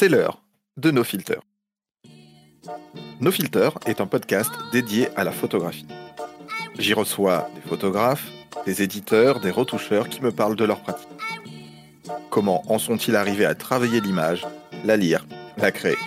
[0.00, 0.42] c'est l'heure
[0.78, 1.40] de No Filter.
[3.20, 5.86] No Filter est un podcast dédié à la photographie.
[6.78, 8.26] J'y reçois des photographes,
[8.64, 11.06] des éditeurs, des retoucheurs qui me parlent de leur pratique.
[12.30, 14.46] Comment en sont-ils arrivés à travailler l'image,
[14.86, 15.26] la lire,
[15.58, 15.98] la créer?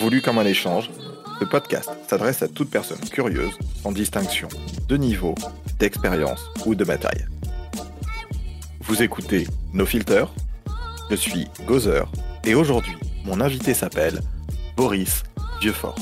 [0.00, 0.90] Voulu comme un échange,
[1.38, 4.48] ce podcast s'adresse à toute personne curieuse, en distinction
[4.88, 5.36] de niveau,
[5.78, 7.24] d'expérience ou de bataille.
[8.80, 10.24] Vous écoutez No Filter,
[11.08, 12.08] je suis Gozer
[12.46, 14.20] et aujourd'hui, mon invité s'appelle
[14.76, 15.22] Boris
[15.60, 15.96] Vieuxfort.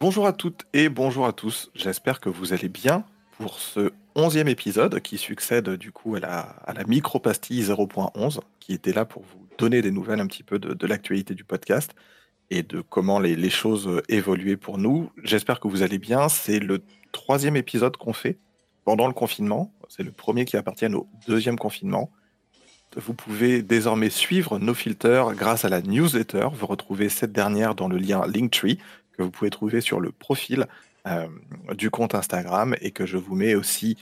[0.00, 3.04] Bonjour à toutes et bonjour à tous, j'espère que vous allez bien
[3.38, 9.04] pour ce onzième épisode qui succède du coup à la, micro-pastille 0.11 qui était là
[9.04, 11.94] pour vous donner des nouvelles un petit peu de, de l'actualité du podcast
[12.50, 15.10] et de comment les, les choses évoluaient pour nous.
[15.22, 18.38] J'espère que vous allez bien, c'est le troisième épisode qu'on fait
[18.84, 19.72] pendant le confinement.
[19.88, 22.10] C'est le premier qui appartient au deuxième confinement.
[22.96, 26.48] Vous pouvez désormais suivre nos filters grâce à la newsletter.
[26.52, 28.78] Vous retrouvez cette dernière dans le lien Linktree
[29.16, 30.66] que vous pouvez trouver sur le profil
[31.06, 31.26] euh,
[31.74, 33.96] du compte Instagram et que je vous mets aussi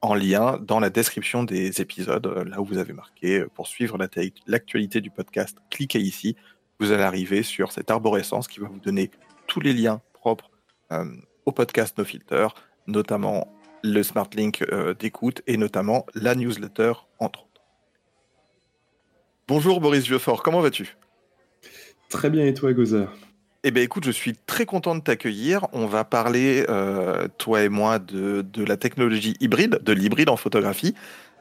[0.00, 3.66] en lien dans la description des épisodes, euh, là où vous avez marqué euh, pour
[3.66, 3.98] suivre
[4.46, 6.36] l'actualité du podcast, cliquez ici.
[6.78, 9.10] Vous allez arriver sur cette arborescence qui va vous donner
[9.46, 10.50] tous les liens propres
[11.48, 12.48] au podcast No Filter,
[12.86, 13.50] notamment
[13.82, 17.62] le Smart Link euh, d'écoute et notamment la newsletter, entre autres.
[19.48, 20.94] Bonjour Boris Vieuxfort, comment vas-tu?
[22.10, 23.06] Très bien, et toi, Gozer?
[23.64, 25.66] Eh bien, écoute, je suis très content de t'accueillir.
[25.72, 30.36] On va parler, euh, toi et moi, de, de, la technologie hybride, de l'hybride en
[30.36, 30.94] photographie.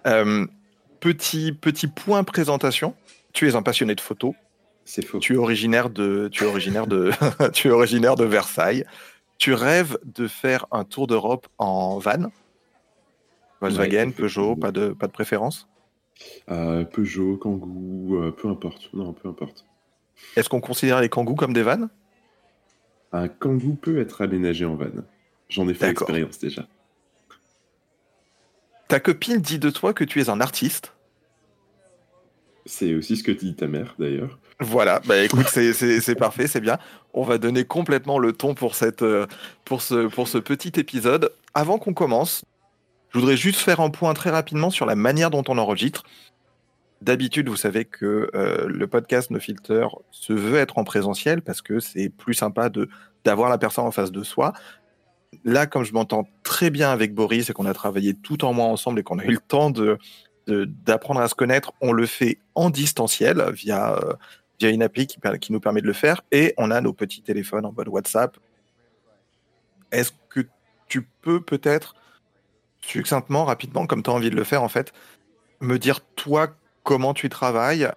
[0.07, 0.45] Euh,
[1.01, 2.95] petit, petit point présentation.
[3.33, 4.33] Tu es un passionné de photos.
[4.85, 5.19] C'est faux.
[5.19, 7.11] Tu es originaire de, tu es originaire de,
[7.53, 8.85] tu es originaire de Versailles.
[9.37, 12.31] Tu rêves de faire un tour d'Europe en van?
[13.61, 15.67] Volkswagen, ouais, Peugeot, pas de, pas de préférence?
[16.49, 18.89] Euh, Peugeot, Kangoo, euh, peu importe.
[18.93, 19.65] Non, peu importe.
[20.35, 21.89] Est-ce qu'on considère les Kangoo comme des vannes?
[23.11, 24.85] Un Kangoo peut être aménagé en van.
[25.49, 26.67] J'en ai fait l'expérience déjà.
[28.87, 30.93] Ta copine dit de toi que tu es un artiste.
[32.67, 34.37] C'est aussi ce que dit ta mère d'ailleurs.
[34.59, 36.77] Voilà, bah écoute, c'est parfait, c'est bien.
[37.13, 39.03] On va donner complètement le ton pour, cette,
[39.65, 41.31] pour, ce, pour ce petit épisode.
[41.53, 42.43] Avant qu'on commence,
[43.09, 46.03] je voudrais juste faire un point très rapidement sur la manière dont on enregistre.
[47.01, 51.61] D'habitude, vous savez que euh, le podcast No Filter se veut être en présentiel parce
[51.61, 52.69] que c'est plus sympa
[53.23, 54.53] d'avoir la personne en face de soi.
[55.43, 58.65] Là, comme je m'entends très bien avec Boris et qu'on a travaillé tout en mois
[58.65, 59.99] ensemble et qu'on a eu le temps de,
[60.47, 64.13] d'apprendre à se connaître, on le fait en distanciel via, euh,
[64.59, 67.65] via une appli qui, nous permet de le faire et on a nos petits téléphones
[67.65, 68.37] en mode WhatsApp.
[69.91, 70.41] Est-ce que
[70.87, 71.95] tu peux peut-être
[72.81, 74.93] succinctement, rapidement, comme tu as envie de le faire en fait,
[75.59, 77.89] me dire toi comment tu travailles,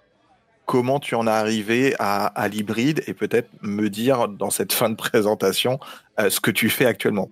[0.65, 4.89] comment tu en es arrivé à, à l'hybride et peut-être me dire dans cette fin
[4.89, 5.79] de présentation
[6.19, 7.29] euh, ce que tu fais actuellement?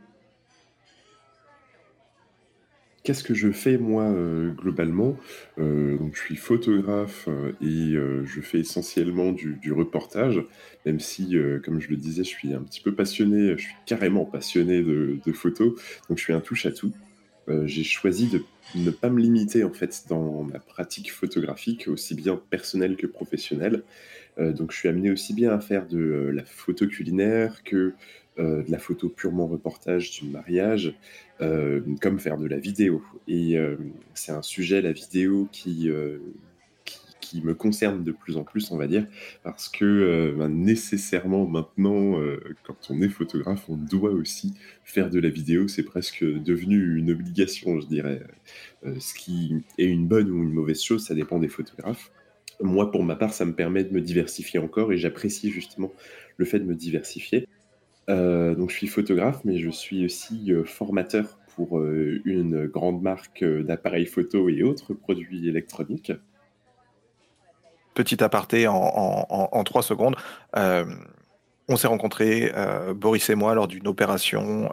[3.10, 5.18] Qu'est-ce que je fais moi euh, globalement
[5.58, 10.44] euh, Donc je suis photographe euh, et je fais essentiellement du, reportage,
[10.86, 14.26] même si, comme je le disais, je suis un petit peu passionné, je suis carrément
[14.26, 15.74] passionné de, de photos,
[16.08, 16.94] donc je suis un touche à tout.
[17.66, 18.44] J'ai choisi de
[18.76, 23.82] ne pas me limiter en fait dans ma pratique photographique, aussi bien personnelle que professionnelle.
[24.38, 27.94] donc je suis amené aussi bien à faire de la photo culinaire que
[28.40, 30.94] euh, de la photo purement reportage du mariage,
[31.42, 33.04] euh, comme faire de la vidéo.
[33.28, 33.76] Et euh,
[34.14, 35.90] c'est un sujet, la vidéo, qui,
[37.22, 39.06] qui, me concerne de plus en plus, on va dire,
[39.44, 42.20] parce que ben, nécessairement maintenant,
[42.64, 45.68] quand on est photographe, on doit aussi faire de la vidéo.
[45.68, 48.24] C'est presque devenu une obligation, je dirais.
[48.84, 52.12] ce qui est une bonne ou une mauvaise chose, ça dépend des photographes
[52.62, 55.94] moi, pour ma part, ça me permet de me diversifier encore et j'apprécie justement
[56.38, 57.48] le fait de me diversifier.
[58.10, 63.02] Euh, donc je suis photographe, mais je suis aussi euh, formateur pour euh, une grande
[63.02, 66.12] marque d'appareils photo et autres produits électroniques.
[67.94, 70.16] Petit aparté en, trois secondes.
[70.56, 72.50] on s'est rencontrés,
[72.96, 74.72] Boris et moi, lors d'une opération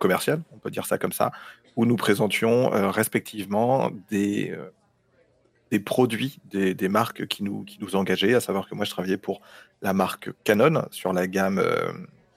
[0.00, 1.30] commerciale, on peut dire ça comme ça,
[1.76, 4.52] où nous présentions respectivement des
[5.70, 8.90] des produits des, des, marques qui nous, qui nous engageaient, à savoir que moi je
[8.90, 9.40] travaillais pour
[9.82, 11.60] la marque Canon sur la gamme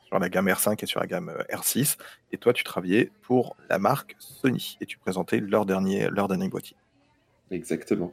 [0.09, 1.97] sur la gamme R5 et sur la gamme R6.
[2.31, 6.09] Et toi, tu travaillais pour la marque Sony et tu présentais leur dernier,
[6.49, 6.75] boîtier.
[7.51, 8.11] Exactement.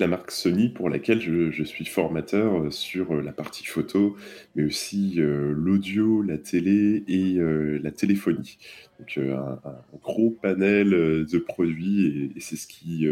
[0.00, 4.16] la marque Sony pour laquelle je, suis formateur euh, sur euh, la partie photo,
[4.56, 7.38] mais aussi euh, l'audio, la télé et
[7.80, 8.58] la téléphonie.
[8.98, 9.60] Donc un,
[10.02, 13.06] gros panel de produits et, c'est ce qui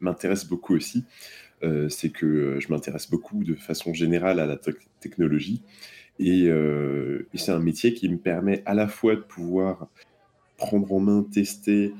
[0.00, 1.04] m'intéresse beaucoup aussi.
[1.90, 4.58] c'est que je m'intéresse beaucoup de façon générale à la
[5.00, 5.62] technologie
[6.18, 9.88] et, et c'est un métier qui me permet à la fois de pouvoir
[10.56, 11.92] prendre en main, tester,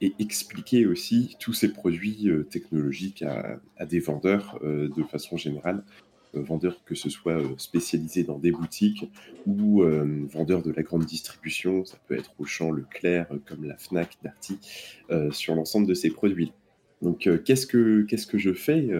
[0.00, 5.84] et expliquer aussi tous ces produits euh, technologiques à, des vendeurs euh, de façon générale,
[6.34, 9.10] euh, vendeurs que ce soit spécialisés dans des boutiques
[9.46, 9.82] ou
[10.32, 14.58] vendeurs de la grande distribution, ça peut être Auchan, Leclerc, comme la Fnac, Darty,
[15.32, 16.52] sur l'ensemble de ces produits.
[17.02, 18.90] Donc, qu'est-ce que qu'est-ce que je fais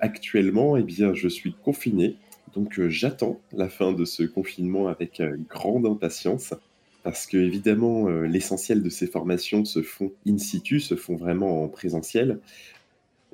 [0.00, 0.76] actuellement?
[0.76, 2.16] Eh bien, je suis confiné,
[2.54, 6.54] donc j'attends la fin de ce confinement avec grande impatience
[7.02, 11.64] parce que évidemment euh, l'essentiel de ces formations se font in situ, se font vraiment
[11.64, 12.40] en présentiel.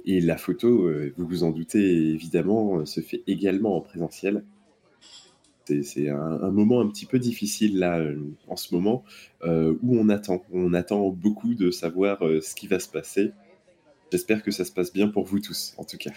[0.04, 4.44] Et la photo, euh, vous vous en doutez évidemment, euh, se fait également en présentiel.
[5.82, 8.00] C'est un, moment un petit peu difficile là
[8.46, 9.02] en ce moment
[9.44, 10.44] où on attend.
[10.52, 13.32] On attend beaucoup de savoir ce qui va se passer.
[14.12, 16.12] J'espère que ça se passe bien pour vous tous, en tout cas.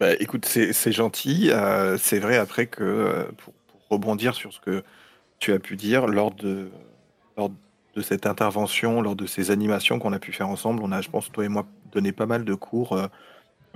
[0.00, 1.50] Bah, écoute, c'est gentil.
[1.98, 3.54] c'est vrai après que pour,
[3.90, 4.82] rebondir sur ce que
[5.38, 6.70] tu as pu dire lors de,
[7.36, 7.50] lors
[7.94, 10.82] de cette intervention, lors de ces animations qu'on a pu faire ensemble.
[10.82, 13.06] On a, je pense, toi et moi, donné pas mal de cours euh,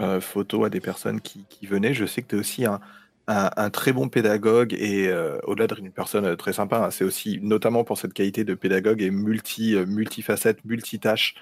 [0.00, 1.94] euh photo à des personnes qui, qui, venaient.
[1.94, 2.80] Je sais que tu es aussi un,
[3.26, 7.40] un, très bon pédagogue et euh, au-delà d'une personne euh, très sympa, hein, c'est aussi
[7.42, 11.34] notamment pour cette qualité de pédagogue et multi, multifacette, multitâche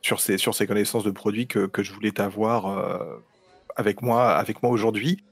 [0.00, 3.22] sur ces, sur ces connaissances de produits que, que je voulais t'avoir
[3.76, 5.22] avec moi, avec moi aujourd'hui.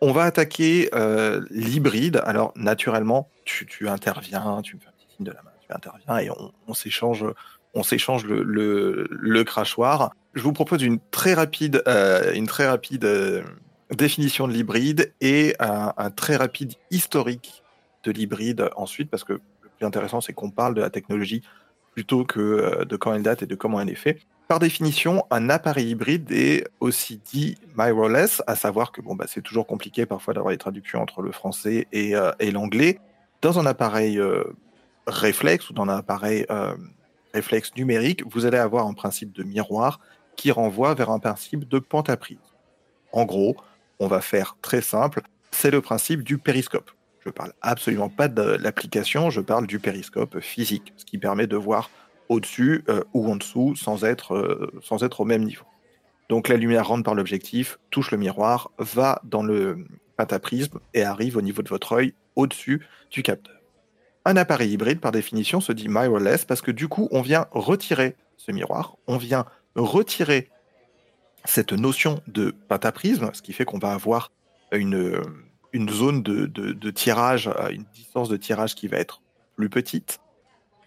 [0.00, 2.22] On va attaquer euh, l'hybride.
[2.24, 6.18] Alors, naturellement, tu, interviens, tu me fais un petit signe de la main, tu interviens
[6.18, 6.30] et
[6.68, 7.24] on, s'échange,
[7.74, 10.12] on s'échange le, crachoir.
[10.34, 13.42] Je vous propose une très rapide, euh, une très rapide euh,
[13.96, 17.64] définition de l'hybride et un, très rapide historique
[18.04, 21.42] de l'hybride ensuite, parce que le plus intéressant, c'est qu'on parle de la technologie
[21.94, 24.20] plutôt que de quand elle date et de comment elle est faite.
[24.48, 29.42] Par définition, un appareil hybride est aussi dit mirrorless, à savoir que bon, bah, c'est
[29.42, 32.98] toujours compliqué parfois d'avoir les traductions entre le français et, euh, l'anglais.
[33.42, 34.44] Dans un appareil euh,
[35.06, 36.74] réflexe ou dans un appareil euh,
[37.34, 40.00] réflexe numérique, vous allez avoir un principe de miroir
[40.34, 42.38] qui renvoie vers un principe de pentaprise.
[43.12, 43.54] En gros,
[43.98, 46.90] on va faire très simple, c'est le principe du périscope.
[47.20, 51.46] Je ne parle absolument pas de l'application, je parle du périscope physique, ce qui permet
[51.46, 51.90] de voir
[52.28, 55.64] au-dessus euh, ou en dessous sans être, euh, sans être au même niveau.
[56.28, 59.86] Donc la lumière rentre par l'objectif, touche le miroir, va dans le
[60.16, 63.54] pataprisme et arrive au niveau de votre œil au-dessus du capteur.
[64.24, 68.14] Un appareil hybride, par définition, se dit mirrorless parce que du coup, on vient retirer
[68.36, 70.50] ce miroir, on vient retirer
[71.44, 74.32] cette notion de pataprisme, ce qui fait qu'on va avoir
[74.70, 75.22] une,
[75.72, 79.22] une zone de, de tirage, une distance de tirage qui va être
[79.56, 80.20] plus petite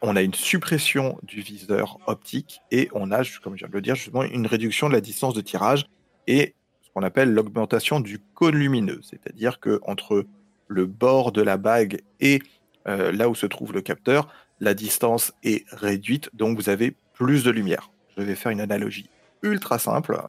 [0.02, 3.82] on a une suppression du viseur optique et on a, comme je viens de le
[3.82, 5.86] dire, justement une réduction de la distance de tirage
[6.28, 10.26] et ce qu'on appelle l'augmentation du cône lumineux, c'est-à-dire que entre
[10.68, 12.42] le bord de la bague et
[12.88, 14.28] euh, là où se trouve le capteur,
[14.60, 17.92] la distance est réduite, donc vous avez plus de lumière.
[18.18, 19.10] Je vais faire une analogie
[19.44, 20.20] ultra simple.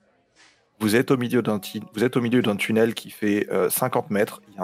[0.80, 4.42] Vous êtes au milieu d'un tunnel qui fait 50 euh, mètres.
[4.48, 4.60] Il y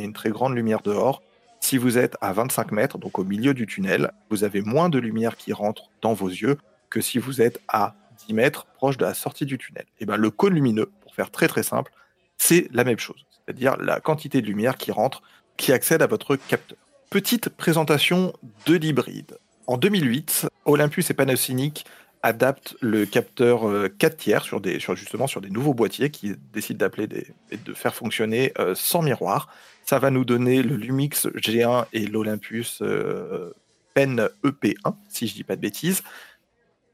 [0.00, 1.22] a une très grande lumière dehors.
[1.60, 4.98] Si vous êtes à 25 mètres, donc au milieu du tunnel, vous avez moins de
[4.98, 6.56] lumière qui rentre dans vos yeux
[6.88, 7.94] que si vous êtes à
[8.26, 9.84] 10 mètres proche de la sortie du tunnel.
[10.00, 11.92] Et ben, le cône lumineux, pour faire très très simple,
[12.38, 15.22] c'est la même chose, c'est-à-dire la quantité de lumière qui rentre,
[15.56, 16.78] qui accède à votre capteur.
[17.10, 18.32] Petite présentation
[18.66, 19.38] de l'hybride.
[19.66, 21.84] En 2008, Olympus et Panasonic
[22.22, 23.60] adaptent le capteur
[23.98, 27.08] 4 euh, tiers sur des, sur justement sur des nouveaux boîtiers qui décident d'appeler
[27.50, 29.48] et de faire fonctionner euh, sans miroir.
[29.90, 33.52] Ça va nous donner le Lumix G1 et l'Olympus euh,
[33.92, 36.04] Pen EP1, si je dis pas de bêtises.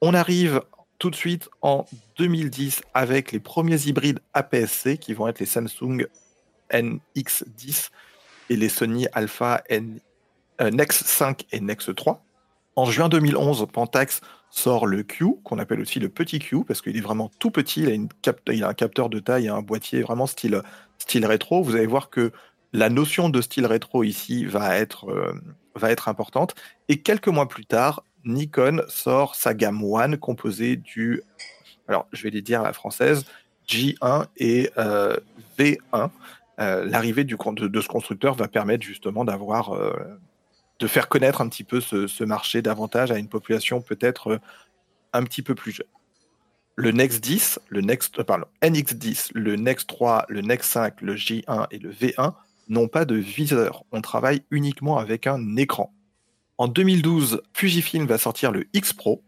[0.01, 0.63] On arrive
[0.99, 1.85] tout de suite en
[2.17, 6.07] 2010 avec les premiers hybrides APS-C qui vont être les Samsung
[6.71, 7.91] NX10
[8.49, 10.01] et les Sony Alpha N,
[10.63, 12.25] euh, Nex 5 et Nex 3.
[12.77, 16.97] En juin 2011, Pentax sort le Q, qu'on appelle aussi le petit Q, parce qu'il
[16.97, 18.09] est vraiment tout petit, il a, une
[18.51, 20.63] il a un capteur de taille un boîtier vraiment style,
[20.97, 21.63] style rétro.
[21.63, 22.33] Vous allez voir que
[22.77, 25.33] la notion de style rétro ici va être, euh,
[25.75, 26.55] va être importante.
[26.89, 31.23] Et quelques mois plus tard, Nikon sort sa gamme One composée du,
[31.89, 33.25] alors je vais les dire à la française,
[33.67, 35.17] J1 et euh,
[35.59, 36.11] V1.
[36.59, 37.31] Euh, l'arrivée de,
[37.81, 39.73] ce constructeur va permettre justement d'avoir,
[40.79, 44.39] de faire connaître un petit peu ce, marché davantage à une population peut-être
[45.15, 45.87] un petit peu plus jeune.
[46.75, 47.81] Le Next 10, le
[48.23, 52.35] pardon, NX10, le Next 3, le Next 5, le J1 et le V1
[52.69, 53.85] n'ont pas de viseur.
[53.93, 55.93] On travaille uniquement avec un écran.
[56.59, 59.23] En 2012, Fujifilm va sortir le X Pro,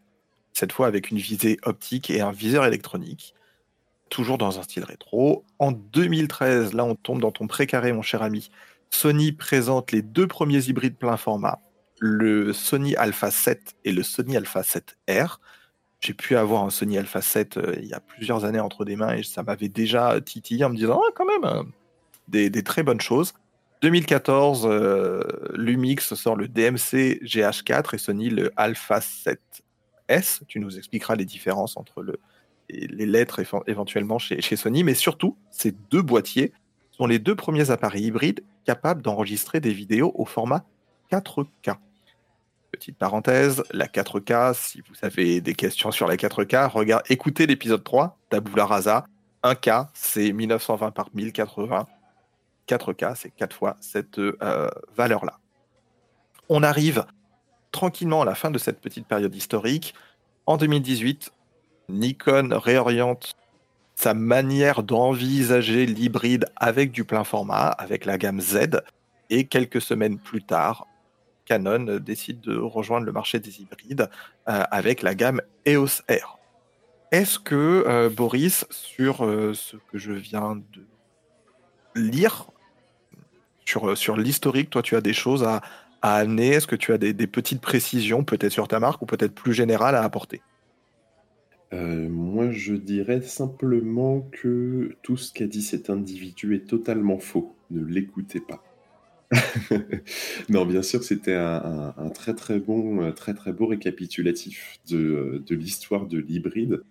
[0.53, 3.35] cette fois avec une visée optique et un viseur électronique,
[4.09, 5.45] toujours dans un style rétro.
[5.59, 8.51] En 2013, là on tombe dans ton précaré mon cher ami,
[8.91, 11.61] Sony présente les deux premiers hybrides plein format,
[12.01, 15.37] le Sony Alpha 7 et le Sony Alpha 7R.
[16.01, 18.97] J'ai pu avoir un Sony Alpha 7 euh, il y a plusieurs années entre des
[18.97, 21.73] mains et ça m'avait déjà titillé en me disant ah, quand même
[22.29, 23.35] des, très bonnes choses.
[23.83, 25.23] 2014, euh,
[25.55, 30.41] Lumix sort le DMC GH4 et Sony le Alpha 7S.
[30.49, 32.19] Tu nous expliqueras les différences entre le,
[32.69, 36.53] les lettres éventuellement chez, Sony, mais surtout, ces deux boîtiers
[36.91, 40.65] sont les deux premiers appareils hybrides capables d'enregistrer des vidéos au format
[41.13, 41.77] 4K.
[42.71, 47.83] Petite parenthèse, la 4K, si vous avez des questions sur la 4K, regarde, écoutez l'épisode
[47.83, 49.07] 3, Tabula Rasa.
[49.43, 51.87] 1K, c'est 1920 par 1080.
[52.69, 55.39] 4K, c'est 4 fois cette euh, valeur-là.
[56.49, 57.05] On arrive
[57.73, 59.95] tranquillement à la fin de cette petite période historique.
[60.47, 61.31] En 2018,
[61.89, 63.35] Nikon réoriente
[63.95, 68.81] sa manière d'envisager l'hybride avec du plein format, avec la gamme Z.
[69.31, 70.87] Et quelques semaines plus tard,
[71.45, 74.09] Canon décide de rejoindre le marché des hybrides
[74.49, 76.39] euh, avec la gamme EOS R.
[77.11, 80.87] Est-ce que, euh, Boris, sur ce que je viens de
[81.95, 82.47] lire,
[83.69, 85.61] sur, euh, sur l'historique, toi, tu as des choses à,
[86.01, 86.49] à amener?
[86.49, 89.53] Est-ce que tu as des, des petites précisions, peut-être sur ta marque ou peut-être plus
[89.53, 90.41] générales à apporter?
[91.75, 97.55] Euh, moi, je dirais simplement que tout ce qu'a dit cet individu est totalement faux.
[97.71, 98.65] Ne l'écoutez pas.
[100.49, 105.55] non, bien sûr, c'était un, un, très très bon, très très beau récapitulatif de, de
[105.55, 106.83] l'histoire de l'hybride.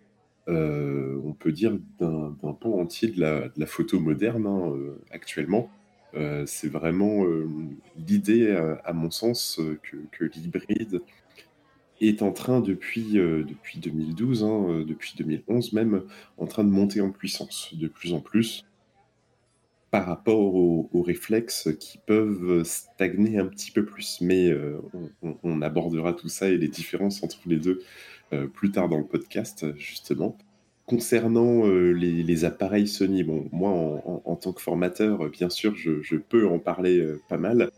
[0.47, 4.73] Euh, on peut dire d'un pan entier de la, de la photo moderne hein,
[5.09, 5.71] actuellement.
[6.17, 7.47] Euh, c'est vraiment euh,
[7.95, 9.61] l'idée, euh, à mon sens,
[10.11, 11.01] que, l'hybride
[12.01, 16.03] est en train depuis, depuis 2012, hein, depuis 2011 même,
[16.37, 18.65] en train de monter en puissance de plus en plus
[19.89, 24.19] par rapport aux, réflexes qui peuvent stagner un petit peu plus.
[24.21, 24.53] Mais
[25.43, 27.81] on, abordera tout ça et les différences entre les deux
[28.53, 30.37] plus tard dans le podcast, justement.
[30.87, 33.71] Concernant euh, les, appareils Sony, bon, moi
[34.23, 37.71] en, tant que formateur, euh, bien sûr, je, peux en parler euh, pas mal.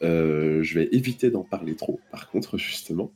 [0.00, 3.12] Je vais éviter d'en parler trop, par contre, justement.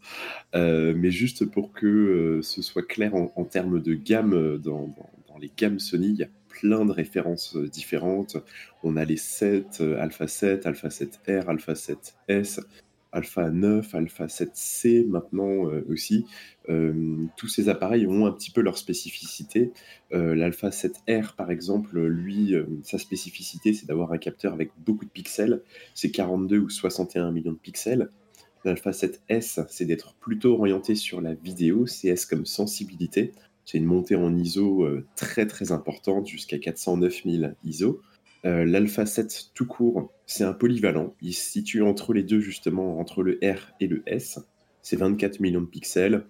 [0.55, 4.95] Mais juste pour que ce soit clair en, termes de gamme, dans,
[5.29, 8.37] dans, les gammes Sony, il y a plein de références différentes.
[8.83, 12.61] On a les 7, Alpha 7, Alpha 7R, Alpha 7S,
[13.13, 16.27] Alpha 9, Alpha 7C maintenant euh, aussi.
[16.69, 19.73] Euh, tous ces appareils ont un petit peu leur spécificité.
[20.13, 25.11] Euh, L'Alpha 7R, par exemple, lui, sa spécificité, c'est d'avoir un capteur avec beaucoup de
[25.11, 25.63] pixels.
[25.95, 28.11] C'est 42 ou 61 millions de pixels.
[28.65, 33.33] L'Alpha 7S, c'est d'être plutôt orienté sur la vidéo, CS comme sensibilité.
[33.65, 38.01] C'est une montée en ISO très très importante, jusqu'à 409 000 ISO.
[38.45, 41.15] Euh, L'Alpha 7 tout court, c'est un polyvalent.
[41.21, 44.39] Il se situe entre les deux, justement, entre le R et le S.
[44.83, 46.25] C'est 24 millions de pixels.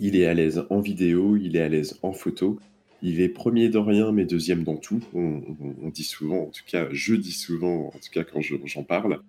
[0.00, 2.58] Il est à l'aise en vidéo, il est à l'aise en photo.
[3.02, 5.02] Il est premier dans rien, mais deuxième dans tout.
[5.12, 9.20] On, dit souvent, en tout cas, je dis souvent, en tout cas quand j'en parle.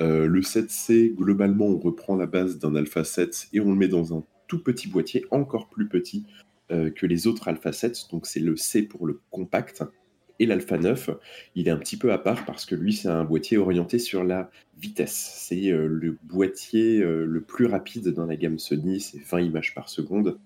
[0.00, 3.88] Euh, le 7C, globalement, on reprend la base d'un Alpha 7 et on le met
[3.88, 6.26] dans un tout petit boîtier, encore plus petit
[6.70, 8.08] euh, que les autres Alpha 7.
[8.10, 9.82] Donc c'est le C pour le compact.
[10.40, 11.10] Et l'Alpha 9,
[11.54, 14.24] il est un petit peu à part parce que lui, c'est un boîtier orienté sur
[14.24, 15.32] la vitesse.
[15.36, 19.74] C'est euh, le boîtier euh, le plus rapide dans la gamme Sony, c'est 20 images
[19.74, 20.38] par seconde,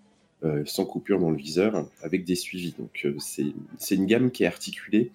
[0.45, 2.75] euh, sans coupure dans le viseur, avec des suivis.
[2.79, 5.11] Donc c'est une gamme qui est articulée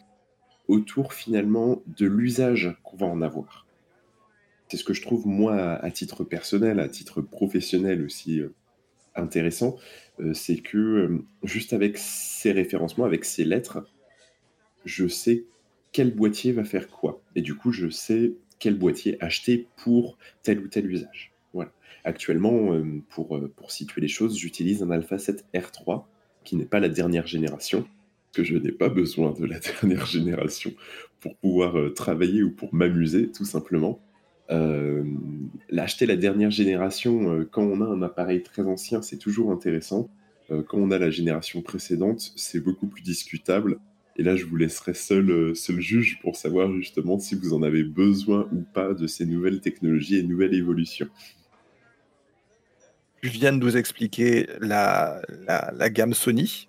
[0.67, 3.67] autour finalement de l'usage qu'on va en avoir.
[4.69, 8.41] C'est ce que je trouve, moi, à titre personnel, à titre professionnel aussi
[9.13, 9.75] intéressant,
[10.33, 13.85] c'est que juste avec ces référencements, avec ces lettres,
[14.85, 15.45] je sais
[15.91, 17.21] quel boîtier va faire quoi.
[17.35, 21.33] Et du coup, je sais quel boîtier acheter pour tel ou tel usage.
[21.53, 21.71] Voilà.
[22.03, 26.03] Actuellement, euh, pour, euh, pour situer les choses, j'utilise un Alpha 7 R3
[26.43, 27.85] qui n'est pas la dernière génération,
[28.33, 30.73] que je n'ai pas besoin de la dernière génération
[31.19, 33.99] pour pouvoir euh, travailler ou pour m'amuser, tout simplement.
[35.75, 40.11] Acheter la dernière génération quand on a un appareil très ancien, c'est toujours intéressant.
[40.49, 43.79] Quand on a la génération précédente, c'est beaucoup plus discutable.
[44.15, 47.63] Et là, je vous laisserai seul, euh, seul juge pour savoir justement si vous en
[47.63, 51.07] avez besoin ou pas de ces nouvelles technologies et nouvelles évolutions.
[53.21, 56.67] Tu viens de nous expliquer la, la, gamme Sony.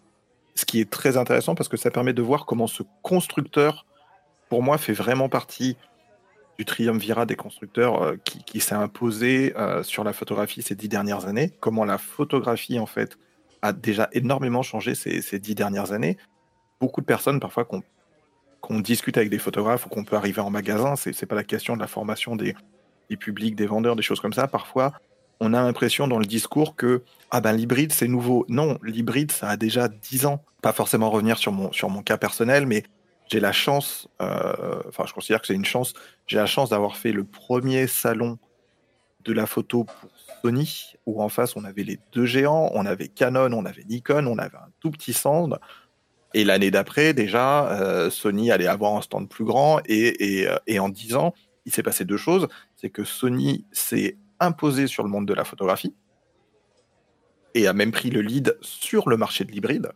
[0.54, 3.86] ce qui est très intéressant parce que ça permet de voir comment ce constructeur,
[4.48, 5.76] pour moi, fait vraiment partie
[6.58, 11.26] du triumvirat des constructeurs euh, qui, s'est imposé euh, sur la photographie ces dix dernières
[11.26, 11.50] années.
[11.60, 13.18] Comment la photographie, en fait,
[13.62, 16.18] a déjà énormément changé ces, dix dernières années.
[16.80, 20.96] Beaucoup de personnes, parfois, qu'on discute avec des photographes ou qu'on peut arriver en magasin,
[20.96, 22.54] c'est n'est pas la question de la formation des,
[23.10, 24.48] des publics, des vendeurs, des choses comme ça.
[24.48, 24.92] Parfois,
[25.40, 28.46] on a l'impression dans le discours que ah ben l'hybride c'est nouveau.
[28.48, 30.44] Non, l'hybride ça a déjà 10 ans.
[30.62, 32.84] Pas forcément revenir sur mon, sur mon cas personnel, mais
[33.30, 35.94] j'ai la chance, euh, enfin je considère que c'est une chance,
[36.26, 38.38] j'ai la chance d'avoir fait le premier salon
[39.24, 40.10] de la photo pour
[40.42, 44.26] Sony, où en face on avait les deux géants, on avait Canon, on avait Nikon,
[44.26, 45.58] on avait un tout petit stand.
[46.34, 49.80] Et l'année d'après, déjà, euh, Sony allait avoir un stand plus grand.
[49.86, 51.32] Et, euh, en 10 ans,
[51.64, 52.48] il s'est passé deux choses.
[52.74, 55.94] C'est que Sony s'est imposé sur le monde de la photographie
[57.54, 59.92] et a même pris le lead sur le marché de l'hybride,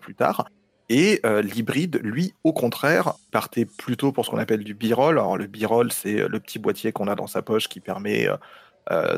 [0.00, 0.48] plus tard.
[0.88, 5.16] Et euh, l'hybride, lui, au contraire, partait plutôt pour ce qu'on appelle du b-roll.
[5.16, 8.26] Alors le b-roll, c'est le petit boîtier qu'on a dans sa poche qui permet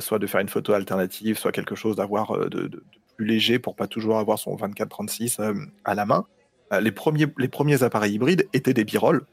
[0.00, 2.84] soit de faire une photo alternative, soit quelque chose d'avoir de,
[3.16, 6.26] plus léger pour pas toujours avoir son 24-36 à la main.
[6.80, 9.24] les, premiers, les premiers appareils hybrides étaient des b-roll,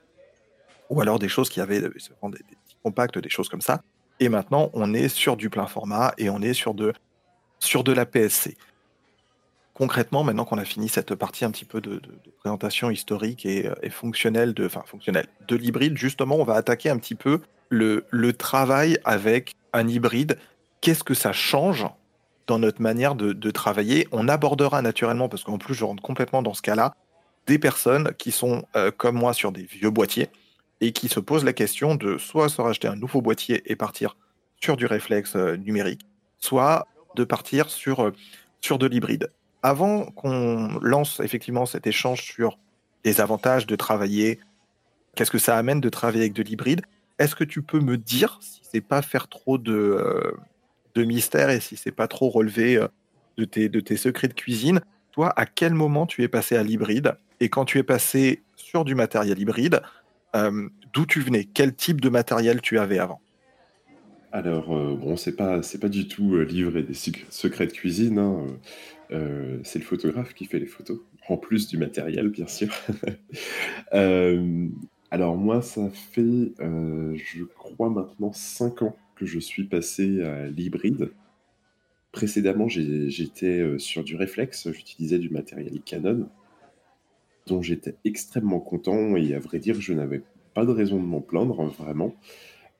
[0.89, 3.81] ou alors des choses qui avaient des, des petits compacts, des choses comme ça.
[4.19, 6.93] Et maintenant, on est sur du plein format et on est sur de,
[7.59, 8.57] sur de la PSC.
[9.73, 12.01] Concrètement, maintenant qu'on a fini cette partie un petit peu de,
[12.39, 17.15] présentation historique et, fonctionnelle de, enfin fonctionnelle de l'hybride, justement, on va attaquer un petit
[17.15, 20.37] peu le, le travail avec un hybride.
[20.81, 21.85] Qu'est-ce que ça change
[22.49, 26.55] dans notre manière de, travailler On abordera naturellement, parce qu'en plus, je rentre complètement dans
[26.55, 26.95] ce cas-là,
[27.45, 30.29] des personnes qui sont euh, comme moi sur des vieux boîtiers
[30.81, 34.17] et qui se posent la question de soit se racheter un nouveau boîtier et partir
[34.59, 36.01] sur du réflexe euh, numérique,
[36.39, 38.13] soit de partir sur, euh,
[38.61, 39.31] sur de l'hybride.
[39.61, 42.57] Avant qu'on lance effectivement cet échange sur
[43.05, 44.39] les avantages de travailler,
[45.15, 46.81] qu'est-ce que ça amène de travailler avec de l'hybride,
[47.19, 50.33] est-ce que tu peux me dire, si c'est pas faire trop de,
[50.99, 52.79] de mystère et si c'est pas trop relever
[53.37, 54.81] de, tes, de tes secrets de cuisine,
[55.11, 57.17] toi, à quel moment tu es passé à l'hybride?
[57.39, 59.81] Et quand tu es passé sur du matériel hybride,
[60.35, 63.21] euh, d'où tu venais, quel type de matériel tu avais avant?
[64.31, 68.19] Alors, euh, bon, c'est pas, c'est pas du tout euh, livrer des secrets de cuisine.
[68.19, 68.45] Hein,
[69.63, 72.69] c'est le photographe qui fait les photos, en plus du matériel, bien sûr.
[75.11, 81.11] alors, moi, ça fait, je crois maintenant 5 ans que je suis passé à l'hybride.
[82.11, 86.27] Précédemment, j'étais sur du réflexe, j'utilisais du matériel Canon
[87.49, 90.21] dont j'étais extrêmement content et à vrai dire, je n'avais
[90.53, 92.15] pas de raison de m'en plaindre, vraiment.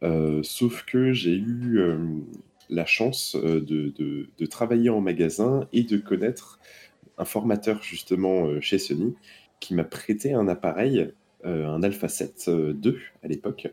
[0.03, 1.97] Euh, sauf que j'ai eu euh,
[2.69, 6.59] la chance euh, de, travailler en magasin et de connaître
[7.17, 9.15] un formateur justement chez Sony
[9.59, 11.11] qui m'a prêté un appareil,
[11.43, 12.49] un Alpha 7
[12.81, 13.67] II à l'époque,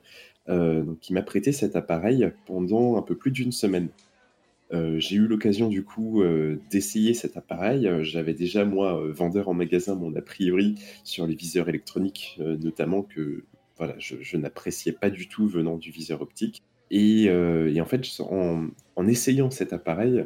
[1.00, 3.88] qui m'a prêté cet appareil pendant un peu plus d'une semaine.
[4.72, 7.86] Euh, j'ai eu l'occasion du coup euh, d'essayer cet appareil.
[7.86, 13.02] Euh, j'avais déjà moi vendeur en magasin mon a priori sur les viseurs électroniques, notamment
[13.02, 13.44] que
[13.76, 16.62] voilà je, n'appréciais pas du tout venant du viseur optique.
[16.90, 20.24] Et, en fait, en, essayant cet appareil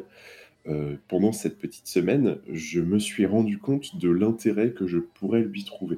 [1.07, 5.63] pendant cette petite semaine, je me suis rendu compte de l'intérêt que je pourrais lui
[5.63, 5.97] trouver.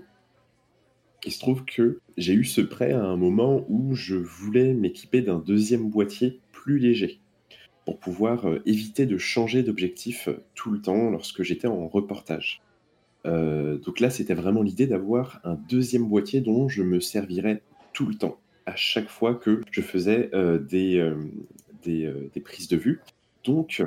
[1.25, 5.21] Il se trouve que j'ai eu ce prêt à un moment où je voulais m'équiper
[5.21, 7.19] d'un deuxième boîtier plus léger
[7.85, 12.61] pour pouvoir euh, éviter de changer d'objectif euh, tout le temps lorsque j'étais en reportage.
[13.25, 17.61] Euh, donc là, c'était vraiment l'idée d'avoir un deuxième boîtier dont je me servirais
[17.93, 20.31] tout le temps, à chaque fois que je faisais
[20.67, 21.13] des,
[21.83, 23.01] des, prises de vue.
[23.45, 23.83] Donc,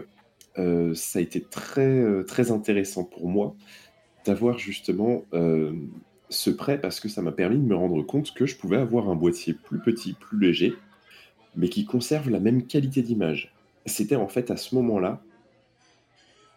[0.55, 3.57] ça a été très, très intéressant pour moi
[4.25, 5.25] d'avoir justement
[6.29, 9.09] ce prêt parce que ça m'a permis de me rendre compte que je pouvais avoir
[9.09, 10.75] un boîtier plus petit, plus léger,
[11.55, 13.53] mais qui conserve la même qualité d'image
[13.87, 15.21] c'était en fait à ce moment-là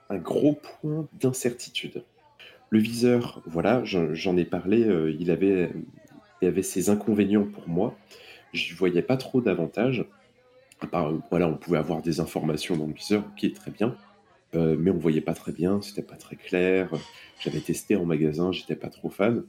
[0.10, 2.04] un gros point d'incertitude.
[2.72, 5.72] Le viseur, voilà, j'en ai parlé, euh, il, avait,
[6.42, 7.96] il avait ses inconvénients pour moi.
[8.54, 10.06] Je ne voyais pas trop d'avantages.
[11.30, 13.96] voilà, on pouvait avoir des informations dans le viseur, est très bien,
[14.56, 16.92] euh, mais on ne voyait pas très bien, c'était pas très clair.
[17.40, 19.44] J'avais testé en magasin, j'étais pas trop fan.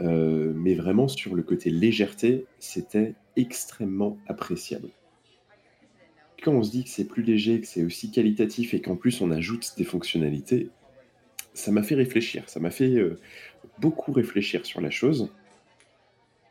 [0.00, 4.88] Euh, mais vraiment, sur le côté légèreté, c'était extrêmement appréciable
[6.46, 9.20] quand on se dit que c'est plus léger, que c'est aussi qualitatif et qu'en plus
[9.20, 10.68] on ajoute des fonctionnalités,
[11.54, 12.44] ça m'a fait réfléchir.
[12.46, 13.18] Ça m'a fait euh,
[13.80, 15.32] beaucoup réfléchir sur la chose.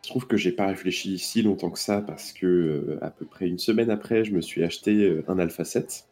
[0.04, 3.26] Je trouve que j'ai pas réfléchi si longtemps que ça parce que euh, à peu
[3.26, 6.08] près une semaine après, je me suis acheté un Alpha 7,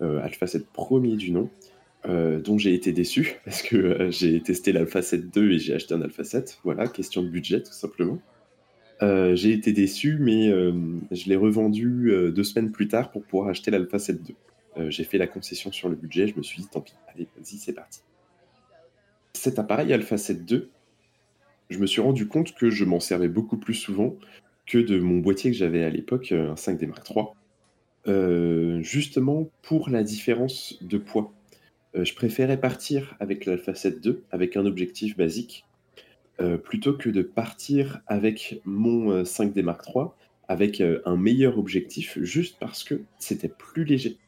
[0.00, 1.48] Alpha 7 premier du nom,
[2.08, 6.02] dont j'ai été déçu parce que j'ai testé l'Alpha 7 2 et j'ai acheté un
[6.02, 6.58] Alpha 7.
[6.64, 8.18] Voilà, question de budget tout simplement.
[9.00, 13.98] j'ai été déçu, mais je l'ai revendu deux semaines plus tard pour pouvoir acheter l'Alpha
[13.98, 14.22] 7
[14.76, 14.90] 2.
[14.90, 17.58] j'ai fait la concession sur le budget, je me suis dit tant pis, allez, vas-y,
[17.58, 18.00] c'est parti.
[19.34, 20.70] Cet appareil Alpha 7 2,
[21.70, 24.16] je me suis rendu compte que je m'en servais beaucoup plus souvent
[24.66, 30.02] que de mon boîtier que j'avais à l'époque, un 5D Mark III, justement pour la
[30.02, 31.32] différence de poids.
[31.94, 35.64] Euh, je préférais partir avec l'Alpha 7 II, avec un objectif basique,
[36.40, 40.06] euh, plutôt que de partir avec mon 5D euh, Mark III,
[40.48, 44.18] avec un meilleur objectif, juste parce que c'était plus léger.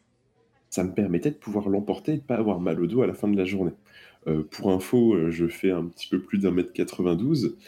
[0.71, 3.13] Ça me permettait de pouvoir l'emporter et de pas avoir mal au dos à la
[3.13, 3.73] fin de la journée.
[4.51, 7.59] pour info, je fais un petit peu plus d'un mètre 92.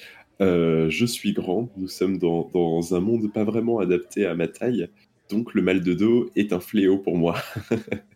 [0.40, 4.88] je suis grand, nous sommes dans, un monde pas vraiment adapté à ma taille,
[5.28, 7.36] donc le mal de dos est un fléau pour moi.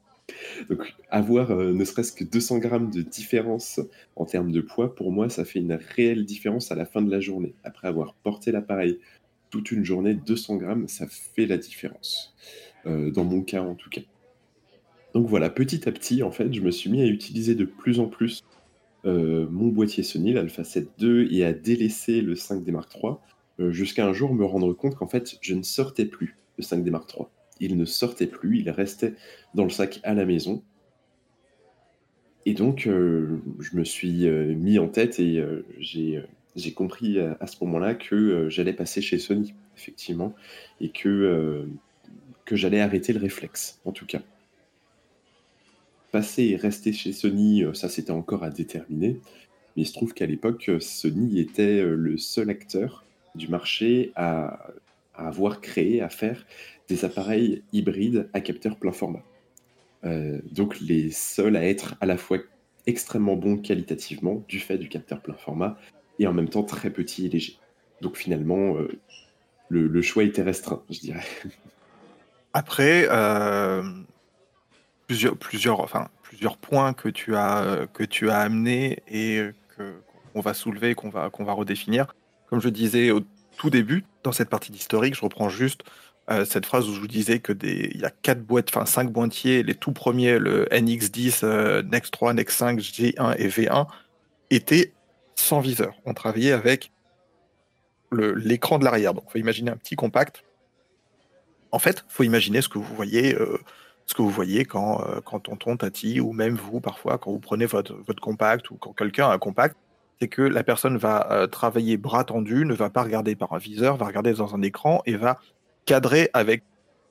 [0.68, 3.80] Donc, avoir euh, ne serait-ce que 200 grammes de différence
[4.16, 7.10] en termes de poids, pour moi, ça fait une réelle différence à la fin de
[7.10, 7.54] la journée.
[7.64, 8.98] Après avoir porté l'appareil
[9.50, 12.34] toute une journée, 200 grammes, ça fait la différence.
[12.86, 14.02] Euh, dans mon cas, en tout cas.
[15.14, 17.98] Donc voilà, petit à petit, en fait, je me suis mis à utiliser de plus
[17.98, 18.42] en plus
[19.04, 23.14] euh, mon boîtier Sony, l'Alpha 7 II, et à délaisser le 5D Mark III,
[23.72, 27.12] jusqu'à un jour me rendre compte qu'en fait, je ne sortais plus le 5D Mark
[27.14, 27.26] III
[27.60, 29.14] il ne sortait plus, il restait
[29.54, 30.62] dans le sac à la maison.
[32.46, 35.64] Et donc, euh, je me suis euh, mis en tête et euh,
[36.56, 40.34] j'ai compris à, ce moment-là que j'allais passer chez Sony, effectivement,
[40.80, 41.68] et que,
[42.44, 44.20] que j'allais arrêter le réflexe, en tout cas.
[46.12, 49.20] Passer et rester chez Sony, ça c'était encore à déterminer,
[49.76, 53.04] mais il se trouve qu'à l'époque, Sony était le seul acteur
[53.36, 54.72] du marché à,
[55.14, 56.44] à avoir créé, à faire
[56.90, 59.22] des appareils hybrides à capteur plein format.
[60.04, 62.38] Euh, donc les seuls à être à la fois
[62.86, 65.78] extrêmement bons qualitativement du fait du capteur plein format
[66.18, 67.58] et en même temps très petit et léger.
[68.00, 68.88] Donc finalement, euh,
[69.68, 71.24] le, choix était restreint, je dirais.
[72.52, 73.82] Après, euh,
[75.06, 80.54] plusieurs, plusieurs, enfin, plusieurs points que tu as, que tu as amenés et qu'on va
[80.54, 82.12] soulever, qu'on va, qu'on va redéfinir.
[82.48, 83.20] Comme je disais au
[83.56, 85.84] tout début, dans cette partie d'historique, je reprends juste
[86.30, 88.86] euh, cette phrase où je vous disais que des, il y a quatre boîtes, enfin
[88.86, 93.86] cinq boîtiers, les tout premiers, le NX10, euh, Next 3, Next 5, G1 et V1,
[94.50, 94.92] étaient
[95.34, 95.94] sans viseur.
[96.04, 96.92] On travaillait avec
[98.12, 99.14] l'écran de l'arrière.
[99.14, 100.44] Donc, faut imaginer un petit compact.
[101.72, 103.58] En fait, faut imaginer ce que vous voyez, euh,
[104.06, 107.66] ce que vous voyez quand, quand tonton, tati, ou même vous, parfois, quand vous prenez
[107.66, 109.76] votre, votre compact ou quand quelqu'un a un compact,
[110.20, 113.96] c'est que la personne va travailler bras tendu, ne va pas regarder par un viseur,
[113.96, 115.38] va regarder dans un écran et va
[115.84, 116.62] cadré avec,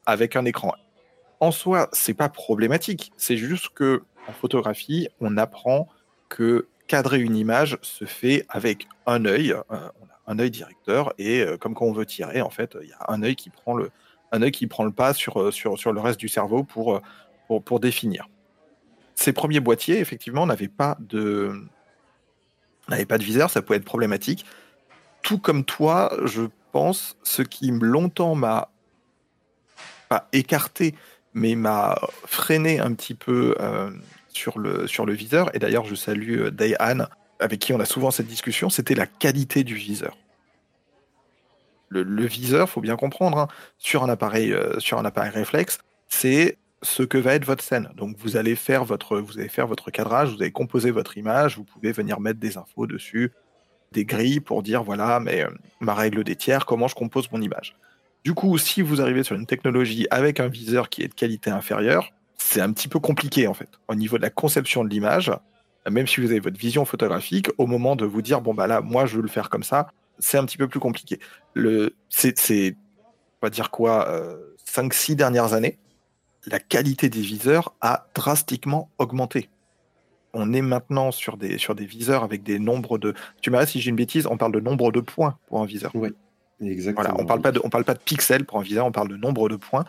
[0.05, 0.73] avec un écran.
[1.39, 3.12] En soi, c'est pas problématique.
[3.17, 5.88] C'est juste que en photographie, on apprend
[6.27, 9.53] que cadrer une image se fait avec un œil.
[9.53, 9.89] Euh,
[10.29, 13.12] un œil directeur et euh, comme quand on veut tirer, en fait, il y a
[13.12, 13.89] un œil qui prend le,
[14.32, 17.01] un œil qui prend le pas sur, euh, sur, sur le reste du cerveau pour,
[17.47, 18.29] pour, pour définir.
[19.15, 21.51] Ces premiers boîtiers, effectivement, n'avaient pas de
[22.88, 24.45] n'avaient pas de viseur, ça pouvait être problématique.
[25.23, 28.69] Tout comme toi, je pense, ce qui longtemps m'a
[30.10, 30.95] pas écarté,
[31.34, 33.91] mais m'a freiné un petit peu euh,
[34.29, 37.08] sur, le, sur le viseur, et d'ailleurs je salue euh, Dayan,
[37.39, 40.17] avec qui on a souvent cette discussion, c'était la qualité du viseur.
[41.89, 45.79] Le, le viseur, faut bien comprendre, hein, sur, un appareil, euh, sur un appareil réflexe,
[46.08, 47.89] c'est ce que va être votre scène.
[47.95, 51.58] Donc vous allez faire votre, vous allez faire votre cadrage, vous allez composer votre image,
[51.58, 53.32] vous pouvez venir mettre des infos dessus,
[53.91, 55.49] des grilles pour dire voilà, mais euh,
[55.80, 57.75] ma règle des tiers, comment je compose mon image.
[58.23, 61.49] Du coup, si vous arrivez sur une technologie avec un viseur qui est de qualité
[61.49, 63.69] inférieure, c'est un petit peu compliqué en fait.
[63.88, 65.32] Au niveau de la conception de l'image,
[65.89, 68.82] même si vous avez votre vision photographique, au moment de vous dire bon bah là,
[68.82, 71.19] moi je veux le faire comme ça, c'est un petit peu plus compliqué.
[71.54, 72.75] Le, c'est,
[73.41, 75.80] on va dire quoi, euh, 5-6 dernières années,
[76.45, 79.49] la qualité des viseurs a drastiquement augmenté
[80.34, 83.13] on est maintenant sur des, sur des viseurs avec des nombres de.
[83.42, 85.92] Tu m'arrêtes si j'ai une bêtise, on parle de nombre de points pour un viseur.
[85.94, 86.10] Oui,
[86.62, 87.10] exactement.
[87.10, 89.10] Voilà, on parle pas de, on parle pas de pixels pour un viseur, on parle
[89.10, 89.86] de nombre de points.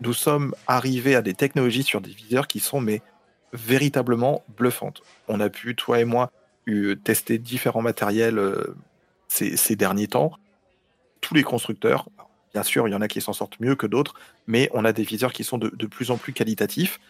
[0.00, 3.00] Nous sommes arrivés à des technologies sur des viseurs qui sont mais
[3.52, 5.02] véritablement bluffantes.
[5.28, 6.30] On a pu, toi et moi,
[7.04, 8.76] tester différents matériels euh,
[9.28, 10.32] ces, derniers temps.
[11.20, 12.08] Tous les constructeurs,
[12.52, 14.14] bien sûr, il y en a qui s'en sortent mieux que d'autres,
[14.46, 17.00] mais on a des viseurs qui sont de, de plus en plus qualitatifs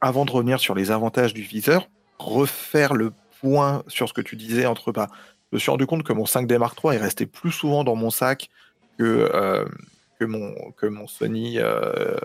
[0.00, 4.36] avant de revenir sur les avantages du viseur, refaire le point sur ce que tu
[4.36, 5.08] disais entre bah,
[5.50, 7.94] je me suis rendu compte que mon 5D Mark III est resté plus souvent dans
[7.94, 8.50] mon sac
[8.98, 9.64] que, euh,
[10.18, 12.16] que, mon, que mon Sony, euh,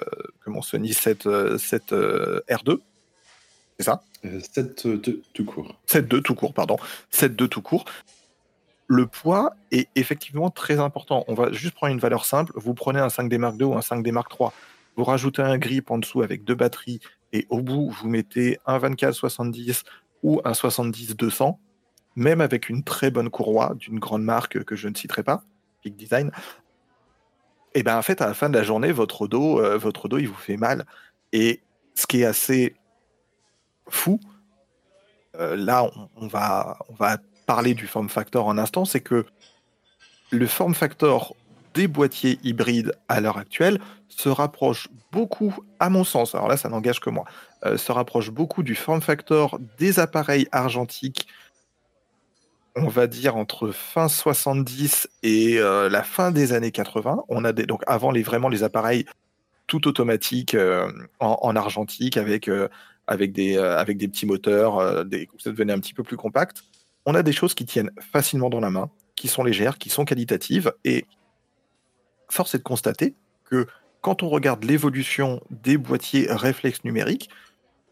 [0.43, 2.79] que mon Sony 7, 7 R2.
[3.79, 4.03] C'est ça?
[4.23, 5.75] 7-2 tout court.
[5.87, 6.77] 7-2 tout court, pardon.
[7.11, 7.85] 7-2 tout court.
[8.87, 11.23] Le poids est effectivement très important.
[11.27, 12.51] On va juste prendre une valeur simple.
[12.55, 14.49] Vous prenez un 5D Mark II ou un 5D Mark III.
[14.95, 16.99] Vous rajoutez un grip en dessous avec deux batteries
[17.33, 19.83] et au bout, vous mettez un 24-70
[20.21, 21.57] ou un 70-200,
[22.15, 25.43] même avec une très bonne courroie d'une grande marque que je ne citerai pas,
[25.81, 26.31] Peak Design.
[27.73, 30.19] Et bien en fait, à la fin de la journée, votre dos, euh, votre dos,
[30.19, 30.85] il vous fait mal.
[31.31, 31.61] Et
[31.95, 32.75] ce qui est assez
[33.89, 34.19] fou,
[35.35, 37.17] euh, là, on, va, on va
[37.47, 39.25] parler du form factor en instant, c'est que
[40.29, 41.35] le form factor
[41.73, 46.69] des boîtiers hybrides à l'heure actuelle se rapproche beaucoup, à mon sens, alors là ça
[46.69, 47.25] n'engage que moi,
[47.65, 51.27] euh, se rapproche beaucoup du form factor des appareils argentiques,
[52.75, 57.23] on va dire entre fin 70 et euh, la fin des années 80.
[57.29, 59.05] On a des, donc avant les, vraiment les appareils
[59.67, 62.49] tout automatiques euh, en, argentique avec,
[63.07, 66.63] avec, des, avec des petits moteurs, des, ça devenait un petit peu plus compact.
[67.05, 70.05] On a des choses qui tiennent facilement dans la main, qui sont légères, qui sont
[70.05, 71.05] qualitatives et
[72.29, 73.67] force est de constater que
[74.01, 77.29] quand on regarde l'évolution des boîtiers réflexes numériques,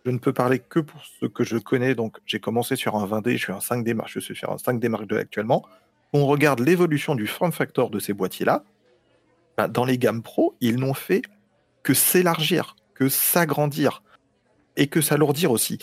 [0.05, 1.95] je ne peux parler que pour ce que je connais.
[1.95, 4.89] Donc, j'ai commencé sur un 20D, je suis un 5D, je suis sur un 5D
[4.89, 5.63] Mark II actuellement.
[6.13, 8.63] On regarde l'évolution du form factor de ces boîtiers-là.
[9.57, 11.21] Ben, dans les gammes pro, ils n'ont fait
[11.83, 14.03] que s'élargir, que s'agrandir
[14.75, 15.79] et que s'alourdir aussi.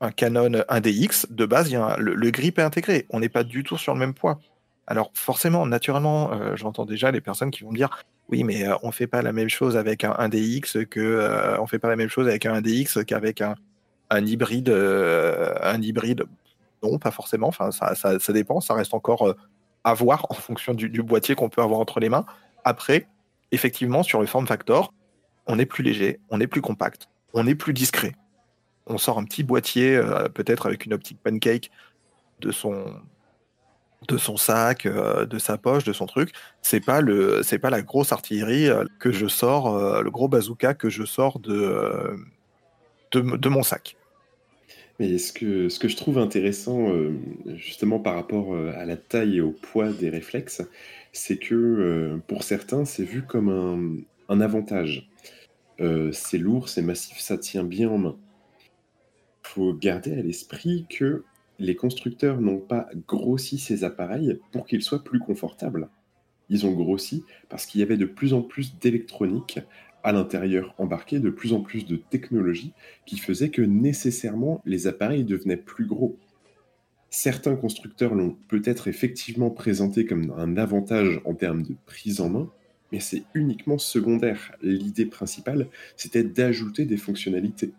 [0.00, 3.06] Un Canon 1DX, de base, le grip est intégré.
[3.10, 4.40] On n'est pas du tout sur le même poids.
[4.86, 8.72] Alors forcément, naturellement, euh, j'entends déjà les personnes qui vont me dire oui, mais on
[8.72, 11.88] euh, on fait pas la même chose avec un, DX que euh, on fait pas
[11.88, 13.54] la même chose avec un DX qu'avec un,
[14.12, 16.24] hybride, un hybride.
[16.82, 17.48] Non, pas forcément.
[17.48, 18.60] Enfin, ça, dépend.
[18.60, 19.34] Ça reste encore
[19.84, 22.26] à voir en fonction du, boîtier qu'on peut avoir entre les mains.
[22.64, 23.06] Après,
[23.52, 24.92] effectivement, sur le form factor,
[25.46, 28.14] on est plus léger, on est plus compact, on est plus discret.
[28.86, 30.00] On sort un petit boîtier,
[30.34, 31.70] peut-être avec une optique pancake
[32.40, 32.86] de son
[34.08, 36.32] de son sac, euh, de sa poche, de son truc.
[36.62, 40.28] C'est pas le, c'est pas la grosse artillerie euh, que je sors, euh, le gros
[40.28, 42.16] bazooka que je sors de,
[43.12, 43.96] de, mon sac.
[44.98, 46.92] Mais ce que, ce que je trouve intéressant,
[47.46, 50.62] justement par rapport à la taille et au poids des réflexes,
[51.12, 55.08] c'est que pour certains, c'est vu comme un, un avantage.
[56.12, 58.16] c'est lourd, c'est massif, ça tient bien en main.
[59.44, 61.24] Il faut garder à l'esprit que
[61.60, 65.88] les constructeurs n'ont pas grossi ces appareils pour qu'ils soient plus confortables.
[66.48, 69.60] Ils ont grossi parce qu'il y avait de plus en plus d'électronique
[70.02, 72.72] à l'intérieur embarqué, de plus en plus de technologie
[73.04, 76.18] qui faisait que nécessairement les appareils devenaient plus gros.
[77.10, 82.50] Certains constructeurs l'ont peut-être effectivement présenté comme un avantage en termes de prise en main,
[82.90, 84.52] mais c'est uniquement secondaire.
[84.62, 87.72] L'idée principale, c'était d'ajouter des fonctionnalités.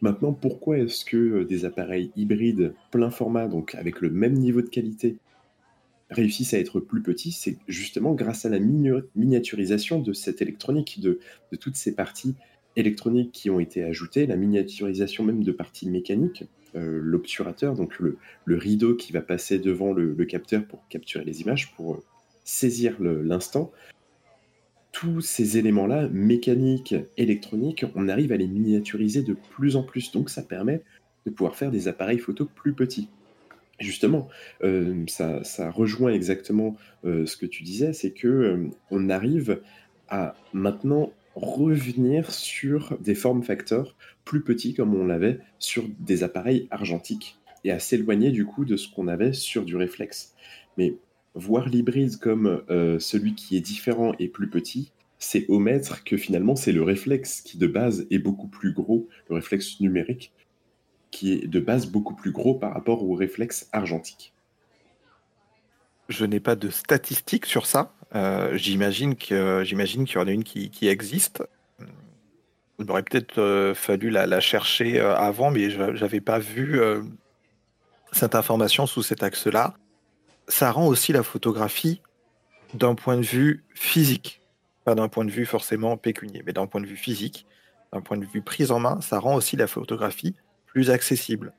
[0.00, 4.60] Maintenant, pourquoi est-ce que euh, des appareils hybrides plein format, donc avec le même niveau
[4.60, 5.16] de qualité,
[6.10, 7.32] réussissent à être plus petits?
[7.32, 11.18] C'est justement grâce à la miniaturisation de cette électronique, de,
[11.58, 12.34] toutes ces parties
[12.76, 18.18] électroniques qui ont été ajoutées, la miniaturisation même de parties mécaniques, euh, l'obturateur, donc le,
[18.46, 22.02] rideau qui va passer devant le, capteur pour capturer les images, pour euh,
[22.44, 23.72] saisir l'instant
[24.98, 30.10] tous ces éléments-là, mécaniques, électroniques, on arrive à les miniaturiser de plus en plus.
[30.10, 30.80] Donc ça permet
[31.26, 33.10] de pouvoir faire des appareils photo plus petits.
[33.78, 34.28] Justement,
[34.64, 39.60] euh, ça, rejoint exactement euh, ce que tu disais, c'est que euh, on arrive
[40.08, 46.68] à maintenant revenir sur des formes facteurs plus petits comme on l'avait sur des appareils
[46.70, 50.34] argentiques et à s'éloigner du coup de ce qu'on avait sur du réflexe.
[51.36, 56.56] Voir l'hybride comme euh, celui qui est différent et plus petit, c'est omettre que finalement
[56.56, 60.32] c'est le réflexe qui de base est beaucoup plus gros, le réflexe numérique,
[61.10, 64.32] qui est de base beaucoup plus gros par rapport au réflexe argentique.
[66.08, 67.92] Je n'ai pas de statistiques sur ça.
[68.14, 71.42] Euh, j'imagine qu'il y en a une qui, existe.
[72.78, 76.80] Il aurait peut-être euh, fallu la, chercher avant, mais je n'avais pas vu
[78.12, 79.74] cette information sous cet axe-là
[80.48, 82.00] ça rend aussi la photographie
[82.74, 84.40] d'un point de vue physique,
[84.84, 87.46] pas d'un point de vue forcément pécunier, mais d'un point de vue physique,
[87.92, 90.34] d'un point de vue prise en main, ça rend aussi la photographie
[90.66, 91.52] plus accessible.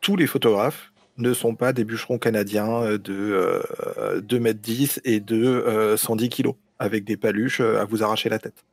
[0.00, 3.62] Tous les photographes ne sont pas des bûcherons canadiens euh, de
[4.20, 8.64] 2m10 euh, et de 110 euh, kg avec des paluches à vous arracher la tête.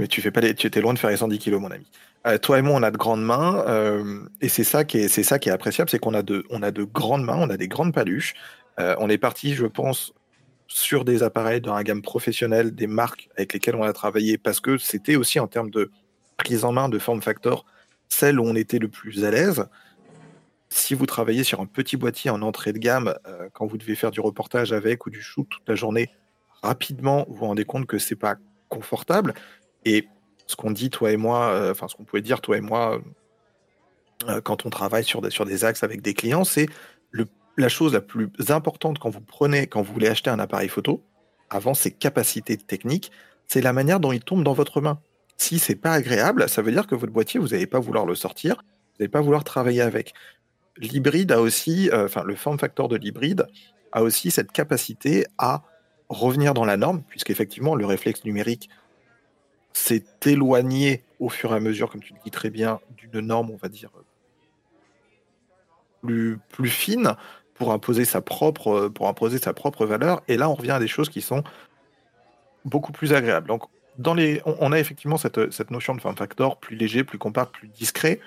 [0.00, 1.86] Mais tu fais pas tu étais loin de faire les 110 kg, mon ami.
[2.26, 5.08] Euh, toi et moi, on a de grandes mains, euh, et c'est ça qui est,
[5.08, 7.50] c'est ça qui est appréciable, c'est qu'on a de, on a de grandes mains, on
[7.50, 8.34] a des grandes paluches.
[8.80, 10.12] Euh, on est parti, je pense,
[10.66, 14.60] sur des appareils dans la gamme professionnelle, des marques avec lesquelles on a travaillé, parce
[14.60, 15.90] que c'était aussi en termes de
[16.38, 17.66] prise en main de form factor,
[18.08, 19.66] celle où on était le plus à l'aise.
[20.70, 23.14] Si vous travaillez sur un petit boîtier en entrée de gamme,
[23.52, 26.10] quand vous devez faire du reportage avec ou du shoot toute la journée,
[26.62, 28.36] rapidement vous vous rendez compte que c'est pas
[28.68, 29.34] confortable.
[29.84, 30.08] Et
[30.46, 33.00] ce qu'on dit toi et moi, euh, enfin ce qu'on pouvait dire toi et moi
[34.28, 36.68] euh, quand on travaille sur des, sur des axes avec des clients, c'est
[37.56, 41.04] la chose la plus importante quand vous prenez, quand vous voulez acheter un appareil photo,
[41.50, 43.12] avant ses capacités techniques,
[43.46, 44.98] c'est la manière dont il tombe dans votre main.
[45.36, 48.16] Si c'est pas agréable, ça veut dire que votre boîtier, vous n'allez pas vouloir le
[48.16, 50.14] sortir, vous n'allez pas vouloir travailler avec.
[50.78, 53.46] L'hybride a aussi, euh, enfin le form factor de l'hybride
[53.92, 55.62] a aussi cette capacité à
[56.08, 58.68] revenir dans la norme, puisqu'effectivement le réflexe numérique
[59.74, 63.50] s'est éloigné au fur et à mesure, comme tu le dis très bien, d'une norme,
[63.50, 63.90] on va dire,
[66.00, 67.16] plus, plus fine
[67.54, 70.22] pour imposer sa propre pour imposer sa propre valeur.
[70.28, 71.44] Et là, on revient à des choses qui sont
[72.64, 73.46] beaucoup plus agréables.
[73.46, 73.64] Donc,
[73.98, 77.52] dans les, on, a effectivement cette, cette notion de form factor plus léger, plus compact,
[77.52, 78.20] plus discret.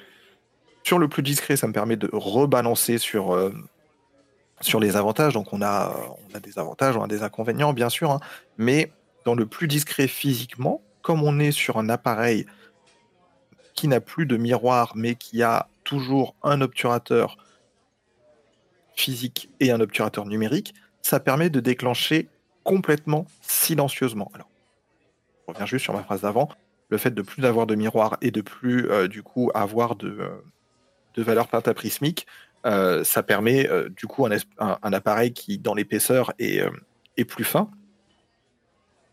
[0.84, 3.54] Sur le plus discret, ça me permet de rebalancer sur, euh,
[4.62, 5.34] sur les avantages.
[5.34, 5.94] Donc, on a,
[6.32, 8.12] on a des avantages, on a des inconvénients, bien sûr.
[8.12, 8.20] Hein.
[8.58, 8.92] mais
[9.26, 12.46] dans le plus discret physiquement, comme on est sur un appareil
[13.76, 17.38] qui n'a plus de miroir, mais qui a toujours un obturateur
[18.94, 22.28] physique et un obturateur numérique, ça permet de déclencher
[22.66, 24.30] complètement silencieusement.
[24.34, 24.50] Alors,
[25.48, 26.50] je reviens juste sur ma phrase d'avant.
[26.90, 30.10] Le fait de plus avoir de miroir et de plus euh, du coup avoir de,
[30.10, 32.28] euh, valeur pentaprismique,
[32.66, 36.62] euh, ça permet du coup un, appareil qui dans l'épaisseur est,
[37.30, 37.72] plus fin.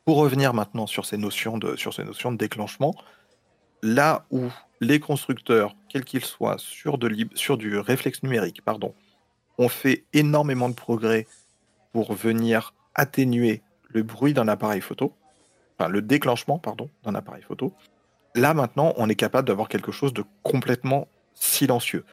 [0.04, 2.94] Pour revenir maintenant sur ces notions de, sur ces notions de déclenchement,
[3.82, 8.94] là où les constructeurs, quels qu'ils soient, sur, de, sur du réflexe numérique, pardon,
[9.58, 11.26] on fait énormément de progrès
[11.92, 15.14] pour venir atténuer le bruit d'un appareil photo,
[15.78, 17.72] enfin le déclenchement, pardon, d'un appareil photo.
[18.34, 22.04] Là maintenant, on est capable d'avoir quelque chose de complètement silencieux.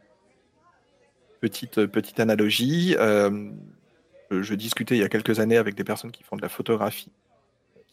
[1.40, 3.50] Petite, petite analogie, euh,
[4.30, 7.12] je discutais il y a quelques années avec des personnes qui font de la photographie,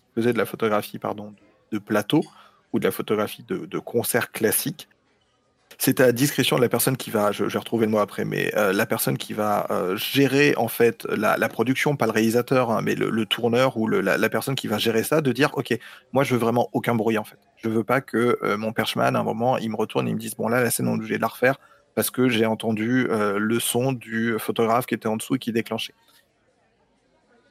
[0.09, 1.35] qui faisaient de la photographie pardon,
[1.73, 2.23] de plateau
[2.73, 4.89] ou de la photographie de, concert classique
[5.81, 8.53] c'est à discrétion de la personne qui va, je, vais retrouver le mot après, mais
[8.57, 12.81] euh, la personne qui va euh, gérer en fait la, production, pas le réalisateur, hein,
[12.83, 15.79] mais le, tourneur ou la, personne qui va gérer ça, de dire ok,
[16.13, 17.39] moi je veux vraiment aucun bruit en fait.
[17.63, 20.19] Je veux pas que euh, mon perchman à un moment il me retourne et me
[20.19, 21.61] dise bon là la scène on est obligé de la refaire
[21.95, 25.95] parce que j'ai entendu le son du photographe qui était en dessous et qui déclenchait.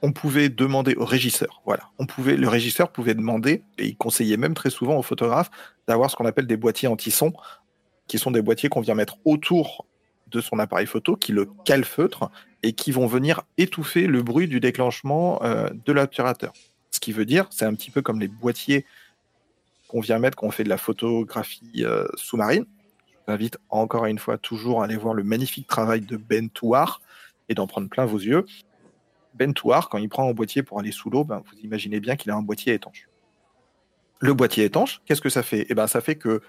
[0.02, 1.90] On pouvait demander au régisseur, voilà.
[1.98, 5.50] On pouvait, le régisseur pouvait demander, et il conseillait même très souvent au photographe,
[5.88, 7.34] d'avoir ce qu'on appelle des boîtiers anti-son
[8.08, 9.86] qui sont des boîtiers qu'on vient mettre autour
[10.28, 12.30] de son appareil photo, qui le calfeutre
[12.64, 16.54] et qui vont venir étouffer le bruit du déclenchement euh, de l'obturateur.
[16.92, 18.86] Ce qui veut dire, c'est un petit peu comme les boîtiers
[19.88, 22.66] qu'on vient mettre quand on fait de la photographie euh, sous-marine.
[23.12, 26.50] Je vous invite encore une fois toujours à aller voir le magnifique travail de Ben
[26.50, 27.02] Touar
[27.50, 28.46] et d'en prendre plein vos yeux.
[29.38, 32.15] Ben Touar, quand il prend un boîtier pour aller sous l'eau, ben, vous imaginez bien
[32.15, 33.08] qu'il a un boîtier étanche.
[34.19, 35.67] Le boîtier étanche, qu'est-ce que ça fait?
[35.69, 36.41] Eh ben, ça fait que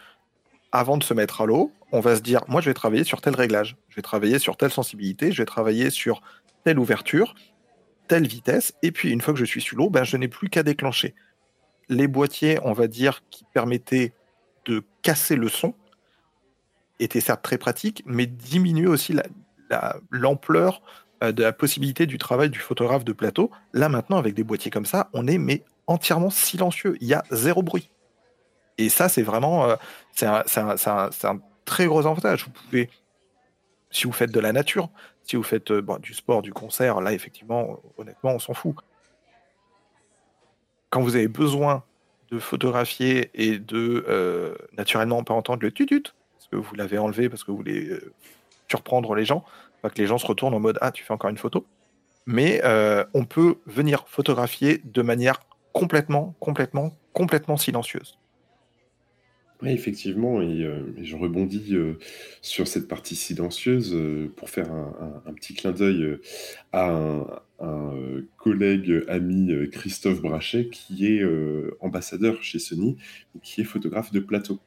[0.72, 3.20] avant de se mettre à l'eau, on va se dire, moi, je vais travailler sur
[3.20, 6.22] tel réglage, je vais travailler sur telle sensibilité, je vais travailler sur
[6.64, 7.35] telle ouverture,
[8.07, 10.48] telle vitesse, et puis une fois que je suis sous l'eau, ben, je n'ai plus
[10.48, 11.14] qu'à déclencher.
[11.88, 14.12] Les boîtiers, on va dire, qui permettaient
[14.66, 15.74] de casser le son,
[17.01, 19.14] étaient certes très pratiques, mais diminuaient aussi
[20.11, 20.83] l'ampleur
[21.20, 23.50] de la possibilité du travail du photographe de plateau.
[23.72, 26.96] Là maintenant, avec des boîtiers comme ça, on est mais entièrement silencieux.
[27.00, 27.90] Il y a zéro bruit.
[28.76, 29.76] Et ça, c'est vraiment euh,
[30.12, 32.44] c'est un, un, très gros avantage.
[32.44, 32.90] Vous pouvez,
[33.90, 34.88] si vous faites de la nature,
[35.24, 38.76] si vous faites euh, du sport, du concert, là, effectivement, honnêtement, on s'en fout.
[40.90, 41.83] Quand vous avez besoin
[42.31, 47.28] de photographier et de euh, naturellement pas entendre le tutut, parce que vous l'avez enlevé,
[47.28, 47.98] parce que vous voulez
[48.68, 49.44] surprendre les gens,
[49.83, 51.67] pas que les gens se retournent en mode Ah, tu fais encore une photo.
[52.27, 52.61] Mais
[53.14, 55.41] on peut venir photographier de manière
[55.73, 58.19] complètement, complètement, complètement silencieuse.
[59.61, 61.98] Oui, effectivement, et, euh, je rebondis euh,
[62.42, 66.19] sur cette partie silencieuse euh, pour faire un, petit clin d'œil
[66.73, 67.27] à un,
[68.37, 71.25] collègue, ami, Christophe Brachet, qui est
[71.81, 72.96] ambassadeur chez Sony,
[73.42, 74.61] qui est photographe de plateau.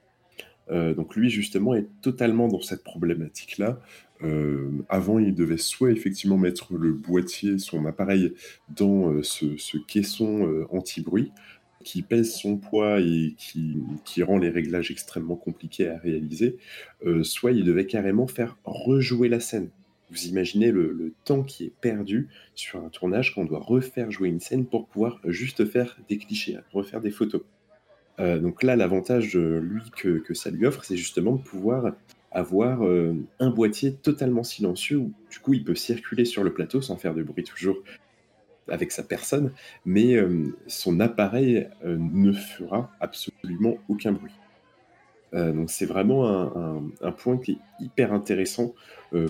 [0.70, 3.82] Donc lui, justement, est totalement dans cette problématique-là.
[4.90, 8.34] avant, il devait soit effectivement mettre le boîtier, son appareil,
[8.70, 11.32] dans ce, ce caisson anti-bruit,
[11.84, 16.58] qui pèse son poids et qui, rend les réglages extrêmement compliqués à réaliser,
[17.06, 19.70] euh, soit il devait carrément faire rejouer la scène.
[20.10, 24.30] Vous imaginez le, temps qui est perdu sur un tournage quand on doit refaire jouer
[24.30, 27.42] une scène pour pouvoir juste faire des clichés, refaire des photos.
[28.20, 31.94] Euh, donc là, l'avantage, lui, que, ça lui offre, c'est justement de pouvoir
[32.32, 36.82] avoir euh, un boîtier totalement silencieux où du coup il peut circuler sur le plateau
[36.82, 37.78] sans faire de bruit toujours
[38.70, 39.52] avec sa personne,
[39.86, 44.32] mais euh, son appareil ne fera absolument aucun bruit.
[45.34, 46.26] donc c'est vraiment
[47.02, 48.74] un, point qui est hyper intéressant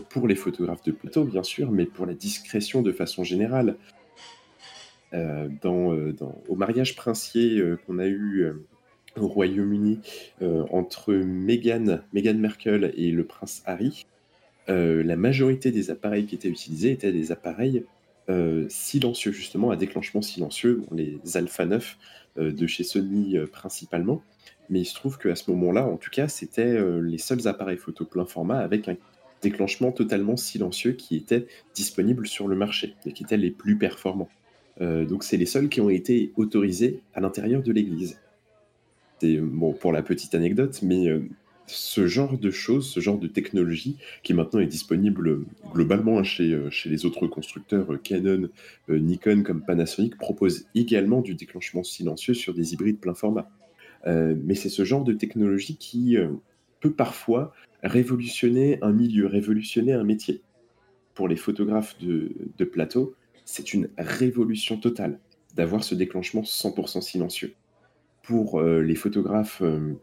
[0.09, 3.77] pour les photographes de plateau, bien sûr, mais pour la discrétion de façon générale.
[5.11, 5.93] Dans,
[6.47, 8.53] au mariage princier qu'on a eu
[9.17, 9.99] au Royaume-Uni
[10.41, 14.05] euh, entre Meghan, Meghan Merkel et le prince Harry,
[14.69, 17.85] euh, la majorité des appareils qui étaient utilisés étaient des appareils
[18.29, 21.97] euh, silencieux, justement, à déclenchement silencieux, les Alpha 9
[22.37, 24.21] de chez Sony principalement.
[24.69, 28.05] Mais il se trouve qu'à ce moment-là, en tout cas, c'était les seuls appareils photo
[28.05, 28.95] plein format avec un
[29.41, 31.45] déclenchement totalement silencieux qui étaient
[31.75, 34.29] disponibles sur le marché et qui étaient les plus performants.
[34.79, 38.17] Donc c'est les seuls qui ont été autorisés à l'intérieur de l'église
[39.27, 41.21] bon pour la petite anecdote, mais euh,
[41.67, 46.23] ce genre de choses, ce genre de technologie qui maintenant est disponible euh, globalement hein,
[46.23, 48.49] chez, euh, chez les autres constructeurs Canon,
[48.89, 53.49] Nikon comme Panasonic, propose également du déclenchement silencieux sur des hybrides plein format.
[54.05, 56.17] mais c'est ce genre de technologie qui
[56.79, 57.53] peut parfois
[57.83, 60.41] révolutionner un milieu, révolutionner un métier.
[61.13, 63.13] Pour les photographes de, de plateau,
[63.45, 65.19] c'est une révolution totale
[65.55, 67.55] d'avoir ce déclenchement 100% silencieux
[68.23, 69.93] pour euh, les photographes euh,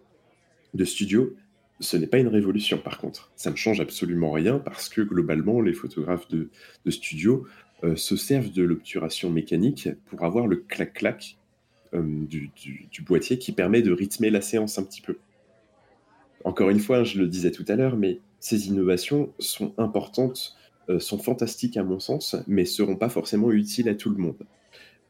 [0.74, 1.34] de studio,
[1.80, 3.30] ce n'est pas une révolution par contre.
[3.36, 6.50] Ça ne change absolument rien parce que globalement, les photographes de,
[6.88, 7.46] studio
[7.84, 11.36] euh, se servent de l'obturation mécanique pour avoir le clac-clac
[11.94, 12.50] du,
[13.06, 15.16] boîtier qui permet de rythmer la séance un petit peu.
[16.44, 20.57] Encore une fois, je le disais tout à l'heure, mais ces innovations sont importantes,
[20.98, 24.46] sont fantastiques à mon sens, mais seront pas forcément utiles à tout le monde.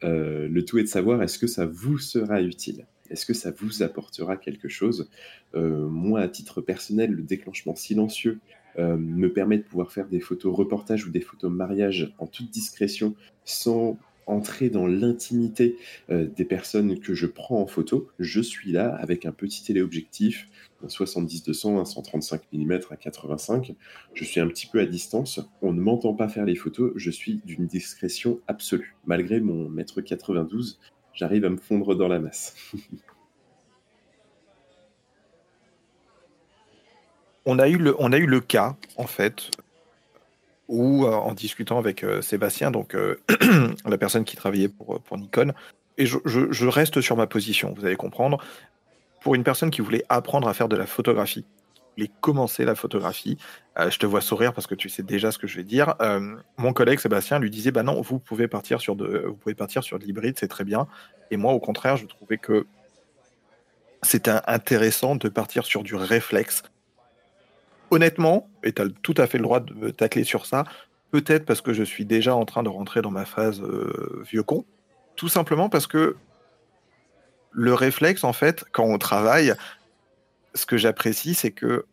[0.03, 2.85] le tout est de savoir est-ce que ça vous sera utile?
[3.09, 5.09] Est-ce que ça vous apportera quelque chose?
[5.55, 8.39] Euh, Moi, à titre personnel, le déclenchement silencieux
[8.77, 12.51] euh, me permet de pouvoir faire des photos reportages ou des photos mariage en toute
[12.51, 13.15] discrétion
[13.45, 13.97] sans
[14.29, 15.77] entrer dans l'intimité
[16.09, 18.09] euh, des personnes que je prends en photo.
[18.19, 20.47] Je suis là avec un petit téléobjectif,
[20.83, 23.73] un 70-200, un 135 mm à 85.
[24.13, 25.39] Je suis un petit peu à distance.
[25.61, 26.93] On ne m'entend pas faire les photos.
[26.95, 28.95] Je suis d'une discrétion absolue.
[29.05, 30.79] Malgré mon mètre 92,
[31.13, 32.55] j'arrive à me fondre dans la masse.
[37.45, 39.51] on, a eu le, on a eu le cas, en fait,
[40.69, 43.19] où, euh, en discutant avec euh, Sébastien, donc euh,
[43.85, 45.51] la personne qui travaillait pour, pour Nikon,
[45.97, 48.37] et je, reste sur ma position, vous allez comprendre,
[49.19, 51.45] pour une personne qui voulait apprendre à faire de la photographie,
[51.97, 53.37] voulait commencer la photographie,
[53.77, 55.95] je te vois sourire parce que tu sais déjà ce que je vais dire.
[56.57, 59.83] mon collègue Sébastien lui disait bah non, vous pouvez partir sur de, vous pouvez partir
[59.83, 60.87] sur de l'hybride, c'est très bien.
[61.31, 62.65] Et moi, au contraire, je trouvais que
[64.03, 66.63] c'était intéressant de partir sur du réflexe.
[67.91, 70.63] Honnêtement, et tu as tout à fait le droit de tacler sur ça,
[71.11, 73.61] peut-être parce que je suis déjà en train de rentrer dans ma phase
[74.23, 74.65] vieux con,
[75.15, 76.15] tout simplement parce que
[77.51, 79.53] le réflexe, en fait, quand on travaille,
[80.53, 81.85] ce que j'apprécie, c'est que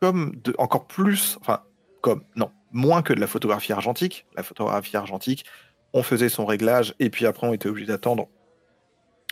[0.00, 1.62] comme encore plus, enfin,
[2.00, 5.44] comme, non, moins que de la photographie argentique, la photographie argentique,
[5.92, 8.28] on faisait son réglage et puis après on était obligé d'attendre.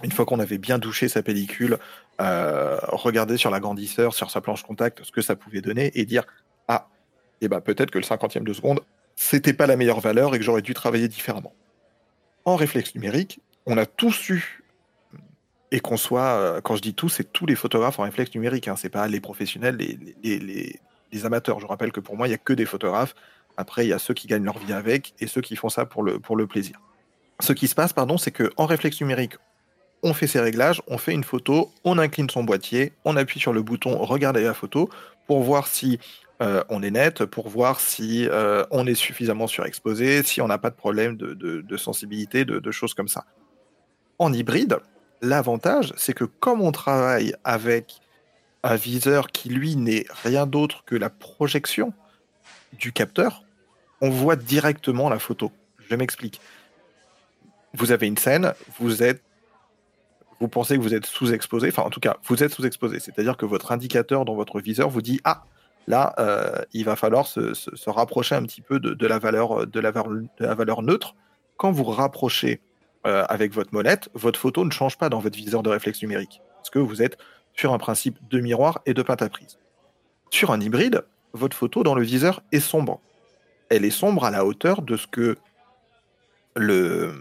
[0.02, 1.78] Une fois qu'on avait bien douché sa pellicule,
[2.20, 6.24] euh, regarder sur l'agrandisseur, sur sa planche contact, ce que ça pouvait donner et dire
[6.68, 6.88] Ah,
[7.40, 8.80] eh ben peut-être que le cinquantième de seconde,
[9.16, 11.52] c'était pas la meilleure valeur et que j'aurais dû travailler différemment.
[12.44, 14.62] En réflexe numérique, on a tous eu
[15.72, 18.68] et qu'on soit, euh, quand je dis tous, c'est tous les photographes en réflexe numérique,
[18.68, 20.80] hein, c'est pas les professionnels, les,
[21.24, 21.60] amateurs.
[21.60, 23.14] Je rappelle que pour moi, il n'y a que des photographes.
[23.56, 25.86] Après, il y a ceux qui gagnent leur vie avec et ceux qui font ça
[25.86, 26.78] pour le, pour le plaisir.
[27.40, 29.36] Ce qui se passe, pardon, c'est qu'en réflexe numérique,
[30.06, 33.52] on fait ses réglages, on fait une photo, on incline son boîtier, on appuie sur
[33.52, 34.88] le bouton regarder la photo
[35.26, 35.98] pour voir si
[36.40, 40.58] euh, on est net, pour voir si euh, on est suffisamment surexposé, si on n'a
[40.58, 43.24] pas de problème de, sensibilité, de choses comme ça.
[44.18, 44.78] En hybride,
[45.22, 48.00] L'avantage, c'est que comme on travaille avec
[48.62, 51.94] un viseur qui, lui, n'est rien d'autre que la projection
[52.72, 53.42] du capteur,
[54.00, 55.52] on voit directement la photo.
[55.88, 56.40] Je m'explique.
[57.72, 59.22] Vous avez une scène, vous êtes
[60.40, 63.46] vous pensez que vous êtes sous-exposé, enfin en tout cas, vous êtes sous-exposé, c'est-à-dire que
[63.46, 65.44] votre indicateur dans votre viseur vous dit ah
[65.86, 69.80] là euh, il va falloir se, rapprocher un petit peu de, la valeur, la, de
[70.40, 71.14] la valeur neutre.
[71.56, 72.60] Quand vous rapprochez
[73.06, 76.42] euh, avec votre molette, votre photo ne change pas dans votre viseur de réflexe numérique.
[76.56, 77.16] Parce que vous êtes
[77.54, 79.58] sur un principe de miroir et de pâte à prise.
[80.30, 83.00] Sur un hybride, votre photo dans le viseur est sombre.
[83.68, 85.36] Elle est sombre à la hauteur de ce que
[86.56, 87.14] le,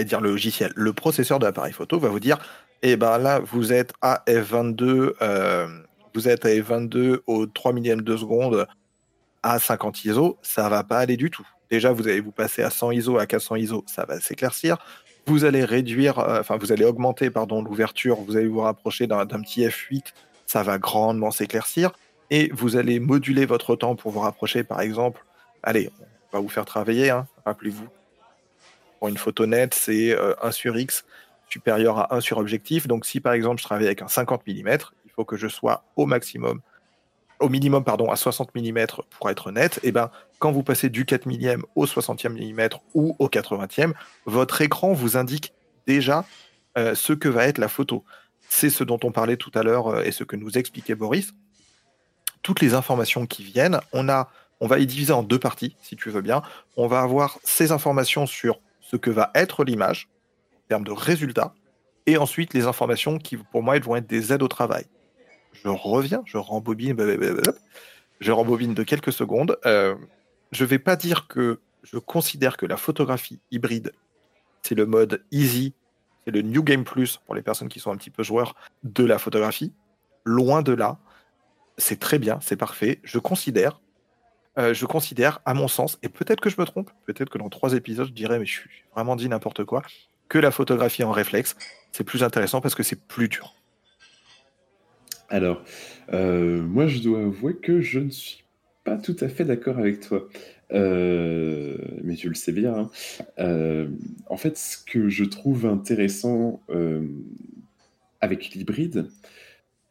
[0.00, 2.38] dire le logiciel, le processeur de l'appareil photo va vous dire,
[2.82, 5.68] eh ben là, vous êtes à F22, euh,
[6.14, 8.66] vous êtes à F22 au 3 millième de seconde
[9.42, 11.46] à 50 ISO, ça va pas aller du tout.
[11.70, 14.76] Déjà, vous allez vous passer à 100 ISO, à 400 ISO, ça va s'éclaircir.
[15.26, 19.26] Vous allez réduire, euh, enfin, vous allez augmenter, pardon, l'ouverture, vous allez vous rapprocher d'un
[19.26, 20.12] petit F8,
[20.46, 21.92] ça va grandement s'éclaircir.
[22.30, 25.24] Et vous allez moduler votre temps pour vous rapprocher, par exemple.
[25.62, 25.90] Allez,
[26.32, 27.88] on va vous faire travailler, hein, rappelez-vous.
[29.08, 31.04] Une photo nette, c'est 1 euh, sur X
[31.48, 32.86] supérieur à 1 sur objectif.
[32.86, 35.84] Donc, si par exemple je travaille avec un 50 mm, il faut que je sois
[35.96, 36.60] au maximum
[37.42, 40.88] au minimum pardon, à 60 mm pour être net, et eh ben, quand vous passez
[40.88, 43.92] du 4 millième au 60e mm ou au 80e,
[44.26, 45.52] votre écran vous indique
[45.86, 46.24] déjà
[46.78, 48.04] euh, ce que va être la photo.
[48.48, 51.34] C'est ce dont on parlait tout à l'heure euh, et ce que nous expliquait Boris.
[52.42, 54.30] Toutes les informations qui viennent, on, a,
[54.60, 56.42] on va les diviser en deux parties, si tu veux bien.
[56.76, 58.60] On va avoir ces informations sur
[58.92, 60.08] ce que va être l'image,
[60.64, 61.54] en termes de résultats,
[62.06, 64.86] et ensuite les informations qui, pour moi, elles vont être des aides au travail
[65.52, 66.96] je reviens, je rembobine,
[68.20, 69.58] je rembobine de quelques secondes.
[69.66, 69.94] Euh,
[70.50, 73.92] je ne vais pas dire que je considère que la photographie hybride,
[74.62, 75.74] c'est le mode easy,
[76.24, 79.04] c'est le New Game Plus pour les personnes qui sont un petit peu joueurs de
[79.04, 79.72] la photographie.
[80.24, 80.98] Loin de là,
[81.78, 83.00] c'est très bien, c'est parfait.
[83.02, 83.80] Je considère,
[84.58, 87.48] euh, je considère, à mon sens, et peut-être que je me trompe, peut-être que dans
[87.48, 89.82] trois épisodes, je dirais, mais je suis vraiment dit n'importe quoi,
[90.28, 91.56] que la photographie en réflexe,
[91.90, 93.54] c'est plus intéressant parce que c'est plus dur.
[95.30, 95.64] Alors,
[96.12, 98.44] euh, moi, je dois avouer que je ne suis
[98.84, 100.28] pas tout à fait d'accord avec toi.
[100.72, 102.90] Euh, mais tu le sais bien.
[103.38, 103.88] Hein.
[104.28, 106.62] En fait, ce que je trouve intéressant
[108.20, 109.08] avec l'hybride,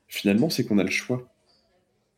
[0.08, 1.32] finalement, c'est qu'on a le choix.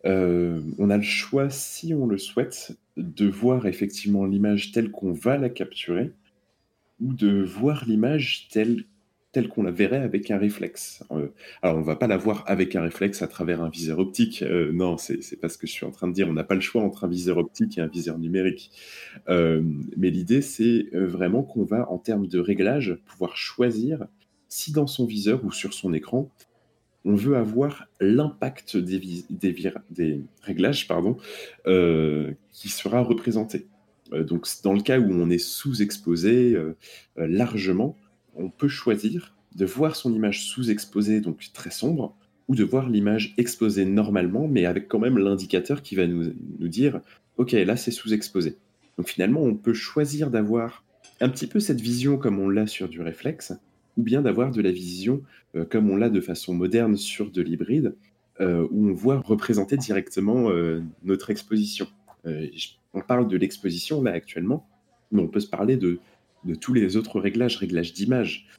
[0.06, 5.38] On a le choix, si on le souhaite, de voir effectivement l'image telle qu'on va
[5.38, 6.12] la capturer
[7.00, 8.86] ou de voir l'image telle
[9.34, 11.04] telle qu'on la verrait avec un réflexe.
[11.12, 11.30] Euh,
[11.64, 14.44] alors, on ne va pas la voir avec un réflexe à travers un viseur optique.
[14.44, 16.30] Euh, non, c'est pas ce que je suis en train de dire.
[16.30, 18.72] On n'a pas le choix entre un viseur optique et un viseur numérique.
[19.30, 19.64] Euh,
[19.98, 24.06] mais l'idée, c'est vraiment qu'on va, en termes de réglage, pouvoir choisir
[24.50, 26.30] si dans son viseur ou sur son écran,
[27.06, 31.18] on veut avoir l'impact des, réglages pardon,
[31.66, 33.68] qui sera représenté.
[34.12, 36.58] donc, dans le cas où on est sous-exposé
[37.18, 37.98] largement,
[38.36, 42.16] on peut choisir de voir son image sous-exposée, donc très sombre,
[42.48, 46.34] ou de voir l'image exposée normalement, mais avec quand même l'indicateur qui va nous,
[46.68, 47.02] dire,
[47.38, 48.58] OK, là c'est sous-exposé.
[48.98, 50.84] Donc finalement, on peut choisir d'avoir
[51.22, 53.54] un petit peu cette vision comme on l'a sur du réflexe,
[53.98, 55.24] ou bien d'avoir de la vision
[55.56, 57.96] euh, comme on l'a de façon moderne sur de l'hybride,
[58.42, 61.88] euh, où on voit représenter directement euh, notre exposition.
[62.94, 64.68] on parle de l'exposition là actuellement,
[65.12, 66.00] mais on peut se parler de
[66.46, 68.50] de tous les autres réglages, réglages d'image.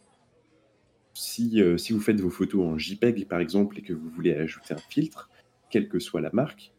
[1.13, 4.73] Si, si vous faites vos photos en JPEG, par exemple, et que vous voulez ajouter
[4.73, 5.29] un filtre,
[5.69, 6.73] quelle que soit la marque,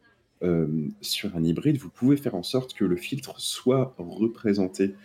[1.01, 4.95] sur un hybride, vous pouvez faire en sorte que le filtre soit représenté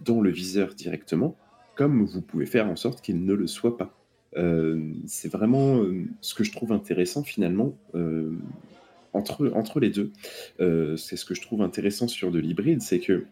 [0.00, 1.36] dans le viseur directement,
[1.78, 3.94] comme vous pouvez faire en sorte qu'il ne le soit pas.
[4.36, 5.80] Euh, c'est vraiment
[6.20, 7.72] ce que je trouve intéressant finalement
[9.14, 10.12] entre, entre les deux.
[10.58, 13.26] c'est ce que je trouve intéressant sur de l'hybride, c'est que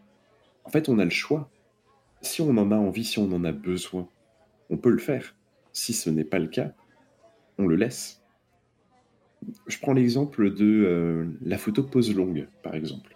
[0.65, 1.51] en fait on a le choix
[2.27, 4.09] si on en a envie, si on en a besoin,
[4.71, 5.35] on peut le faire.
[5.73, 6.73] Si ce n'est pas le cas,
[7.59, 8.23] on le laisse.
[9.67, 13.16] Je prends l'exemple de euh, la photo pose longue, par exemple.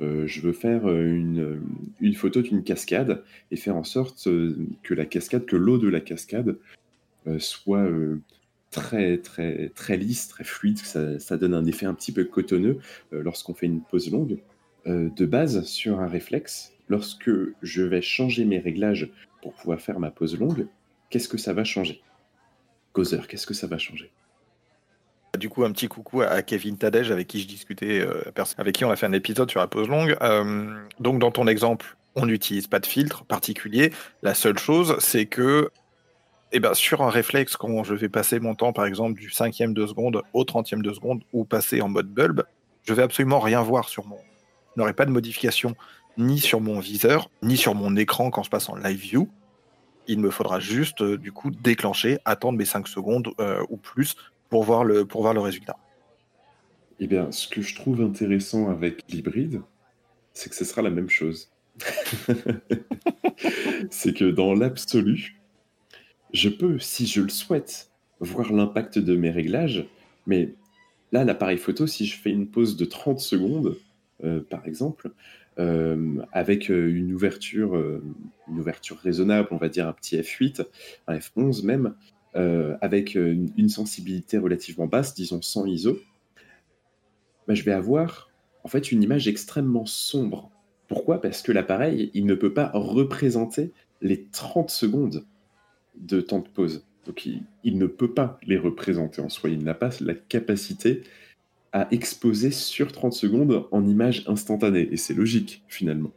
[0.00, 1.62] Euh, je veux faire euh, une,
[2.00, 4.28] une photo d'une cascade et faire en sorte
[4.82, 6.58] que la cascade, que l'eau de la cascade
[7.38, 7.86] soit
[8.70, 12.78] très très très lisse, très fluide, ça, ça, donne un effet un petit peu cotonneux
[13.12, 14.38] lorsqu'on fait une pose longue.
[14.86, 17.30] de base, sur un réflexe, lorsque
[17.62, 19.10] je vais changer mes réglages
[19.42, 20.66] pour pouvoir faire ma pause longue,
[21.10, 22.00] qu'est-ce que ça va changer?
[22.92, 24.10] Causeur, qu'est-ce que ça va changer?
[25.38, 28.22] Du coup, un petit coucou à Kevin Tadej avec qui je discutais, euh,
[28.58, 30.16] avec qui on a fait un épisode sur la pause longue.
[30.22, 33.92] Euh, donc, dans ton exemple, on n'utilise pas de filtre particulier.
[34.22, 35.70] La seule chose, c'est que
[36.52, 39.72] eh ben, sur un réflexe, quand je vais passer mon temps, par exemple, du cinquième
[39.72, 42.42] de seconde au trentième de seconde ou passer en mode bulb,
[42.82, 44.18] je vais absolument rien voir sur mon.
[44.74, 45.76] Je n'aurai pas de modification
[46.18, 49.28] ni sur mon viseur, ni sur mon écran quand je passe en live view.
[50.08, 53.28] Il me faudra juste, euh, du coup, déclencher, attendre mes 5 secondes
[53.68, 54.16] ou plus
[54.50, 55.78] pour voir, le, résultat.
[56.98, 59.62] Eh bien, ce que je trouve intéressant avec l'hybride,
[60.34, 61.50] c'est que ce sera la même chose.
[63.90, 65.40] c'est que dans l'absolu,
[66.34, 69.86] je peux, si je le souhaite, voir l'impact de mes réglages,
[70.26, 70.52] mais
[71.12, 73.76] là, l'appareil photo, si je fais une pause de 30 secondes,
[74.50, 75.10] par exemple,
[76.32, 77.76] avec une ouverture,
[78.48, 80.66] une ouverture raisonnable, on va dire un petit f8,
[81.06, 81.94] un f11 même,
[82.34, 85.98] avec une, sensibilité relativement basse, disons 100 ISO,
[87.48, 88.30] bah, je vais avoir
[88.64, 90.50] en fait une image extrêmement sombre.
[90.88, 91.20] Pourquoi?
[91.20, 95.24] Parce que l'appareil, il ne peut pas représenter les 30 secondes
[95.96, 96.84] de temps de pause.
[97.06, 99.50] Donc il, ne peut pas les représenter en soi.
[99.50, 101.02] Il n'a pas la capacité
[101.72, 104.88] à exposer sur 30 secondes en image instantanée.
[104.92, 106.12] Et c'est logique finalement.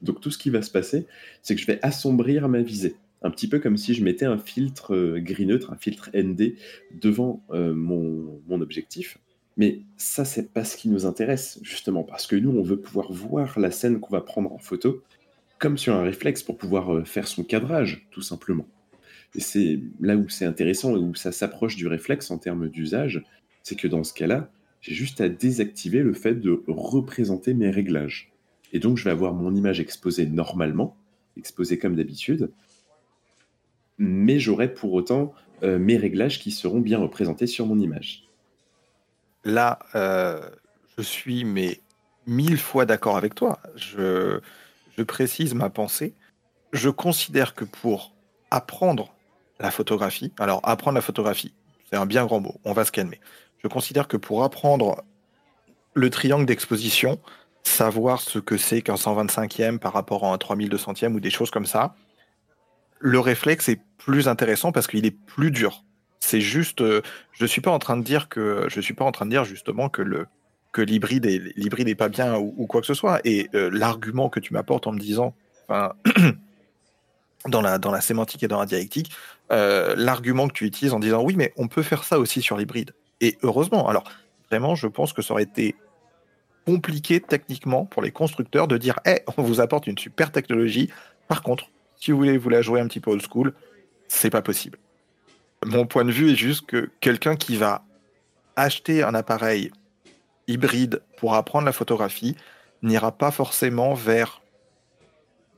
[0.00, 1.06] Donc tout ce qui va se passer,
[1.42, 2.96] c'est que je vais assombrir ma visée.
[3.24, 6.54] Un petit peu comme si je mettais un filtre euh, gris neutre, un filtre ND
[7.00, 9.18] devant euh, mon, objectif.
[9.56, 13.12] Mais ça, c'est pas ce qui nous intéresse, justement, parce que nous, on veut pouvoir
[13.12, 15.02] voir la scène qu'on va prendre en photo
[15.58, 18.66] comme sur un réflexe pour pouvoir euh, faire son cadrage, tout simplement.
[19.34, 23.24] Et c'est là où c'est intéressant et où ça s'approche du réflexe en termes d'usage,
[23.62, 24.50] c'est que dans ce cas-là,
[24.80, 28.32] j'ai juste à désactiver le fait de représenter mes réglages.
[28.72, 30.96] Et donc, je vais avoir mon image exposée normalement,
[31.36, 32.50] exposée comme d'habitude,
[33.98, 38.24] mais j'aurai pour autant euh, mes réglages qui seront bien représentés sur mon image.
[39.44, 40.40] Là, euh,
[40.96, 41.80] je suis mais
[42.26, 43.58] mille fois d'accord avec toi.
[43.76, 44.40] Je,
[44.96, 46.14] je précise ma pensée.
[46.72, 48.14] Je considère que pour
[48.50, 49.14] apprendre
[49.60, 51.52] la photographie, alors apprendre la photographie,
[51.90, 53.20] c'est un bien grand mot, on va se calmer.
[53.62, 55.02] Je considère que pour apprendre
[55.94, 57.18] le triangle d'exposition,
[57.62, 61.66] savoir ce que c'est qu'un 125e par rapport à un 3200e ou des choses comme
[61.66, 61.94] ça,
[63.02, 65.84] le réflexe est plus intéressant parce qu'il est plus dur.
[66.20, 69.12] C'est juste, euh, je suis pas en train de dire que, je suis pas en
[69.12, 70.26] train de dire justement que le
[70.70, 73.20] que l'hybride est l'hybride pas bien ou, quoi que ce soit.
[73.24, 75.34] Et euh, l'argument que tu m'apportes en me disant,
[75.68, 79.10] dans la dans la sémantique et dans la dialectique,
[79.50, 82.56] euh, l'argument que tu utilises en disant oui, mais on peut faire ça aussi sur
[82.56, 82.94] l'hybride.
[83.20, 83.86] Et heureusement.
[83.88, 84.04] Alors
[84.48, 85.74] vraiment, je pense que ça aurait été
[86.64, 90.88] compliqué techniquement pour les constructeurs de dire, hey, on vous apporte une super technologie.
[91.28, 91.68] Par contre,
[92.02, 93.52] si vous voulez vous la jouer un petit peu old school,
[94.08, 94.76] c'est pas possible.
[95.64, 97.84] Mon point de vue est juste que quelqu'un qui va
[98.56, 99.70] acheter un appareil
[100.48, 102.34] hybride pour apprendre la photographie
[102.82, 104.42] n'ira pas forcément vers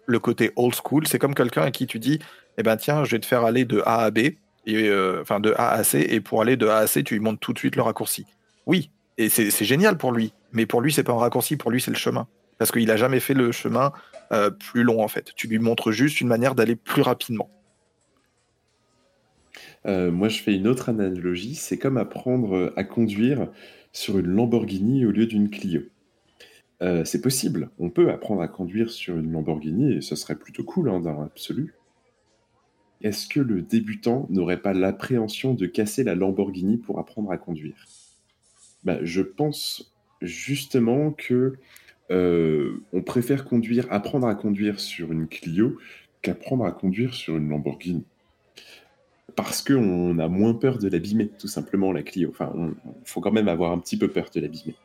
[0.05, 1.07] le côté old school.
[1.07, 2.19] C'est comme quelqu'un à qui tu dis,
[2.59, 4.37] eh ben tiens, je vais te faire aller de A à B, et,
[4.69, 7.21] euh, enfin de A à C, et pour aller de A à C, tu lui
[7.21, 8.27] montres tout de suite le raccourci.
[8.67, 11.81] Oui, et c'est génial pour lui, mais pour lui, c'est pas un raccourci, pour lui,
[11.81, 12.29] c'est le chemin.
[12.59, 13.93] Parce qu'il n'a jamais fait le chemin
[14.33, 15.33] euh, plus long, en fait.
[15.37, 17.51] Tu lui montres juste une manière d'aller plus rapidement.
[19.87, 21.55] Euh, moi, je fais une autre analogie.
[21.55, 23.49] C'est comme apprendre à conduire
[23.93, 25.83] sur une Lamborghini au lieu d'une Clio.
[26.83, 27.71] Euh, c'est possible.
[27.79, 31.21] On peut apprendre à conduire sur une Lamborghini et ce serait plutôt cool hein, dans
[31.21, 31.75] l'absolu.
[33.01, 37.87] Est-ce que le débutant n'aurait pas l'appréhension de casser la Lamborghini pour apprendre à conduire?
[38.83, 41.55] Bah, Je pense justement que
[42.11, 43.45] on préfère
[43.91, 45.79] apprendre à conduire sur une Clio
[46.23, 48.05] qu'apprendre à conduire sur une Lamborghini
[49.37, 52.31] parce qu'on a moins peur de l'abîmer, tout simplement, la Clio.
[52.31, 54.77] Enfin, il faut quand même avoir un petit peu peur de l'abîmer.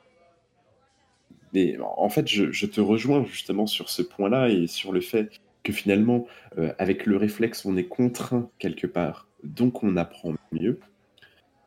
[1.53, 5.31] Mais en fait, je, te rejoins justement sur ce point-là et sur le fait
[5.63, 10.79] que finalement, euh, avec le réflexe, on est contraint quelque part, donc on apprend mieux.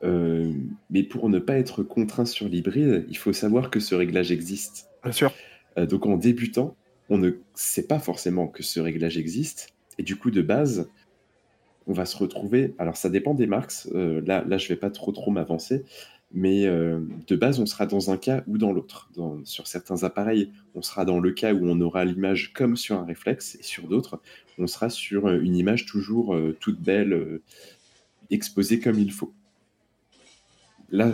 [0.05, 0.53] Euh,
[0.91, 4.89] mais pour ne pas être contraint sur l'hybride, il faut savoir que ce réglage existe.
[5.03, 5.33] Bien sûr.
[5.79, 6.77] Euh, donc en débutant,
[7.09, 9.75] on ne sait pas forcément que ce réglage existe.
[9.99, 10.91] Et du coup, de base,
[11.87, 12.75] on va se retrouver.
[12.79, 13.75] Alors, ça dépend des marques.
[13.95, 15.85] Euh, là, là, je vais pas trop trop m'avancer,
[16.33, 19.11] mais de base, on sera dans un cas ou dans l'autre.
[19.45, 23.05] Sur certains appareils, on sera dans le cas où on aura l'image comme sur un
[23.05, 24.19] réflexe, et sur d'autres,
[24.57, 27.41] on sera sur une image toujours toute belle,
[28.31, 29.35] exposée comme il faut.
[30.93, 31.11] Là,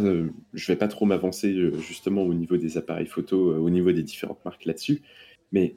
[0.55, 4.45] je vais pas trop m'avancer justement au niveau des appareils photo, au niveau des différentes
[4.45, 5.03] marques là-dessus,
[5.53, 5.76] mais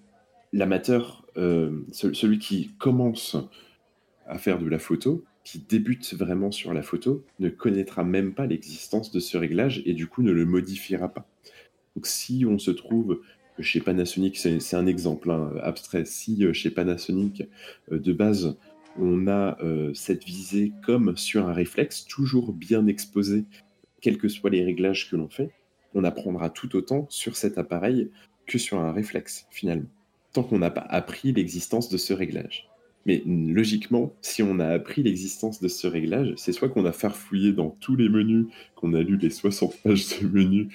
[0.54, 3.38] l'amateur, celui qui commence
[4.26, 8.45] à faire de la photo, qui débute vraiment sur la photo, ne connaîtra même pas
[8.45, 11.28] l'existence de ce réglage et du coup ne le modifiera pas.
[11.95, 13.22] Donc si on se trouve
[13.60, 17.43] chez Panasonic, c'est un exemple hein, abstrait, si euh, chez Panasonic,
[17.91, 18.58] euh, de base,
[18.97, 23.45] on a euh, cette visée comme sur un réflexe, toujours bien exposée,
[24.02, 25.52] quels que soient les réglages que l'on fait,
[25.93, 28.10] on apprendra tout autant sur cet appareil
[28.47, 29.89] que sur un réflexe, finalement,
[30.34, 32.68] tant qu'on n'a pas appris l'existence de ce réglage.
[33.06, 37.52] Mais logiquement, si on a appris l'existence de ce réglage, c'est soit qu'on a farfouillé
[37.52, 38.45] dans tous les menus,
[38.76, 40.68] qu'on a lu les 60 pages de menus,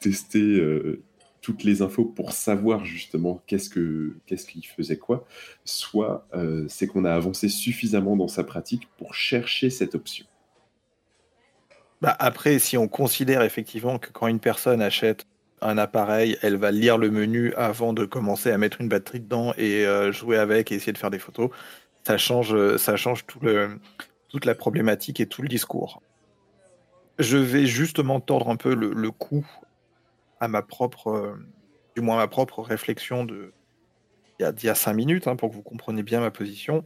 [0.00, 1.02] testé euh,
[1.40, 5.26] toutes les infos pour savoir justement qu'est-ce que qu'est-ce qu'il faisait quoi,
[5.64, 10.26] soit euh, c'est qu'on a avancé suffisamment dans sa pratique pour chercher cette option.
[12.00, 15.26] Bah, après, si on considère effectivement que quand une personne achète
[15.60, 19.52] un appareil, elle va lire le menu avant de commencer à mettre une batterie dedans
[19.56, 21.50] et euh, jouer avec et essayer de faire des photos,
[22.06, 26.00] ça change, euh, ça change toute la problématique et tout le discours.
[27.18, 29.44] Je vais justement tordre un peu le, coup
[30.38, 31.34] à ma propre, euh,
[31.96, 33.52] du moins ma propre réflexion de
[34.38, 36.30] il y a, il y a cinq minutes hein, pour que vous compreniez bien ma
[36.30, 36.84] position.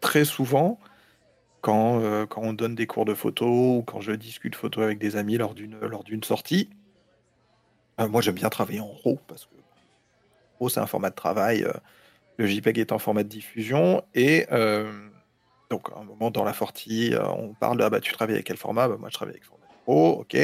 [0.00, 0.80] Très souvent,
[1.68, 4.98] quand, euh, quand on donne des cours de photo ou quand je discute photo avec
[4.98, 6.70] des amis lors d'une lors d'une sortie,
[8.00, 9.54] euh, moi j'aime bien travailler en RAW parce que
[10.58, 11.72] RAW c'est un format de travail, euh,
[12.38, 14.46] le JPEG est un format de diffusion et
[15.68, 18.56] donc à un moment dans la sortie, on parle ah bah tu travailles avec quel
[18.56, 18.88] format?
[18.88, 20.38] Bah, moi je travaille avec format RAW, ok.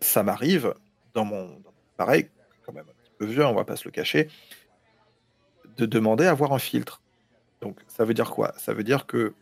[0.00, 0.72] Ça m'arrive
[1.12, 2.30] dans mon, dans appareil,
[2.64, 4.28] quand même un petit peu vieux, on va pas se le cacher,
[5.76, 7.02] de demander à avoir un filtre.
[7.60, 8.54] Donc ça veut dire quoi?
[8.56, 9.34] Ça veut dire que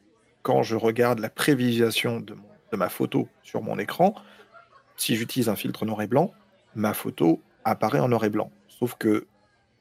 [0.47, 2.37] quand je regarde la prévisualisation de,
[2.77, 4.15] ma photo sur mon écran,
[4.97, 6.33] si j'utilise un filtre noir et blanc,
[6.77, 8.53] ma photo apparaît en noir et blanc.
[8.69, 9.27] Sauf que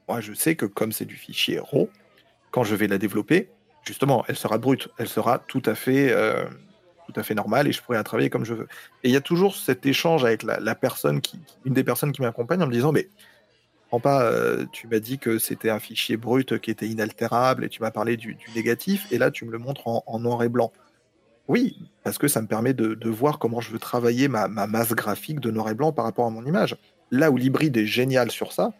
[0.08, 1.88] moi, je sais que comme c'est du fichier RAW,
[2.50, 3.48] quand je vais la développer,
[3.84, 6.46] justement, elle sera brute, elle sera tout à fait, euh,
[7.06, 8.66] tout à fait normale et je pourrai la travailler comme je veux.
[9.04, 12.10] Et il y a toujours cet échange avec la, la personne qui, une des personnes
[12.10, 13.08] qui m'accompagne en me disant, mais
[14.00, 17.80] pas, euh, tu m'as dit que c'était un fichier brut qui était inaltérable et tu
[17.80, 20.72] m'as parlé du, négatif et là tu me le montres en, noir et blanc.
[21.48, 24.92] Oui, parce que ça me permet de, voir comment je veux travailler ma, ma masse
[24.92, 26.76] graphique de noir et blanc par rapport à mon image.
[27.10, 28.72] Là où l'hybride est génial sur ça,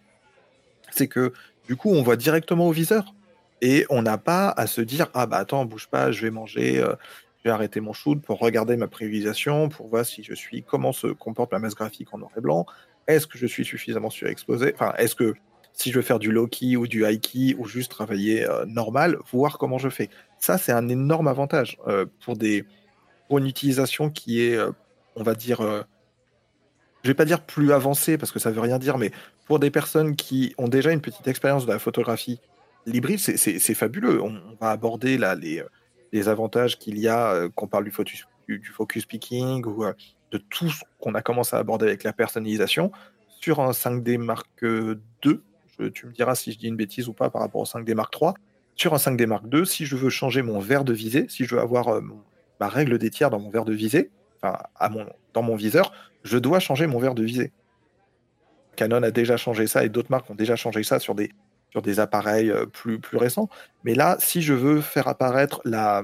[0.90, 1.32] c'est que
[1.66, 3.14] du coup on voit directement au viseur
[3.62, 6.78] et on n'a pas à se dire ah bah attends bouge pas, je vais manger,
[6.80, 6.94] euh,
[7.38, 10.92] je vais arrêter mon shoot pour regarder ma prévisualisation, pour voir si je suis comment
[10.92, 12.66] se comporte ma masse graphique en noir et blanc,
[13.06, 15.34] est-ce que je suis suffisamment surexposé, enfin est-ce que
[15.72, 18.64] si je veux faire du low key ou du high key ou juste travailler euh,
[18.64, 20.08] normal, voir comment je fais?
[20.38, 22.64] Ça c'est un énorme avantage euh, pour des
[23.30, 24.70] une utilisation qui est euh,
[25.16, 25.60] on va dire
[27.02, 29.12] je vais pas dire plus avancée parce que ça veut rien dire, mais
[29.46, 32.40] pour des personnes qui ont déjà une petite expérience de la photographie,
[32.84, 34.20] l'hybride, c'est fabuleux.
[34.20, 35.62] On, va aborder là les,
[36.12, 39.84] les avantages qu'il y a, qu'on parle du focus, du, du focus picking ou
[40.32, 42.90] de tout ce qu'on a commencé à aborder avec la personnalisation
[43.40, 44.96] sur un 5D Mark II.
[45.78, 47.94] Je- tu me diras si je dis une bêtise ou pas par rapport au 5D
[47.94, 48.32] Mark III.
[48.74, 51.54] Sur un 5D Mark II, si je veux changer mon verre de visée, si je
[51.54, 52.00] veux avoir euh,
[52.60, 54.10] ma règle des tiers dans mon verre de visée,
[54.42, 55.92] enfin, à mon, dans mon viseur,
[56.24, 57.52] je dois changer mon verre de visée.
[58.76, 61.30] Canon a déjà changé ça et d'autres marques ont déjà changé ça sur des,
[61.70, 63.48] sur des appareils euh, plus, plus récents.
[63.84, 66.02] Mais là, si je veux faire apparaître la.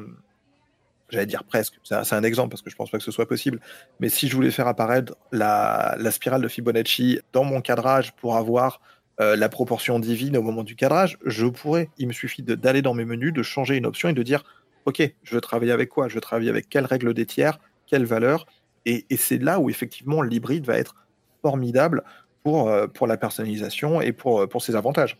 [1.12, 3.60] J'allais dire presque, c'est un, exemple parce que je pense pas que ce soit possible,
[4.00, 8.80] mais si je voulais faire apparaître la, spirale de Fibonacci dans mon cadrage pour avoir
[9.20, 11.90] euh, la proportion divine au moment du cadrage, je pourrais.
[11.98, 14.42] Il me suffit d'aller dans mes menus, de changer une option et de dire
[14.86, 16.08] Ok, je veux travailler avec quoi?
[16.08, 18.46] Je veux travailler avec quelle règle des tiers, quelle valeur?
[18.86, 20.96] Et, et c'est là où effectivement l'hybride va être
[21.42, 22.02] formidable
[22.42, 25.18] pour, euh, pour la personnalisation et pour, euh, pour ses avantages.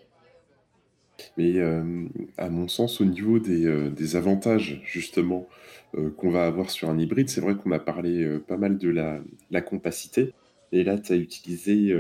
[1.36, 2.04] Mais euh,
[2.36, 5.48] à mon sens, au niveau des, euh, des avantages justement
[5.94, 8.88] euh, qu'on va avoir sur un hybride, c'est vrai qu'on a parlé pas mal de
[8.88, 10.32] la, la compacité.
[10.72, 11.92] Et là, tu as utilisé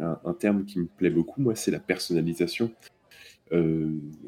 [0.00, 2.72] un, un terme qui me plaît beaucoup, moi, c'est la personnalisation.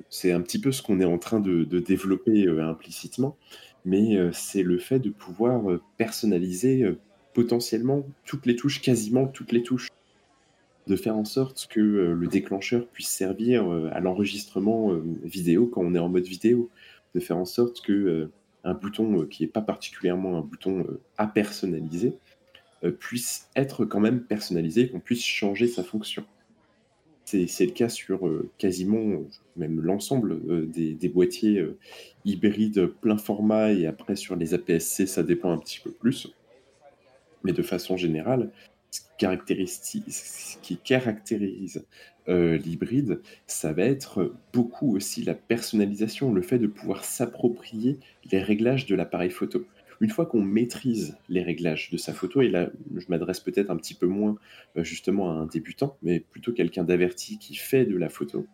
[0.09, 3.37] C'est un petit peu ce qu'on est en train de, de développer implicitement,
[3.85, 6.89] mais c'est le fait de pouvoir personnaliser
[7.35, 9.88] potentiellement toutes les touches, quasiment toutes les touches
[10.89, 15.67] de faire en sorte que euh, le déclencheur puisse servir euh, à l'enregistrement euh, vidéo
[15.67, 16.71] quand on est en mode vidéo,
[17.15, 18.31] de faire en sorte que
[18.65, 20.85] un bouton qui n'est pas particulièrement un bouton
[21.17, 22.19] à personnaliser
[22.99, 26.25] puisse être quand même personnalisé, qu'on puisse changer sa fonction.
[27.25, 29.23] C'est le cas sur quasiment
[29.57, 31.67] même l'ensemble des, des boîtiers
[32.27, 36.29] hybrides plein format et après sur les APS-C ça dépend un petit peu plus.
[37.43, 38.51] Mais de façon générale,
[38.91, 39.01] ce
[40.63, 41.85] qui caractérise,
[42.29, 47.99] euh, l'hybride, ça va être beaucoup aussi la personnalisation, le fait de pouvoir s'approprier
[48.31, 49.65] les réglages de l'appareil photo.
[50.01, 53.77] Une fois qu'on maîtrise les réglages de sa photo, et là je m'adresse peut-être un
[53.77, 54.37] petit peu moins
[54.77, 58.47] euh, justement à un débutant, mais plutôt quelqu'un d'averti qui fait de la photo,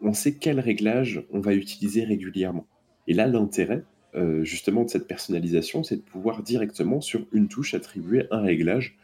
[0.00, 2.66] on sait quels réglages on va utiliser régulièrement.
[3.06, 3.84] Et là, l'intérêt
[4.14, 8.98] euh, justement de cette personnalisation, c'est de pouvoir directement sur une touche attribuer un réglage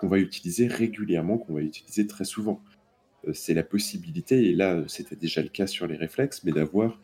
[0.00, 2.62] qu'on va utiliser régulièrement, qu'on va utiliser très souvent.
[3.28, 6.98] Euh, c'est la possibilité, et là c'était déjà le cas sur les réflexes, mais d'avoir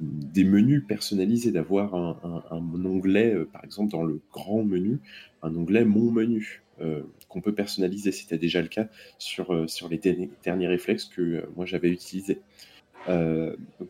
[0.00, 4.98] des menus personnalisés, d'avoir un, onglet, euh, par exemple dans le grand menu,
[5.42, 8.12] un onglet Mon menu, euh, qu'on peut personnaliser.
[8.12, 8.88] C'était déjà le cas
[9.18, 12.40] sur, sur les derniers, réflexes que moi j'avais utilisés.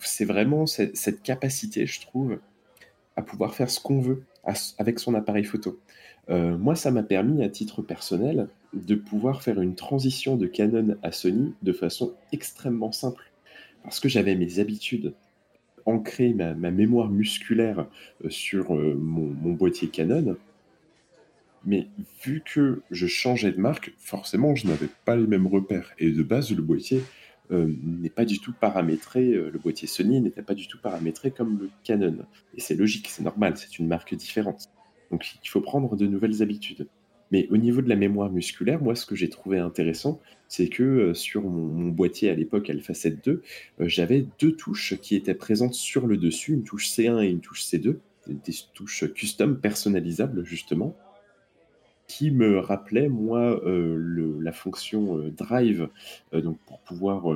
[0.01, 2.39] C'est vraiment cette capacité, je trouve,
[3.17, 4.25] à pouvoir faire ce qu'on veut
[4.79, 5.81] avec son appareil photo.
[6.31, 10.97] Euh, moi, ça m'a permis, à titre personnel, de pouvoir faire une transition de Canon
[11.03, 13.31] à Sony de façon extrêmement simple.
[13.83, 15.15] Parce que j'avais mes habitudes,
[15.85, 17.87] ancrées, ma, mémoire musculaire
[18.25, 20.37] euh, sur euh, mon, boîtier Canon.
[21.65, 21.89] Mais
[22.25, 25.93] vu que je changeais de marque, forcément, je n'avais pas les mêmes repères.
[25.99, 27.03] Et de base, le boîtier
[27.51, 31.71] n'est pas du tout paramétré, le boîtier Sony n'était pas du tout paramétré comme le
[31.85, 32.25] Canon.
[32.57, 34.71] Et c'est logique, c'est normal, c'est une marque différente.
[35.13, 36.89] Donc il faut prendre de nouvelles habitudes.
[37.33, 40.83] Mais au niveau de la mémoire musculaire, moi, ce que j'ai trouvé intéressant, c'est que
[40.83, 43.39] euh, sur mon, boîtier à l'époque Alpha 7 II, euh,
[43.81, 47.65] j'avais deux touches qui étaient présentes sur le dessus, une touche C1 et une touche
[47.65, 47.97] C2,
[48.29, 50.95] des touches custom personnalisables justement,
[52.07, 55.89] qui me rappelaient, moi, euh, la fonction drive,
[56.35, 57.35] donc pour pouvoir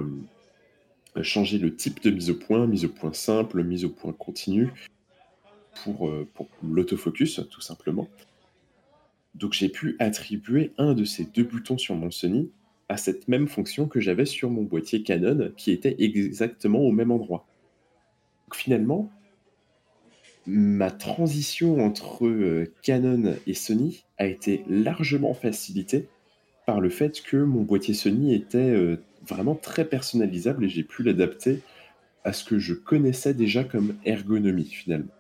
[1.23, 4.71] changer le type de mise au point, mise au point simple, mise au point continue,
[5.85, 8.09] pour, euh, pour l'autofocus, tout simplement.
[9.35, 12.51] Donc j'ai pu attribuer un de ces deux boutons sur mon Sony
[12.89, 17.11] à cette même fonction que j'avais sur mon boîtier Canon, qui était exactement au même
[17.11, 17.47] endroit.
[18.55, 19.11] Finalement,
[20.47, 26.09] ma transition entre euh, Canon et Sony a été largement facilitée
[26.65, 28.97] par le fait que mon boîtier Sony était euh,
[29.27, 31.61] vraiment très personnalisable et j'ai pu l'adapter
[32.25, 35.16] à ce que je connaissais déjà comme ergonomie finalement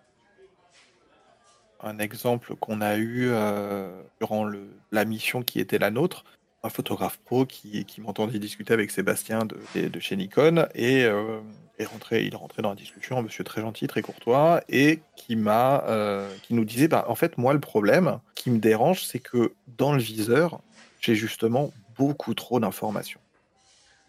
[1.82, 4.50] un exemple qu'on a eu euh, durant
[4.92, 6.24] la mission qui était la nôtre,
[6.62, 11.40] un photographe pro qui, m'entendait discuter avec Sébastien de, de chez Nikon et euh,
[11.78, 15.36] est rentré, il rentré dans la discussion, un monsieur très gentil, très courtois, et qui
[15.36, 19.18] m'a, euh, qui nous disait, bah, en fait, moi, le problème qui me dérange, c'est
[19.18, 20.60] que dans le viseur,
[21.00, 23.20] j'ai justement beaucoup trop d'informations.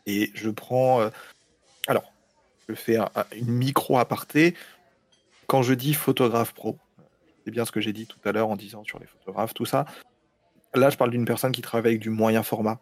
[0.05, 1.09] Et je prends,
[1.87, 2.13] alors,
[2.69, 2.97] je fais
[3.35, 4.55] une micro aparté.
[5.47, 6.77] Quand je dis photographe pro,
[7.47, 9.63] c'est bien ce que j'ai dit tout à l'heure en disant sur les photographes, tout
[9.63, 9.85] ça.
[10.75, 12.81] Là, je parle d'une personne qui travaille avec du moyen format,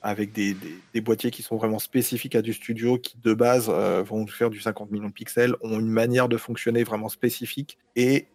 [0.00, 0.56] avec des,
[1.02, 4.62] boîtiers qui sont vraiment spécifiques à du studio, qui de base euh, vont faire du
[4.62, 7.76] 50 millions de pixels, ont une manière de fonctionner vraiment spécifique.
[7.96, 8.28] Et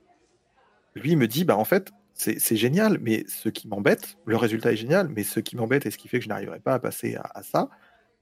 [0.93, 4.77] lui me dit, bah en fait, c'est génial, mais ce qui m'embête, le résultat est
[4.77, 7.15] génial, mais ce qui m'embête et ce qui fait que je n'arriverai pas à passer
[7.15, 7.71] à, ça,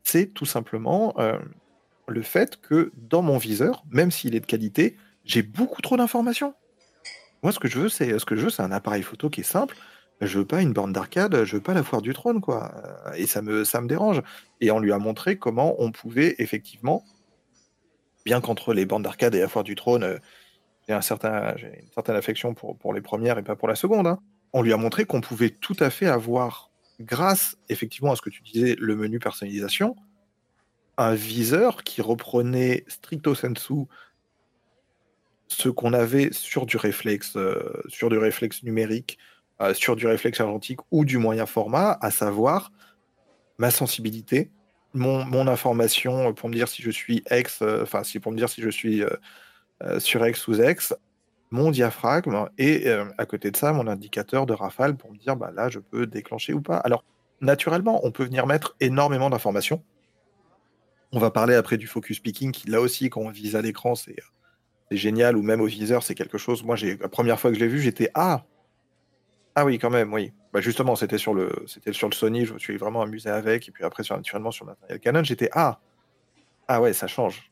[0.03, 1.37] c'est tout simplement euh,
[2.07, 4.95] le fait que dans mon viseur, même s'il est de qualité,
[5.25, 6.55] j'ai beaucoup trop d'informations.
[7.43, 9.75] Moi, ce que je veux, c'est un appareil photo qui est simple.
[10.21, 12.71] Je veux pas une borne d'arcade, je veux pas la foire du trône, quoi.
[13.07, 14.21] Euh, et ça me, dérange.
[14.61, 17.03] Et on lui a montré comment on pouvait effectivement,
[18.25, 20.17] bien qu'entre les bornes d'arcade et la foire du trône, euh,
[20.87, 23.75] j'ai un certain, j'ai une certaine affection pour, pour les premières et pas pour la
[23.75, 24.07] seconde.
[24.07, 24.19] Hein.
[24.53, 26.71] On lui a montré qu'on pouvait tout à fait avoir,
[27.01, 29.95] grâce effectivement à ce que tu disais, le menu personnalisation,
[30.97, 33.87] un viseur qui reprenait stricto sensu
[35.53, 39.17] ce qu'on avait sur du réflexe, euh, sur du réflexe numérique,
[39.61, 42.71] euh, sur du réflexe argentique ou du moyen format, à savoir
[43.57, 44.51] ma sensibilité,
[44.93, 48.61] mon, information pour me dire si je suis ex, euh, enfin pour me dire si
[48.61, 49.03] je suis
[49.97, 50.93] sur ex ou ex,
[51.51, 55.51] mon diaphragme et à côté de ça mon indicateur de rafale pour me dire bah
[55.53, 56.77] là je peux déclencher ou pas.
[56.77, 57.03] Alors
[57.41, 59.83] naturellement on peut venir mettre énormément d'informations.
[61.11, 63.95] On va parler après du focus picking qui là aussi quand on vise à l'écran
[63.95, 64.15] c'est
[64.91, 66.63] génial, ou même au viseur, c'est quelque chose.
[66.63, 68.43] Moi, j'ai la première fois que je l'ai vu, j'étais ah
[69.55, 70.34] ah oui, quand même, oui.
[70.51, 73.67] Bah justement, c'était sur le c'était sur le Sony, je me suis vraiment amusé avec,
[73.67, 75.79] et puis après sur naturellement sur le matériel Canon, j'étais ah
[76.67, 77.51] ah ouais, ça change.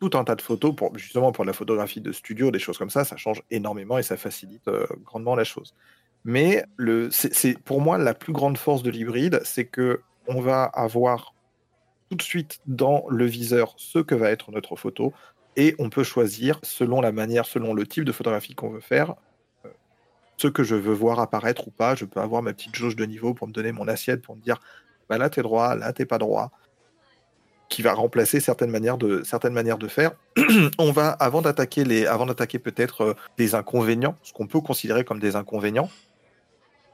[0.00, 2.90] Tout un tas de photos pour justement pour la photographie de studio, des choses comme
[2.90, 5.74] ça, ça change énormément et ça facilite euh, grandement la chose.
[6.24, 10.64] Mais le c'est pour moi la plus grande force de l'hybride, c'est que on va
[10.64, 11.34] avoir
[12.10, 15.12] tout de suite dans le viseur ce que va être notre photo,
[15.56, 19.14] et on peut choisir, selon la manière, selon le type de photographie qu'on veut faire,
[19.64, 19.68] euh,
[20.36, 21.94] ce que je veux voir apparaître ou pas.
[21.94, 24.40] Je peux avoir ma petite jauge de niveau pour me donner mon assiette, pour me
[24.40, 24.60] dire
[25.08, 26.50] bah là t'es droit, là t'es pas droit,
[27.68, 30.12] qui va remplacer certaines manières de, certaines manières de faire.
[30.78, 35.04] on va, avant d'attaquer les, avant d'attaquer peut-être euh, des inconvénients, ce qu'on peut considérer
[35.04, 35.90] comme des inconvénients,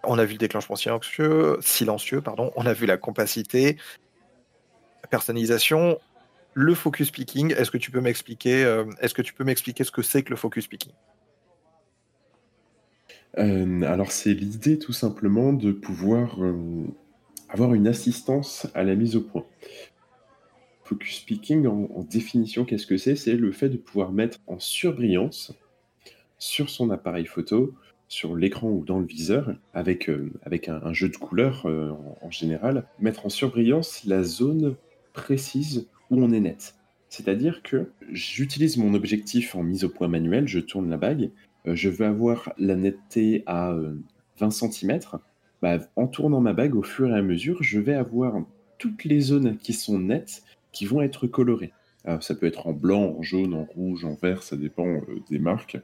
[0.04, 3.76] on a vu le déclenchement silencieux, silencieux pardon, on a vu la compacité,
[5.02, 5.98] la personnalisation,
[6.54, 9.90] le focus picking, est-ce que tu peux m'expliquer euh, est-ce que tu peux m'expliquer ce
[9.90, 10.92] que c'est que le focus picking
[13.38, 16.84] euh, alors c'est l'idée tout simplement de pouvoir euh,
[17.48, 19.46] avoir une assistance à la mise au point.
[20.82, 23.14] Focus picking en, définition, qu'est-ce que c'est?
[23.14, 25.52] C'est le fait de pouvoir mettre en surbrillance
[26.38, 27.72] sur son appareil photo,
[28.08, 30.10] sur l'écran ou dans le viseur, avec,
[30.42, 34.74] avec un, jeu de couleurs en général, mettre en surbrillance la zone
[35.12, 36.74] précise où on est net.
[37.08, 41.30] C'est-à-dire que j'utilise mon objectif en mise au point manuel, je tourne la bague,
[41.64, 43.74] je veux avoir la netteté à
[44.38, 45.00] 20 cm,
[45.60, 48.42] bah, en tournant ma bague au fur et à mesure, je vais avoir
[48.78, 50.42] toutes les zones qui sont nettes
[50.72, 51.72] qui vont être colorées.
[52.20, 55.78] ça peut être en blanc, en jaune, en rouge, en vert, ça dépend des marques.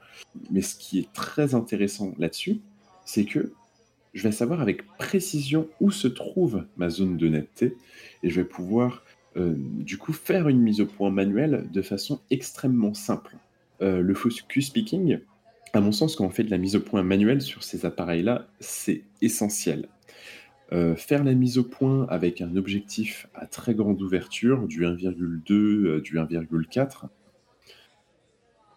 [0.50, 2.60] Mais ce qui est très intéressant là-dessus,
[3.04, 3.52] c'est que
[4.14, 7.76] je vais savoir avec précision où se trouve ma zone de netteté
[8.22, 9.05] et je vais pouvoir euh,
[9.36, 13.36] du coup faire une mise au point manuelle de façon extrêmement simple.
[13.82, 15.18] Euh, le focus picking,
[15.72, 18.46] à mon sens, quand on fait de la mise au point manuelle sur ces appareils-là,
[18.60, 19.88] c'est essentiel.
[20.72, 26.00] Euh, faire la mise au point avec un objectif à très grande ouverture, du 1,2,
[26.00, 27.08] du 1,4,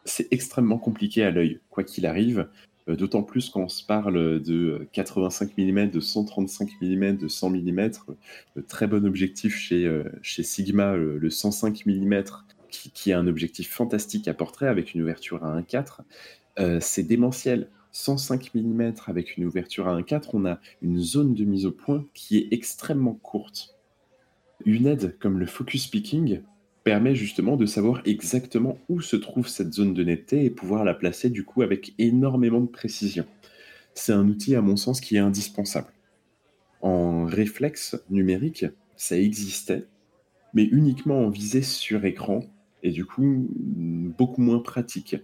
[0.05, 2.47] c'est extrêmement compliqué à l'œil, quoi qu'il arrive.
[2.89, 7.49] Euh, d'autant plus quand on se parle de 85 mm, de 135 mm, de 100
[7.51, 7.89] mm.
[8.55, 12.23] Le très bon objectif chez, euh, chez Sigma, le 105 mm,
[12.69, 15.99] qui, est un objectif fantastique à portrait avec une ouverture à 1,4.
[16.59, 17.69] Euh, c'est démentiel.
[17.91, 22.05] 105 mm avec une ouverture à 1,4, on a une zone de mise au point
[22.13, 23.75] qui est extrêmement courte.
[24.63, 26.41] Une aide comme le focus picking
[26.83, 30.93] permet justement de savoir exactement où se trouve cette zone de netteté et pouvoir la
[30.93, 33.25] placer du coup avec énormément de précision.
[33.93, 35.91] C'est un outil à mon sens qui est indispensable.
[36.81, 38.65] En réflexe numérique,
[38.95, 39.85] ça existait,
[40.53, 42.41] mais uniquement en visée sur écran
[42.81, 45.17] et du coup beaucoup moins pratique.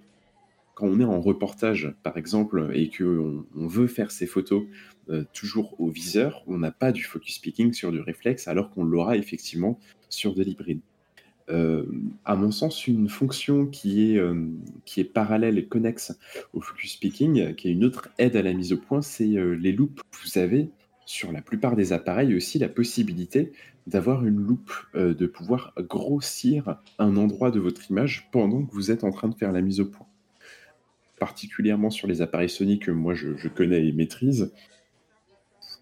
[0.73, 4.63] Quand on est en reportage, par exemple, et qu'on on veut faire ces photos
[5.09, 8.83] euh, toujours au viseur, on n'a pas du focus picking sur du réflexe, alors qu'on
[8.83, 9.79] l'aura effectivement
[10.09, 10.81] sur de l'hybride.
[11.49, 11.85] Euh,
[12.23, 14.47] à mon sens, une fonction qui est, euh,
[14.85, 16.17] qui est parallèle et connexe
[16.53, 19.53] au focus picking, qui est une autre aide à la mise au point, c'est euh,
[19.53, 20.01] les loupes.
[20.23, 20.69] Vous avez
[21.05, 23.51] sur la plupart des appareils aussi la possibilité
[23.85, 29.03] d'avoir une loupe, de pouvoir grossir un endroit de votre image pendant que vous êtes
[29.03, 30.07] en train de faire la mise au point.
[31.19, 34.51] Particulièrement sur les appareils Sony que moi je, connais et maîtrise,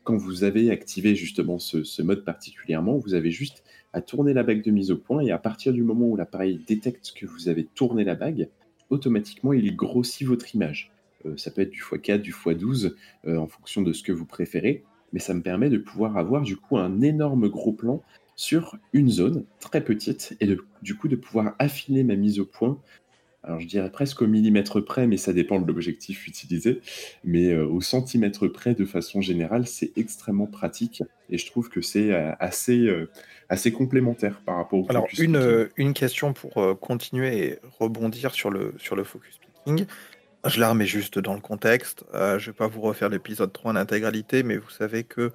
[0.04, 3.64] quand vous avez activé justement ce, mode particulièrement, vous avez juste
[3.94, 6.60] à tourner la bague de mise au point et à partir du moment où l'appareil
[6.68, 8.50] détecte que vous avez tourné la bague,
[8.90, 10.92] automatiquement il grossit votre image.
[11.26, 12.94] Euh, ça peut être du x4, du x12
[13.26, 14.84] euh, en fonction de ce que vous préférez,
[15.14, 18.02] mais ça me permet de pouvoir avoir du coup un énorme gros plan
[18.36, 22.80] sur une zone très petite et du coup de pouvoir affiner ma mise au point
[23.44, 26.82] alors je dirais presque au millimètre près, mais ça dépend de l'objectif utilisé.
[27.26, 31.82] Mais euh, au centimètre près, de façon générale, c'est extrêmement pratique et je trouve que
[31.82, 33.10] c'est euh, assez, euh,
[33.50, 38.74] assez complémentaire par rapport au Alors, une, une question pour continuer et rebondir sur le,
[38.78, 39.86] sur le focus picking.
[40.46, 42.06] Je la remets juste dans le contexte.
[42.14, 45.32] je ne vais pas vous refaire l'épisode 3 en intégralité, mais vous savez que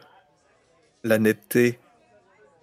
[1.05, 1.79] la netteté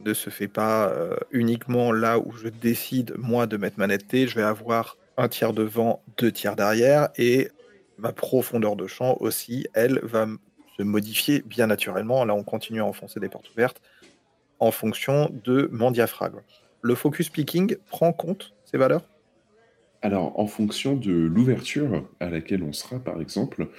[0.03, 0.93] ne se fait pas
[1.31, 4.27] uniquement là où je décide, moi, de mettre ma netteté.
[4.27, 7.49] Je vais avoir un tiers devant, deux tiers derrière, et
[7.97, 10.27] ma profondeur de champ aussi, elle, va
[10.77, 12.25] se modifier bien naturellement.
[12.25, 13.81] Là, on continue à enfoncer des portes ouvertes
[14.59, 16.41] en fonction de mon diaphragme.
[16.81, 19.09] Le focus picking prend compte ces valeurs?
[20.01, 23.69] Alors, en fonction de l'ouverture à laquelle on sera, par exemple,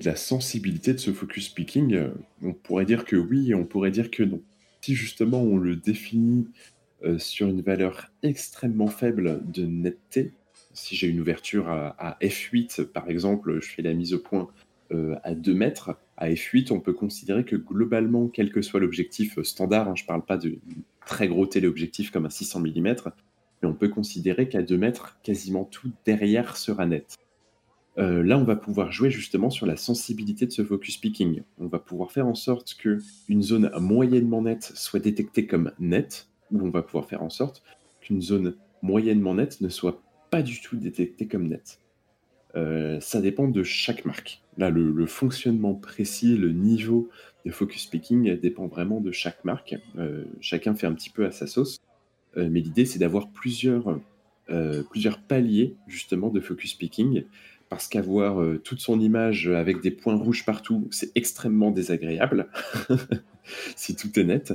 [0.00, 2.10] la sensibilité de ce focus picking,
[2.42, 4.42] on pourrait dire que oui, on pourrait dire que non.
[4.82, 6.48] Si justement on le définit
[7.04, 10.32] euh, sur une valeur extrêmement faible de netteté,
[10.74, 14.48] si j'ai une ouverture à, F8, par exemple, je fais la mise au point
[14.92, 19.40] euh, à 2 mètres, à F8, on peut considérer que globalement, quel que soit l'objectif
[19.42, 20.58] standard, hein, je ne parle pas de
[21.06, 22.94] très gros téléobjectif comme un 600 mm,
[23.62, 27.16] mais on peut considérer qu'à 2 mètres, quasiment tout derrière sera net.
[27.96, 31.42] Euh, là, on va pouvoir jouer justement sur la sensibilité de ce focus picking.
[31.58, 32.98] On va pouvoir faire en sorte que
[33.28, 37.62] une zone moyennement nette soit détectée comme nette, ou on va pouvoir faire en sorte
[38.00, 40.02] qu'une zone moyennement nette ne soit
[40.34, 41.78] pas du tout détecté comme net.
[42.56, 44.42] Euh, ça dépend de chaque marque.
[44.58, 47.08] Là, le, fonctionnement précis, le niveau
[47.46, 49.76] de focus picking dépend vraiment de chaque marque.
[49.96, 51.78] Euh, chacun fait un petit peu à sa sauce.
[52.36, 54.00] Euh, mais l'idée, c'est d'avoir plusieurs,
[54.90, 57.26] plusieurs paliers justement de focus picking.
[57.68, 62.48] Parce qu'avoir toute son image avec des points rouges partout, c'est extrêmement désagréable,
[63.76, 64.52] si tout est net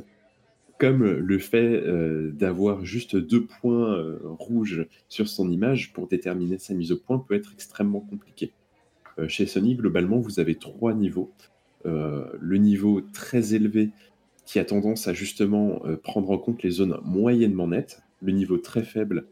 [0.79, 6.57] comme le fait euh, d'avoir juste deux points euh, rouges sur son image pour déterminer
[6.57, 8.53] sa mise au point peut être extrêmement compliqué.
[9.19, 11.31] Euh, chez Sony, globalement, vous avez trois niveaux.
[11.85, 13.89] le niveau très élevé
[14.45, 18.83] qui a tendance à justement prendre en compte les zones moyennement nettes, le niveau très
[18.83, 19.25] faible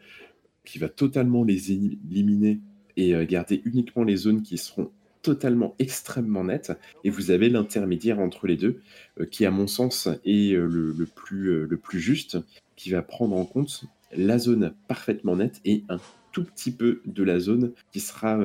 [0.63, 2.59] qui va totalement les éliminer
[2.95, 4.91] et garder uniquement les zones qui seront
[5.27, 6.71] totalement extrêmement net
[7.03, 8.79] et vous avez l'intermédiaire entre les deux
[9.19, 12.37] euh, qui à mon sens est euh, le, plus, euh, le plus juste
[12.77, 15.99] qui va prendre en compte la zone parfaitement nette et un
[16.31, 18.39] tout petit peu de la zone qui sera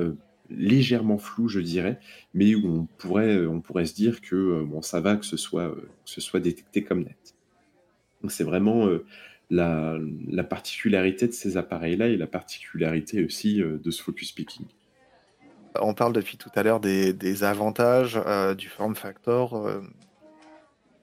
[0.51, 2.01] légèrement flou, je dirais,
[2.35, 5.70] mais où on pourrait, on pourrait se dire que bon, ça va que ce soit,
[5.70, 7.35] que ce soit détecté comme net.
[8.28, 8.89] C'est vraiment
[9.51, 14.66] la, la, particularité de ces appareils-là et la particularité aussi de ce focus picking.
[15.81, 18.20] On parle depuis tout à l'heure des, avantages
[18.57, 19.70] du form factor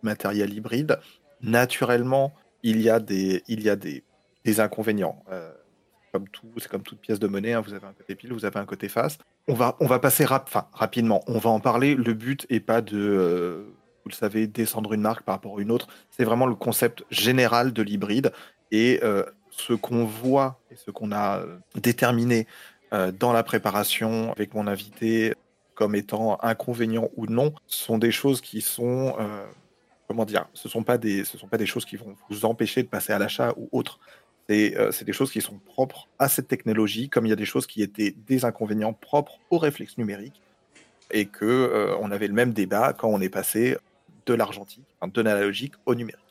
[0.04, 1.00] matériel hybride.
[1.42, 3.44] Naturellement, il y a des,
[4.60, 5.24] inconvénients
[6.12, 8.46] comme tout, c'est comme toute pièce de monnaie, hein, vous avez un côté pile, vous
[8.46, 9.18] avez un côté face.
[9.48, 11.96] On va, passer rap, rapidement, on va en parler.
[11.96, 13.64] Le but est pas de, euh,
[14.04, 15.88] vous le savez, descendre une marque par rapport à une autre.
[16.12, 18.32] C'est vraiment le concept général de l'hybride
[18.72, 22.48] et euh, ce qu'on voit et ce qu'on a euh, déterminé
[22.92, 25.34] dans la préparation avec mon invité
[25.76, 29.16] comme étant inconvénients ou non, sont des choses qui sont
[30.10, 32.82] comment dire, ce sont pas des, ce sont pas des choses qui vont vous empêcher
[32.82, 34.00] de passer à l'achat ou autre.
[34.50, 37.46] Euh, c'est des choses qui sont propres à cette technologie, comme il y a des
[37.46, 40.42] choses qui étaient des inconvénients propres au réflexe numérique,
[41.12, 43.78] et que euh, on avait le même débat quand on est passé
[44.26, 46.24] de l'argentique, de l'analogique au numérique.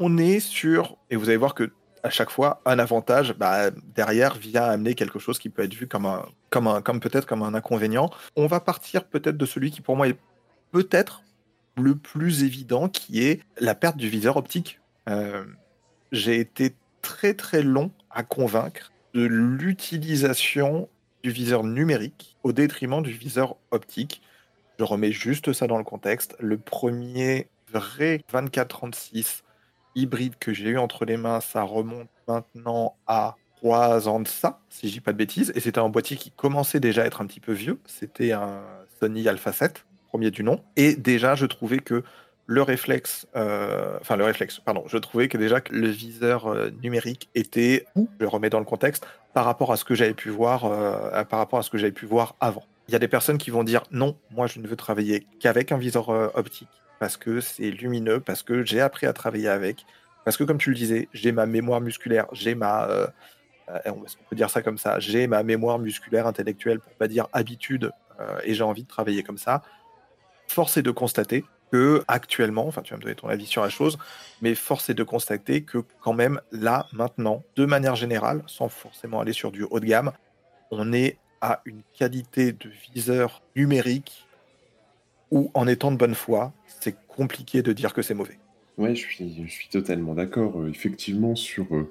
[0.00, 1.70] On est sur, et vous allez voir que
[2.06, 5.88] à chaque fois, un avantage bah, derrière vient amener quelque chose qui peut être vu
[5.88, 8.10] comme un, comme un, comme peut-être comme un inconvénient.
[8.36, 10.16] On va partir peut-être de celui qui pour moi est
[10.70, 11.22] peut-être
[11.76, 14.80] le plus évident, qui est la perte du viseur optique.
[15.08, 15.44] Euh,
[16.12, 20.88] j'ai été très très long à convaincre de l'utilisation
[21.24, 24.22] du viseur numérique au détriment du viseur optique.
[24.78, 26.36] Je remets juste ça dans le contexte.
[26.38, 29.42] Le premier vrai 24-36
[29.96, 34.60] hybride que j'ai eu entre les mains, ça remonte maintenant à 3 ans de ça,
[34.68, 35.52] si je dis pas de bêtises.
[35.56, 37.80] Et c'était un boîtier qui commençait déjà à être un petit peu vieux.
[37.86, 38.60] C'était un
[39.00, 40.60] Sony Alpha 7, premier du nom.
[40.76, 42.04] Et déjà, je trouvais que
[42.46, 46.70] le réflexe, euh, enfin le réflexe, pardon, je trouvais que déjà que le viseur euh,
[46.82, 50.30] numérique était, je le remets dans le contexte, par rapport à ce que j'avais pu
[50.30, 52.64] voir, euh, par rapport à ce que j'avais pu voir avant.
[52.88, 55.72] Il y a des personnes qui vont dire non, moi je ne veux travailler qu'avec
[55.72, 56.68] un viseur optique
[56.98, 59.84] parce que c'est lumineux, parce que j'ai appris à travailler avec,
[60.24, 62.88] parce que comme tu le disais, j'ai ma mémoire musculaire, j'ai ma,
[63.86, 67.90] on peut dire ça comme ça, j'ai ma mémoire musculaire intellectuelle pour pas dire habitude
[68.44, 69.62] et j'ai envie de travailler comme ça.
[70.48, 73.68] Force est de constater que actuellement, enfin tu vas me donner ton avis sur la
[73.68, 73.98] chose,
[74.40, 79.20] mais force est de constater que quand même là, maintenant, de manière générale, sans forcément
[79.20, 80.12] aller sur du haut de gamme,
[80.70, 84.25] on est à une qualité de viseur numérique
[85.30, 88.38] où en étant de bonne foi, c'est compliqué de dire que c'est mauvais.
[88.78, 90.60] Ouais, je suis, totalement d'accord.
[90.60, 91.90] Euh, effectivement, sur euh,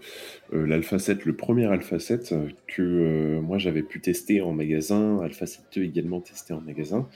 [0.53, 2.35] euh, l'Alpha 7, le premier Alpha 7
[2.67, 7.07] que moi j'avais pu tester en magasin, Alpha 7 2 également testé en magasin,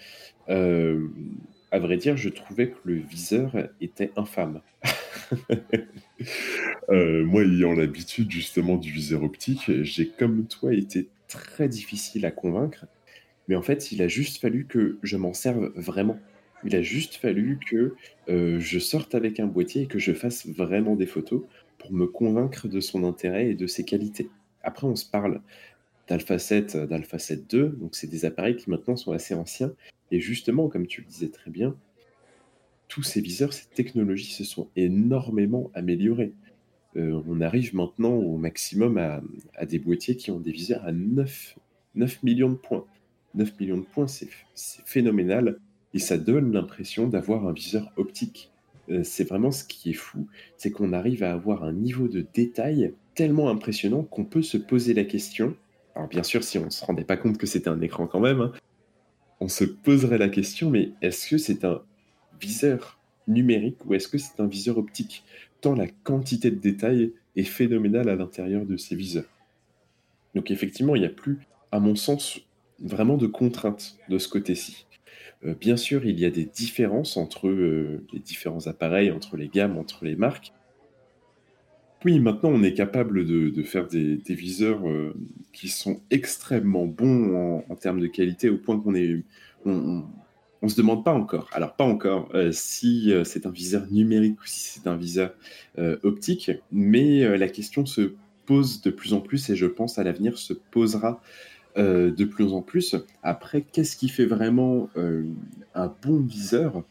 [1.72, 3.52] à vrai dire, je trouvais que le viseur
[3.82, 4.62] était infâme.
[6.90, 12.32] Euh, moi, ayant l'habitude justement du viseur optique, j'ai comme toi été très difficile à
[12.32, 12.88] convaincre.
[13.50, 16.20] Mais en fait, il a juste fallu que je m'en serve vraiment.
[16.64, 17.96] Il a juste fallu que
[18.30, 21.42] euh, je sorte avec un boîtier et que je fasse vraiment des photos
[21.80, 24.30] pour me convaincre de son intérêt et de ses qualités.
[24.62, 25.42] Après, on se parle
[26.08, 29.74] d'Alpha 7, d'Alpha 7 2, donc c'est des appareils qui maintenant sont assez anciens,
[30.12, 31.76] et justement, comme tu le disais très bien,
[32.88, 36.34] tous ces viseurs, ces technologies se sont énormément améliorées.
[36.98, 41.58] Euh, on arrive maintenant au maximum à, des boîtiers qui ont des viseurs à 9,
[41.96, 42.86] 9 millions de points.
[43.36, 45.58] 9 millions de points, c'est phénoménal
[45.94, 48.52] et ça donne l'impression d'avoir un viseur optique.
[48.90, 50.28] Euh, c'est vraiment ce qui est fou,
[50.58, 54.94] c'est qu'on arrive à avoir un niveau de détail tellement impressionnant qu'on peut se poser
[54.94, 55.56] la question.
[55.96, 58.20] Alors bien sûr, si on ne se rendait pas compte que c'était un écran quand
[58.20, 58.52] même, hein,
[59.40, 61.82] on se poserait la question, mais est-ce que c'est un
[62.42, 65.24] viseur numérique ou est-ce que c'est un viseur optique?
[65.62, 69.30] Tant la quantité de détails est phénoménale à l'intérieur de ces viseurs.
[70.36, 71.40] Donc effectivement, il n'y a plus,
[71.72, 72.40] à mon sens,
[72.82, 74.86] vraiment de contraintes de ce côté-ci.
[75.46, 79.48] Euh, bien sûr, il y a des différences entre euh, les différents appareils, entre les
[79.48, 80.54] gammes, entre les marques.
[82.06, 85.14] Oui, maintenant on est capable de, faire des, viseurs euh,
[85.52, 89.22] qui sont extrêmement bons en, termes de qualité au point qu'on est,
[89.66, 90.06] on,
[90.66, 91.50] se demande pas encore.
[91.52, 95.34] Alors pas encore si c'est un viseur numérique ou si c'est un viseur
[96.04, 98.14] optique, mais la question se
[98.46, 101.22] pose de plus en plus et je pense à l'avenir se posera
[101.76, 102.96] de plus en plus.
[103.24, 104.90] Après, qu'est-ce qui fait vraiment
[105.76, 106.84] un bon viseur?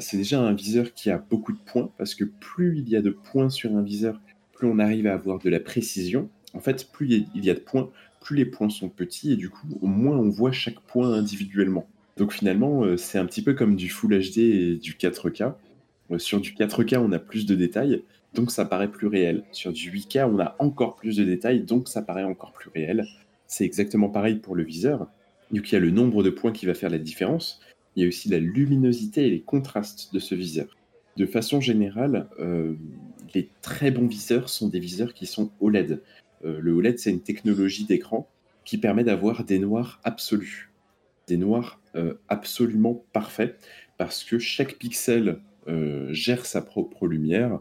[0.00, 3.02] C'est déjà un viseur qui a beaucoup de points parce que plus il y a
[3.02, 4.20] de points sur un viseur,
[4.54, 6.30] plus on arrive à avoir de la précision.
[6.54, 7.90] En fait, plus il y a de points,
[8.20, 11.86] plus les points sont petits et du coup, au moins on voit chaque point individuellement.
[12.16, 15.54] Donc finalement, euh, c'est un petit peu comme du Full HD et du 4K.
[16.10, 18.02] Euh, sur du 4K, on a plus de détails,
[18.34, 19.44] donc ça paraît plus réel.
[19.52, 23.06] Sur du 8K, on a encore plus de détails, donc ça paraît encore plus réel.
[23.52, 25.08] C'est exactement pareil pour le viseur.
[25.50, 27.60] Donc il y a le nombre de points qui va faire la différence.
[27.94, 30.74] Il y a aussi la luminosité et les contrastes de ce viseur.
[31.18, 32.72] De façon générale, euh,
[33.34, 36.00] les très bons viseurs sont des viseurs qui sont OLED.
[36.46, 38.26] Euh, le OLED, c'est une technologie d'écran
[38.64, 40.70] qui permet d'avoir des noirs absolus,
[41.26, 43.58] des noirs euh, absolument parfaits,
[43.98, 45.40] parce que chaque pixel
[46.10, 47.60] gère sa propre lumière,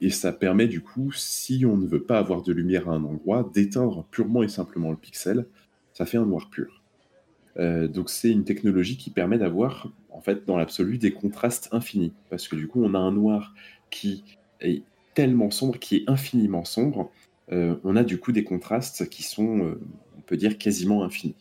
[0.00, 3.04] et ça permet du coup, si on ne veut pas avoir de lumière à un
[3.04, 5.46] endroit, d'éteindre purement et simplement le pixel,
[5.92, 6.82] ça fait un noir pur.
[7.56, 12.48] donc c'est une technologie qui permet d'avoir, en fait, dans l'absolu, des contrastes infinis, parce
[12.48, 13.54] que du coup, on a un noir
[13.90, 14.24] qui
[14.60, 14.82] est
[15.14, 17.10] tellement sombre, qui est infiniment sombre,
[17.52, 19.80] euh, on a du coup des contrastes qui sont, euh,
[20.16, 21.34] on peut dire, quasiment infinis.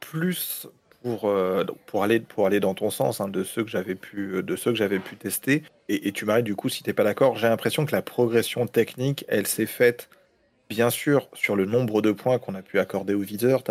[0.00, 0.66] Plus
[1.02, 4.42] pour, euh, pour, aller, dans ton sens hein, de ceux que j'avais pu,
[5.18, 8.02] tester, et, tu m'arrêtes du coup si tu n'es pas d'accord, j'ai l'impression que la
[8.02, 10.08] progression technique, elle s'est faite
[10.68, 13.62] bien sûr sur le nombre de points qu'on a pu accorder aux viseurs.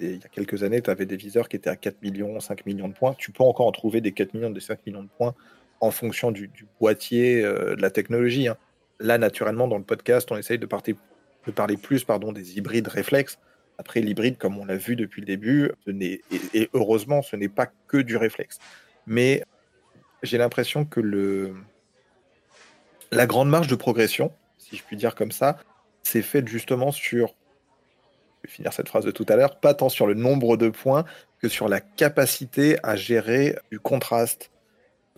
[0.00, 2.66] il y a quelques années, tu avais des viseurs qui étaient à 4 millions, 5
[2.66, 3.14] millions de points.
[3.16, 5.34] Tu peux encore en trouver des 4 millions, des 5 millions de points
[5.80, 8.48] en fonction du, boîtier, de la technologie.
[8.48, 8.58] Hein.
[9.00, 12.04] Là, naturellement, dans le podcast, on essaye de, parler plus
[12.34, 13.38] des hybrides réflexes.
[13.78, 17.96] Après, l'hybride, comme on l'a vu depuis le début, et, heureusement, ce n'est pas que
[17.96, 18.58] du réflexe.
[19.06, 19.42] Mais
[20.22, 21.54] j'ai l'impression que le,
[23.10, 25.58] la grande marge de progression, si je puis dire comme ça,
[26.02, 27.34] c'est faite justement sur,
[28.42, 30.68] je vais finir cette phrase de tout à l'heure, pas tant sur le nombre de
[30.68, 31.04] points
[31.40, 34.50] que sur la capacité à gérer du contraste,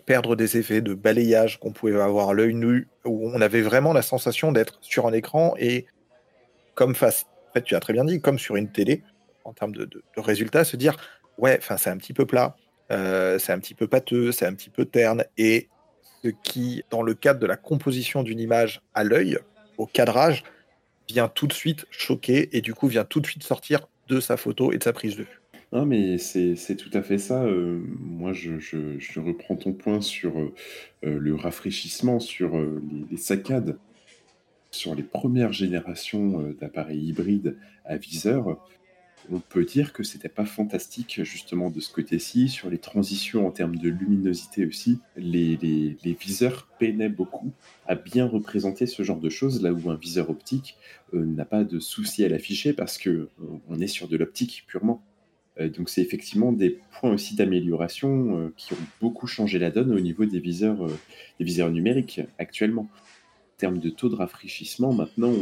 [0.06, 3.92] perdre des effets de balayage qu'on pouvait avoir à l'œil nu, où on avait vraiment
[3.92, 5.86] la sensation d'être sur un écran et
[6.74, 9.02] comme face, fait, tu as très bien dit, comme sur une télé,
[9.44, 10.96] en termes de, résultats, se dire,
[11.38, 12.56] ouais, c'est un petit peu plat,
[12.90, 15.68] euh, c'est un petit peu pâteux, c'est un petit peu terne, et
[16.22, 19.38] ce qui, dans le cadre de la composition d'une image à l'œil,
[19.76, 20.44] au cadrage,
[21.08, 24.38] vient tout de suite choquer et du coup vient tout de suite sortir de sa
[24.38, 25.40] photo et de sa prise de vue.
[25.72, 27.42] Non, mais c'est tout à fait ça.
[27.42, 30.52] Euh, moi, je, reprends ton point sur euh,
[31.02, 32.56] le rafraîchissement, sur
[33.10, 33.76] les, saccades,
[34.74, 38.58] sur les premières générations d'appareils hybrides à viseur.
[39.32, 43.50] On peut dire que c'était pas fantastique justement de ce côté-ci, sur les transitions en
[43.50, 44.98] termes de luminosité aussi.
[45.16, 47.52] Les, viseurs peinaient beaucoup
[47.86, 50.76] à bien représenter ce genre de choses, là où un viseur optique
[51.12, 53.28] n'a pas de souci à l'afficher parce que
[53.68, 55.02] on est sur de l'optique purement.
[55.60, 59.92] Euh, donc c'est effectivement des points aussi d'amélioration euh, qui ont beaucoup changé la donne
[59.92, 60.40] au niveau euh, des
[61.44, 62.88] viseurs numériques actuellement.
[63.64, 65.32] Termes de taux de rafraîchissement, maintenant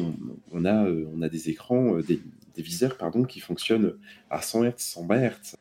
[0.52, 2.20] on, a, on a des écrans, des,
[2.56, 3.94] viseurs pardon, qui fonctionnent
[4.30, 5.56] à 100 Hz, 100 Hz.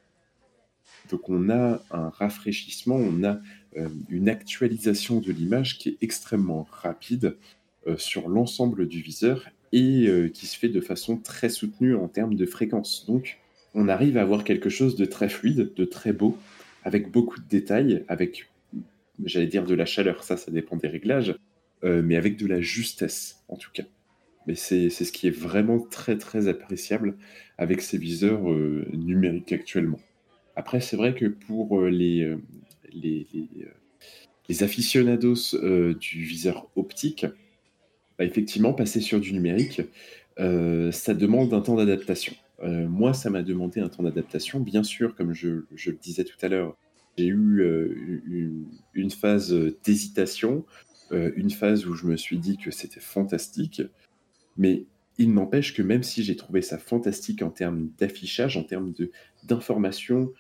[1.09, 3.39] Donc on a un rafraîchissement, on a
[4.09, 7.35] une actualisation de l'image qui est extrêmement rapide
[7.97, 12.45] sur l'ensemble du viseur et qui se fait de façon très soutenue en termes de
[12.45, 13.07] fréquence.
[13.07, 13.39] Donc
[13.73, 16.38] on arrive à avoir quelque chose de très fluide, de très beau,
[16.83, 18.51] avec beaucoup de détails, avec,
[19.25, 21.33] j'allais dire de la chaleur, ça, ça dépend des réglages,
[21.83, 23.83] euh, mais avec de la justesse, en tout cas.
[24.47, 27.15] Mais c'est ce qui est vraiment très, très appréciable
[27.57, 29.99] avec ces viseurs euh, numériques actuellement.
[30.55, 32.35] Après, c'est vrai que pour euh, les,
[32.91, 33.27] les,
[34.49, 35.55] les, aficionados
[35.99, 37.25] du viseur optique,
[38.17, 39.81] bah, effectivement, passer sur du numérique,
[40.37, 42.33] ça demande un temps d'adaptation.
[42.63, 44.59] Moi, ça m'a demandé un temps d'adaptation.
[44.59, 46.75] Bien sûr, comme je, le disais tout à l'heure,
[47.17, 49.53] j'ai eu une, phase
[49.85, 50.65] d'hésitation,
[51.11, 53.81] euh, une phase où je me suis dit que c'était fantastique,
[54.57, 54.85] mais
[55.17, 58.93] il n'empêche que même si j'ai trouvé ça fantastique en termes d'affichage, en termes
[59.43, 60.33] d'information,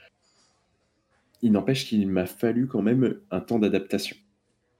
[1.41, 4.15] il n'empêche qu'il m'a fallu quand même un temps d'adaptation.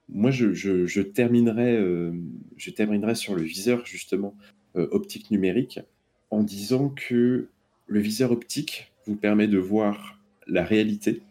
[0.08, 1.76] Moi, je, terminerai,
[2.56, 4.36] je terminerai sur le viseur justement
[4.74, 5.80] optique numérique
[6.30, 7.48] en disant que
[7.86, 11.22] le viseur optique vous permet de voir la réalité,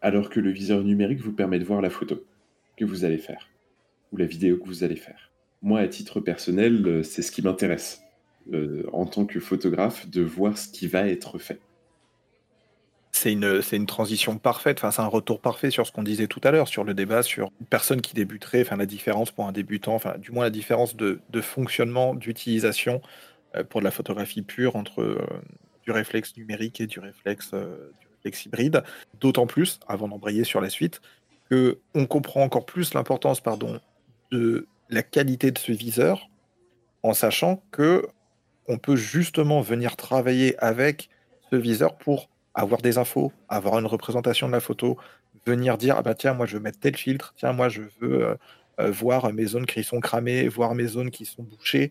[0.00, 2.24] alors que le viseur numérique vous permet de voir la photo
[2.76, 3.48] que vous allez faire,
[4.12, 5.30] ou la vidéo que vous allez faire.
[5.62, 8.02] Moi, à titre personnel, euh, c'est ce qui m'intéresse,
[8.52, 11.60] euh, en tant que photographe, de voir ce qui va être fait.
[13.12, 16.40] C'est une, une transition parfaite, enfin, c'est un retour parfait sur ce qu'on disait tout
[16.42, 19.52] à l'heure, sur le débat sur une personne qui débuterait, enfin, la différence pour un
[19.52, 23.00] débutant, enfin, du moins la différence de, de fonctionnement, d'utilisation
[23.54, 25.24] euh, pour de la photographie pure entre
[25.84, 28.82] du réflexe numérique et du réflexe, du réflexe hybride.
[29.20, 31.00] D'autant plus, avant d'embrayer sur la suite,
[31.94, 33.80] on comprend encore plus l'importance pardon,
[34.30, 36.28] de la qualité de ce viseur
[37.02, 38.06] en sachant que
[38.68, 41.10] on peut justement venir travailler avec
[41.50, 44.96] ce viseur pour avoir des infos, avoir une représentation de la photo,
[45.46, 48.36] venir dire ah bah tiens moi je veux mettre tel filtre, tiens moi je veux
[48.78, 51.90] voir mes zones qui sont cramées, voir mes zones qui sont bouchées,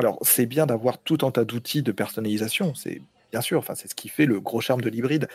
[0.00, 2.74] alors, c'est bien d'avoir tout un tas d'outils de personnalisation.
[2.74, 3.02] C'est
[3.32, 5.28] bien sûr, enfin, c'est ce qui fait le gros charme de l'hybride.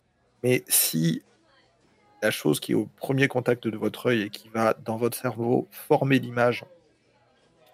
[0.43, 1.21] Mais si
[2.21, 5.17] la chose qui est au premier contact de votre œil et qui va dans votre
[5.17, 6.65] cerveau former l'image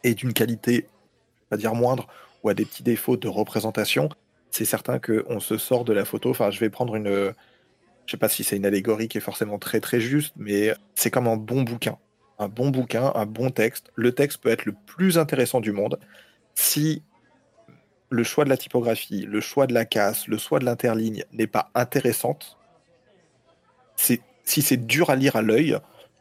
[0.03, 0.87] est d'une qualité,
[1.49, 2.07] pas dire moindre,
[2.43, 4.09] ou à des petits défauts de représentation,
[4.49, 6.29] c'est certain qu'on se sort de la photo.
[6.29, 7.33] Enfin, je vais prendre une.
[8.05, 11.11] Je sais pas si c'est une allégorie qui est forcément très très juste, mais c'est
[11.11, 11.97] comme un bon bouquin.
[12.39, 13.91] Un bon bouquin, un bon texte.
[13.95, 15.99] Le texte peut être le plus intéressant du monde.
[16.55, 17.03] Si
[18.09, 21.47] le choix de la typographie, le choix de la casse, le choix de l'interligne n'est
[21.47, 22.57] pas intéressante,
[24.43, 25.77] si c'est dur à lire à l'œil,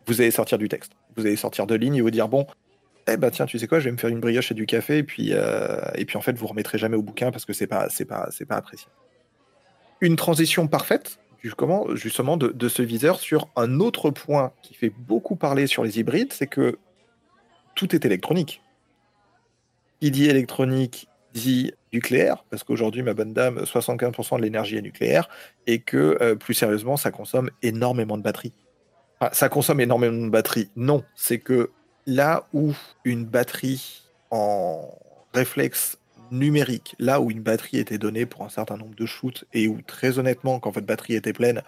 [0.07, 0.93] vous allez sortir du texte.
[1.17, 2.47] Vous allez sortir de ligne et vous dire bon,
[3.09, 4.99] eh ben tiens, tu sais quoi, je vais me faire une brioche et du café
[4.99, 7.67] et puis euh, et puis en fait vous remettrez jamais au bouquin parce que c'est
[7.67, 8.89] pas c'est pas c'est pas apprécié.
[10.01, 15.67] Une transition parfaite justement de, ce viseur sur un autre point qui fait beaucoup parler
[15.67, 16.79] sur les hybrides, c'est que
[17.75, 18.63] tout est électronique.
[20.01, 25.29] Il dit électronique dit nucléaire, parce qu'aujourd'hui, ma bonne dame, 75% de l'énergie est nucléaire,
[25.67, 28.53] et que euh, plus sérieusement, ça consomme énormément de batterie.
[29.33, 30.71] ça consomme énormément de batterie.
[30.77, 31.71] Non, c'est que
[32.07, 32.73] là où
[33.05, 34.95] une batterie en
[35.35, 35.99] réflexe
[36.31, 39.81] numérique, là où une batterie était donnée pour un certain nombre de shoots, et où
[39.83, 41.63] très honnêtement, quand votre batterie était pleine,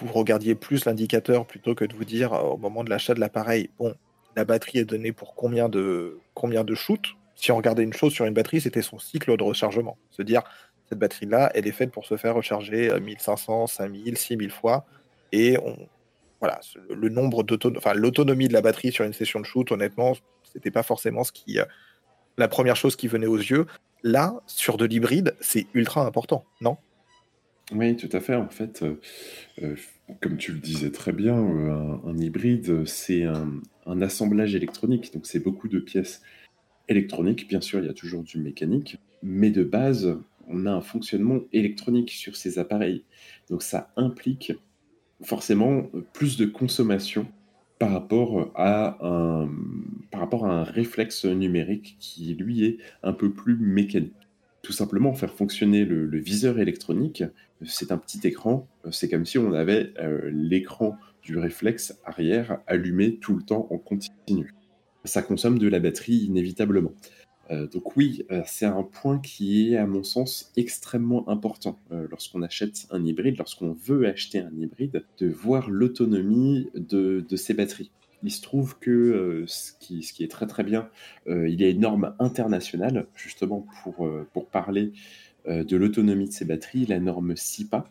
[0.00, 3.20] vous regardiez plus l'indicateur plutôt que de vous dire euh, au moment de l'achat de
[3.20, 3.94] l'appareil, bon,
[4.36, 8.12] la batterie est donnée pour combien de, combien de shoots si on regardait une chose
[8.12, 9.98] sur une batterie, c'était son cycle de rechargement.
[10.10, 10.42] Se dire,
[10.88, 14.86] cette batterie-là, elle est faite pour se faire recharger 1500, 5000, 6000 fois.
[15.32, 15.76] Et on,
[16.44, 17.42] voilà, le nombre
[17.94, 20.12] l'autonomie de la batterie sur une session de shoot, honnêtement,
[20.52, 21.64] c'était pas forcément ce qui, euh,
[22.36, 23.64] la première chose qui venait aux yeux.
[24.02, 26.76] Là, sur de l'hybride, c'est ultra important, non?
[27.72, 28.34] Oui, tout à fait.
[28.34, 29.00] En fait, euh,
[29.62, 29.74] euh,
[30.20, 35.68] comme tu le disais très bien, un, hybride, c'est un, assemblage électronique, donc c'est beaucoup
[35.68, 36.20] de pièces
[36.88, 40.80] électronique, bien sûr, il y a toujours du mécanique, mais de base, on a un
[40.80, 43.04] fonctionnement électronique sur ces appareils.
[43.48, 44.52] Donc ça implique
[45.22, 47.26] forcément plus de consommation
[47.78, 49.48] par rapport à un,
[50.10, 54.12] par rapport à un réflexe numérique qui, lui, est un peu plus mécanique.
[54.62, 57.24] Tout simplement, faire fonctionner le, viseur électronique,
[57.64, 63.16] c'est un petit écran, c'est comme si on avait euh, l'écran du réflexe arrière allumé
[63.16, 64.54] tout le temps en continu
[65.04, 66.92] ça consomme de la batterie inévitablement.
[67.50, 72.06] Euh, donc oui, euh, c'est un point qui est à mon sens extrêmement important euh,
[72.10, 77.54] lorsqu'on achète un hybride, lorsqu'on veut acheter un hybride, de voir l'autonomie de, de, ces
[77.54, 77.90] batteries.
[78.22, 80.88] Il se trouve que ce qui, ce, qui, est très très bien,
[81.26, 84.92] il y a une norme internationale justement pour, pour parler
[85.46, 87.86] de l'autonomie de ces batteries, la norme SIPA,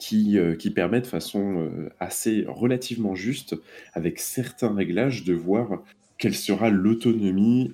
[0.00, 1.70] qui, qui, permet de façon
[2.00, 3.54] assez relativement juste,
[3.92, 5.84] avec certains réglages, de voir
[6.22, 7.72] quelle sera l'autonomie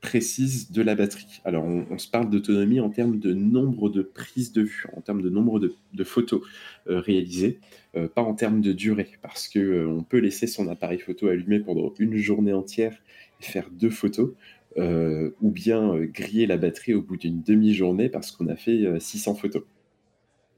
[0.00, 1.42] précise de la batterie.
[1.44, 5.20] Alors, on, se parle d'autonomie en termes de nombre de prises de vue, en termes
[5.20, 6.40] de nombre de, photos
[6.88, 7.58] euh, réalisées,
[7.96, 11.60] euh, pas en termes de durée, parce que euh, peut laisser son appareil photo allumé
[11.60, 12.96] pendant une journée entière
[13.42, 14.30] et faire deux photos,
[14.78, 19.64] ou bien griller la batterie au bout d'une demi-journée parce qu'on a fait 600 photos.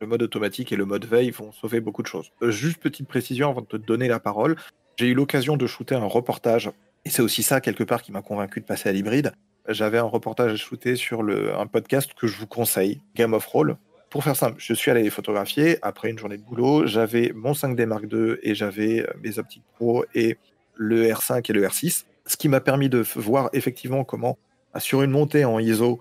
[0.01, 2.31] Le mode automatique et le mode veille vont sauver beaucoup de choses.
[2.41, 4.55] juste petite précision avant de te donner la parole.
[4.97, 6.71] J'ai eu l'occasion de shooter un reportage
[7.05, 9.33] et c'est aussi ça, quelque part, qui m'a convaincu de passer à l'hybride.
[9.69, 13.77] J'avais un reportage à shooter sur un podcast que je vous conseille, Game of Roll.
[14.11, 16.87] Pour faire simple, je suis allé les photographier après une journée de boulot.
[16.87, 20.37] J'avais mon 5D Mark II et j'avais euh, mes optiques pro et
[20.75, 22.05] le R5 et le R6.
[22.27, 24.37] Ce qui m'a permis de voir effectivement comment,
[24.79, 25.99] sur une montée en ISO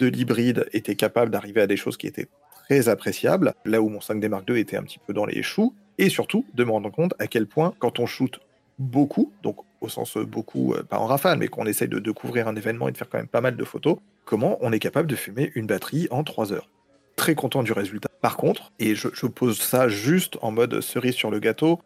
[0.00, 2.26] de l'hybride, était capable d'arriver à des choses qui étaient
[2.64, 5.72] très appréciables, là où mon 5D Mark II était un petit peu dans les choux.
[5.98, 8.40] Et surtout, de me rendre compte à quel point, quand on shoot
[8.78, 12.56] beaucoup, donc au sens beaucoup, euh, pas en rafale, mais qu'on essaye de, couvrir un
[12.56, 15.16] événement et de faire quand même pas mal de photos, comment on est capable de
[15.16, 16.68] fumer une batterie en 3 heures.
[17.16, 18.08] Très content du résultat.
[18.20, 21.80] Par contre, et je, pose ça juste en mode cerise sur le gâteau,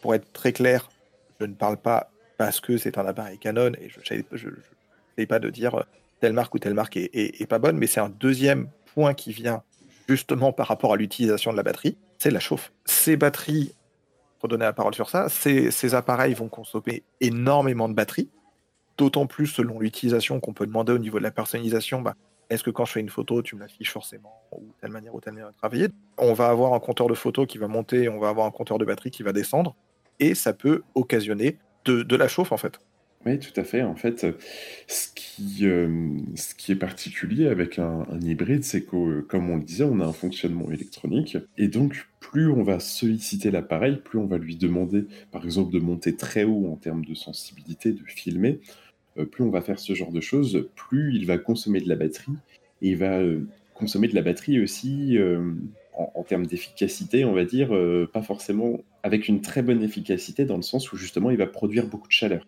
[0.00, 0.88] pour être très clair,
[1.40, 4.24] je ne parle pas parce que c'est un appareil Canon et je ne
[5.16, 5.82] sais pas de dire euh,
[6.20, 9.62] telle marque ou telle marque est pas bonne, mais c'est un deuxième point qui vient
[10.08, 12.72] justement par rapport à l'utilisation de la batterie, c'est la chauffe.
[12.84, 13.72] Ces batteries
[14.42, 18.30] redonner la parole sur ça, ces, appareils vont consommer énormément de batterie,
[18.98, 22.02] d'autant plus selon l'utilisation qu'on peut demander au niveau de la personnalisation.
[22.02, 22.14] Bah,
[22.50, 25.20] est-ce que quand je fais une photo, tu me l'affiches forcément ou telle manière ou
[25.20, 25.88] telle manière de travailler?
[26.18, 28.78] On va avoir un compteur de photo qui va monter, on va avoir un compteur
[28.78, 29.74] de batterie qui va descendre,
[30.18, 32.78] et ça peut occasionner de la chauffe en fait.
[33.24, 33.82] Oui, tout à fait.
[33.82, 34.26] En fait,
[34.88, 39.62] ce qui, euh, ce qui est particulier avec un, hybride, c'est que, comme on le
[39.62, 41.38] disait, on a un fonctionnement électronique.
[41.56, 45.78] Et donc, plus on va solliciter l'appareil, plus on va lui demander, par exemple, de
[45.78, 48.60] monter très haut en termes de sensibilité, de filmer,
[49.18, 51.96] euh, plus on va faire ce genre de choses, plus il va consommer de la
[51.96, 52.32] batterie
[52.80, 55.16] et il va euh, consommer de la batterie aussi
[55.94, 57.76] en, termes d'efficacité, on va dire,
[58.12, 61.86] pas forcément avec une très bonne efficacité dans le sens où justement il va produire
[61.86, 62.46] beaucoup de chaleur.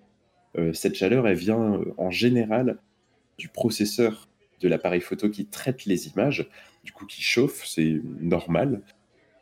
[0.73, 2.79] Cette chaleur, elle vient en général
[3.39, 4.29] du processeur
[4.61, 6.49] de l'appareil photo qui traite les images,
[6.85, 8.83] du coup qui chauffe, c'est normal.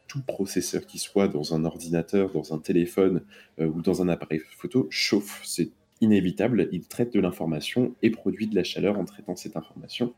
[0.08, 3.22] Tout processeur qui soit dans un ordinateur, dans un téléphone
[3.58, 5.70] ou dans un appareil photo chauffe, c'est
[6.02, 10.12] inévitable, il traite de l'information et produit de la chaleur en traitant cette information.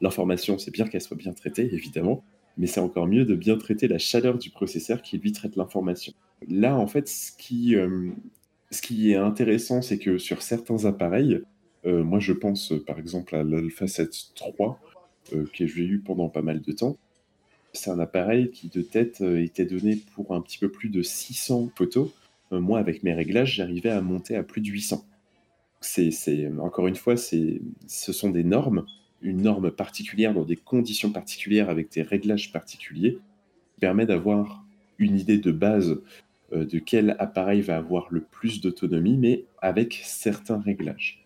[0.00, 2.24] L'information, c'est bien qu'elle soit bien traitée, évidemment,
[2.56, 6.12] mais c'est encore mieux de bien traiter la chaleur du processeur qui lui traite l'information.
[6.48, 8.10] Là, en fait, ce qui, euh,
[8.72, 11.40] ce qui est intéressant, c'est que sur certains appareils,
[11.86, 14.70] euh, moi je pense par exemple à l'Alpha 7 III,
[15.34, 16.96] euh, que j'ai eu pendant pas mal de temps.
[17.72, 21.70] C'est un appareil qui de tête était donné pour un petit peu plus de 600
[21.74, 22.10] photos
[22.52, 25.04] euh, moi, avec mes réglages, j'arrivais à monter à plus de 800.
[25.80, 27.58] C'est, encore une fois, ce
[27.88, 28.86] sont des normes,
[29.20, 33.18] une norme particulière dans des conditions particulières avec des réglages particuliers,
[33.80, 34.64] permet d'avoir
[34.98, 36.04] une idée de base euh,
[36.52, 41.24] de quel appareil va avoir le plus d'autonomie, mais avec certains réglages.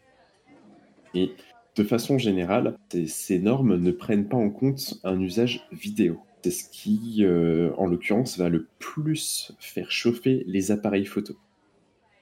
[1.15, 1.33] Et
[1.75, 2.77] de façon générale,
[3.07, 7.87] ces normes ne prennent pas en compte un usage vidéo c'est ce qui, euh, en
[7.87, 11.37] l'occurrence, va le plus faire chauffer les appareils photo.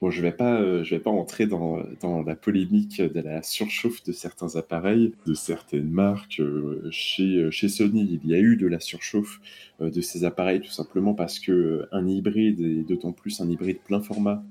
[0.01, 1.81] Je ne vais, pas, euh, vais pas entrer dans,
[2.25, 6.39] la polémique de la surchauffe de certains appareils, de certaines marques.
[6.39, 9.39] Euh, chez, chez Sony, il y a eu de la surchauffe
[9.79, 14.01] de ces appareils tout simplement parce que un hybride, et d'autant plus un hybride plein
[14.01, 14.43] format,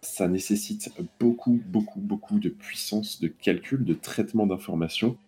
[0.00, 0.90] ça nécessite
[1.20, 5.18] beaucoup, beaucoup, beaucoup de puissance de calcul, de traitement d'informations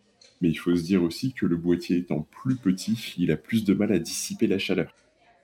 [0.40, 3.64] mais il faut se dire aussi que le boîtier étant plus petit, il a plus
[3.64, 4.94] de mal à dissiper la chaleur.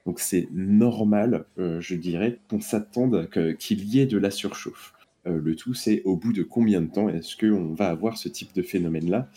[0.07, 3.29] Donc c'est normal, euh, je dirais, qu'on s'attende
[3.59, 4.95] qu'il y ait de la surchauffe.
[5.27, 8.29] Euh, le tout, c'est au bout de combien de temps est-ce qu'on va avoir ce
[8.29, 9.29] type de phénomène-là?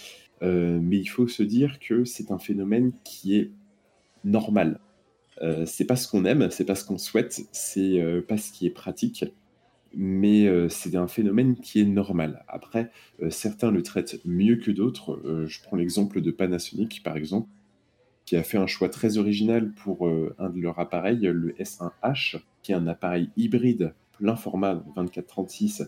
[0.43, 3.51] Euh, Mais il faut se dire que c'est un phénomène qui est
[4.23, 4.79] normal.
[5.65, 8.71] c'est pas ce qu'on aime, c'est pas ce qu'on souhaite, c'est pas ce qui est
[8.71, 9.25] pratique
[9.95, 12.43] mais c'est un phénomène qui est normal.
[12.47, 12.91] Après,
[13.29, 15.19] certains le traitent mieux que d'autres.
[15.47, 17.49] Je prends l'exemple de Panasonic, par exemple,
[18.29, 22.71] qui a fait un choix très original pour un de leurs appareils, le S1H, qui
[22.71, 25.87] est un appareil hybride plein format 24-36,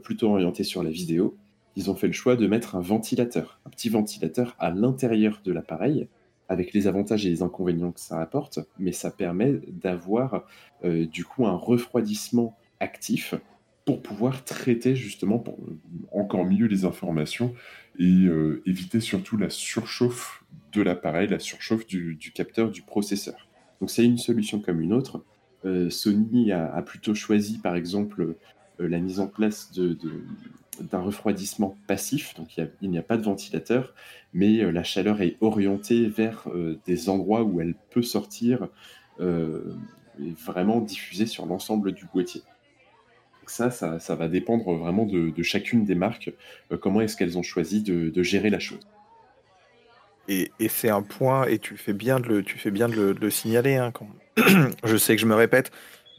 [0.00, 1.36] plutôt orienté sur la vidéo.
[1.74, 5.50] Ils ont fait le choix de mettre un ventilateur, un petit ventilateur à l'intérieur de
[5.50, 6.06] l'appareil,
[6.48, 10.44] avec les avantages et les inconvénients que ça apporte, mais ça permet d'avoir
[10.84, 13.34] du coup un refroidissement actif
[13.90, 15.42] pour pouvoir traiter justement
[16.12, 17.52] encore mieux les informations
[17.98, 23.48] et euh, éviter surtout la surchauffe de l'appareil, la surchauffe du, capteur, du processeur.
[23.80, 25.24] Donc c'est une solution comme une autre.
[25.64, 28.36] Euh, Sony a, plutôt choisi par exemple
[28.78, 33.92] euh, la mise en place d'un refroidissement passif, donc il n'y a, pas de ventilateur,
[34.32, 36.46] mais la chaleur est orientée vers
[36.86, 38.68] des endroits où elle peut sortir
[39.20, 42.42] et vraiment diffuser sur l'ensemble du boîtier
[43.50, 46.32] ça, ça, va dépendre vraiment de, chacune des marques,
[46.72, 48.80] euh, comment est-ce qu'elles ont choisi de, gérer la chose.
[50.28, 53.30] Et, c'est un point, et tu fais bien de le, tu fais bien de le,
[53.30, 53.76] signaler.
[53.76, 53.92] Hein,
[54.84, 55.70] je sais que je me répète,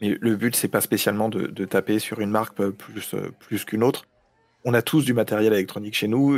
[0.02, 3.64] mais le but, c'est pas spécialement de, taper sur une marque euh, plus, euh, plus
[3.64, 4.06] qu'une autre.
[4.64, 6.38] On a tous du matériel électronique chez nous.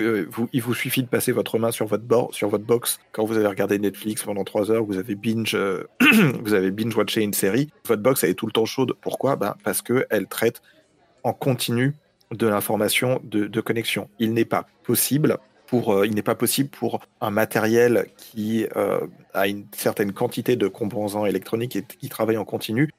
[0.54, 3.36] il vous suffit de passer votre main sur votre, bord, sur votre box quand vous
[3.36, 5.58] avez regardé Netflix pendant trois heures, vous avez binge,
[6.42, 7.70] vous avez binge watché une série.
[7.86, 8.94] Votre box elle est tout le temps chaude.
[9.02, 9.36] Pourquoi?
[9.36, 10.62] Ben, Parce qu'elle traite
[11.24, 11.94] en continu
[12.32, 14.10] de l'information de, connexion.
[14.20, 15.38] Il n'est pas possible
[15.68, 19.00] pour, euh, il n'est pas possible pour un matériel qui euh,
[19.34, 22.90] a une certaine quantité de composants électroniques et qui travaille en continu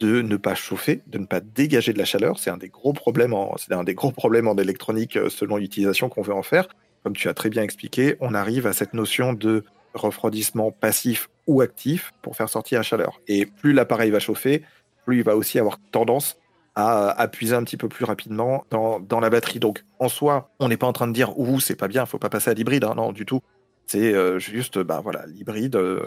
[0.00, 2.38] de ne pas chauffer, de ne pas dégager de la chaleur.
[2.38, 5.56] C'est un des gros problèmes en, c'est un des gros problèmes en électronique euh, selon
[5.56, 6.68] l'utilisation qu'on veut en faire.
[7.02, 11.60] Comme tu as très bien expliqué, on arrive à cette notion de refroidissement passif ou
[11.60, 13.20] actif pour faire sortir la chaleur.
[13.28, 14.62] Et plus l'appareil va chauffer,
[15.04, 16.36] plus il va aussi avoir tendance
[16.76, 19.58] à, appuyer un petit peu plus rapidement dans, la batterie.
[19.58, 22.18] Donc, en soi, on n'est pas en train de dire ouh, c'est pas bien, faut
[22.18, 22.84] pas passer à l'hybride.
[22.84, 22.94] Hein.
[22.96, 23.40] non, du tout.
[23.86, 26.06] C'est euh, juste, bah voilà, l'hybride, euh,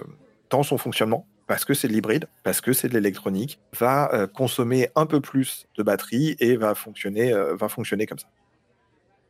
[0.50, 4.28] dans son fonctionnement, parce que c'est de l'hybride, parce que c'est de l'électronique, va euh,
[4.28, 8.28] consommer un peu plus de batterie et va fonctionner, va fonctionner comme ça.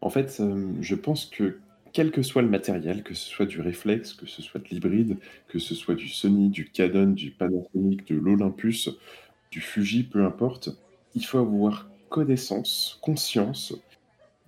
[0.02, 0.42] En fait,
[0.82, 1.60] je pense que
[1.94, 5.18] quel que soit le matériel, que ce soit du réflexe, que ce soit de l'hybride,
[5.48, 8.90] que ce soit du Sony, du Canon, du Panasonic, de l'Olympus,
[9.52, 10.70] du Fuji, peu importe,
[11.20, 13.76] il faut avoir connaissance, conscience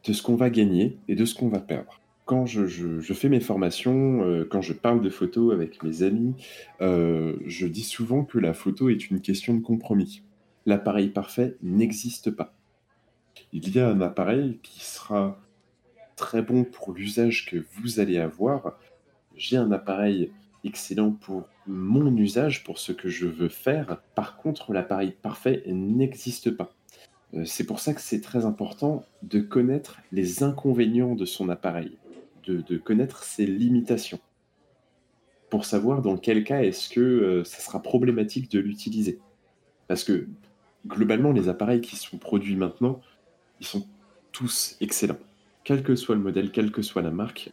[0.06, 2.00] de ce qu'on va gagner et de ce qu'on va perdre.
[2.24, 6.34] Quand je, fais mes formations, euh, quand je parle de photos avec mes amis,
[6.80, 10.24] euh, je dis souvent que la photo est une question de compromis.
[10.66, 12.54] L'appareil parfait n'existe pas.
[13.52, 15.38] Il y a un appareil qui sera
[16.16, 18.80] très bon pour l'usage que vous allez avoir,
[19.36, 20.32] j'ai un appareil
[20.64, 24.02] excellent pour mon usage, pour ce que je veux faire.
[24.16, 26.74] Par contre, l'appareil parfait n'existe pas.
[27.34, 31.98] Euh, c'est pour ça que c'est très important de connaître les inconvénients de son appareil,
[32.46, 34.20] de, connaître ses limitations,
[35.50, 39.20] pour savoir dans quel cas est-ce que euh, ça sera problématique de l'utiliser.
[39.88, 40.28] Parce que
[40.88, 43.02] globalement, les appareils qui sont produits maintenant,
[43.60, 43.86] ils sont
[44.32, 45.20] tous excellents.
[45.64, 47.52] Quel que soit le modèle, quelle que soit la marque,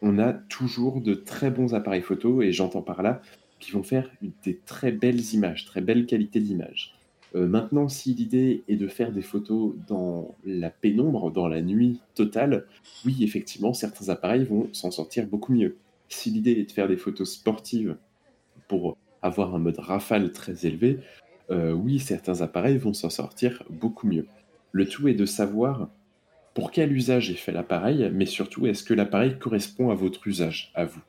[0.00, 3.20] on a toujours de très bons appareils photo, et j'entends par là
[3.62, 4.10] qui vont faire
[4.44, 6.94] des très belles images, très belle qualité d'image.
[7.34, 12.00] Euh, maintenant, si l'idée est de faire des photos dans la pénombre, dans la nuit
[12.14, 12.66] totale,
[13.06, 15.76] oui, effectivement, certains appareils vont s'en sortir beaucoup mieux.
[16.08, 17.96] Si l'idée est de faire des photos sportives
[18.68, 20.98] pour avoir un mode rafale très élevé,
[21.50, 24.26] euh, oui, certains appareils vont s'en sortir beaucoup mieux.
[24.72, 25.88] Le tout est de savoir
[26.54, 30.70] pour quel usage est fait l'appareil, mais surtout, est-ce que l'appareil correspond à votre usage,
[30.74, 31.00] à vous?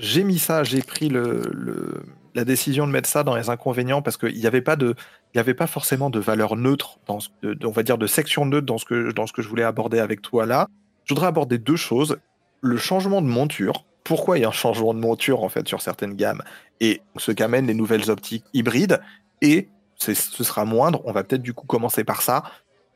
[0.00, 2.02] J'ai mis ça, j'ai pris le,
[2.34, 4.94] la décision de mettre ça dans les inconvénients parce qu'il n'y avait pas de,
[5.34, 8.78] il avait pas forcément de valeur neutre dans on va dire de section neutre dans
[8.78, 10.68] ce que dans ce que je voulais aborder avec toi là.
[11.04, 12.16] Je voudrais aborder deux choses
[12.62, 13.84] le changement de monture.
[14.02, 16.42] Pourquoi il y a un changement de monture en fait sur certaines gammes
[16.80, 19.00] et ce qu'amènent les nouvelles optiques hybrides
[19.42, 21.02] et ce sera moindre.
[21.04, 22.42] On va peut-être du coup commencer par ça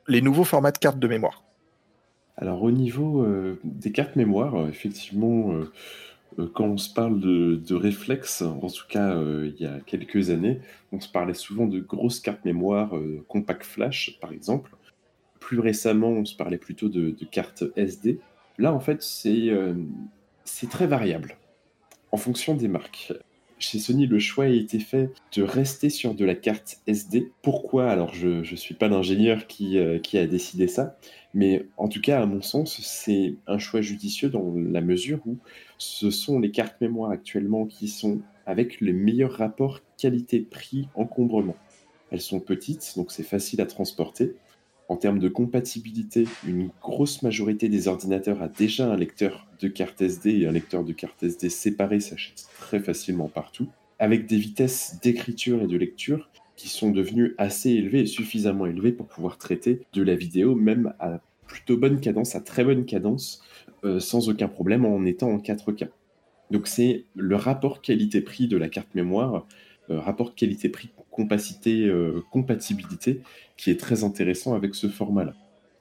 [0.08, 1.42] les nouveaux formats de cartes de mémoire
[2.38, 5.70] Alors au niveau euh, des cartes mémoire, euh, effectivement, euh,
[6.54, 10.60] quand on se parle de, de réflexes, en tout cas il y a quelques années,
[10.92, 12.94] on se parlait souvent de grosses cartes mémoire,
[13.28, 14.70] compact flash par exemple.
[15.40, 18.18] Plus récemment, on se parlait plutôt de, cartes SD.
[18.58, 19.50] Là, en fait, c'est
[20.70, 21.36] très variable
[22.12, 23.12] en fonction des marques
[23.58, 27.32] chez Sony, le choix a été fait de rester sur de la carte SD.
[27.42, 27.90] Pourquoi?
[27.90, 30.96] Alors, je ne suis pas l'ingénieur euh, qui a décidé ça,
[31.34, 35.36] mais en tout cas, à mon sens, c'est un choix judicieux dans la mesure où
[35.78, 41.56] ce sont les cartes mémoire actuellement qui sont avec le meilleur rapport qualité-prix-encombrement.
[42.12, 44.36] Elles sont petites, donc c'est facile à transporter.
[44.88, 50.02] En termes de compatibilité, une grosse majorité des ordinateurs a déjà un lecteur de carte
[50.02, 53.66] SD et un lecteur de carte SD séparé s'achète très facilement partout,
[53.98, 58.92] avec des vitesses d'écriture et de lecture qui sont devenues assez élevées et suffisamment élevées
[58.92, 63.42] pour pouvoir traiter de la vidéo, même à plutôt bonne cadence, à très bonne cadence,
[63.84, 65.88] euh, sans aucun problème en étant en 4K.
[66.50, 69.46] Donc c'est le rapport qualité-prix de la carte mémoire
[69.90, 73.20] euh, rapport qualité-prix, compacité, euh, compatibilité,
[73.58, 75.34] qui est très intéressant avec ce format-là.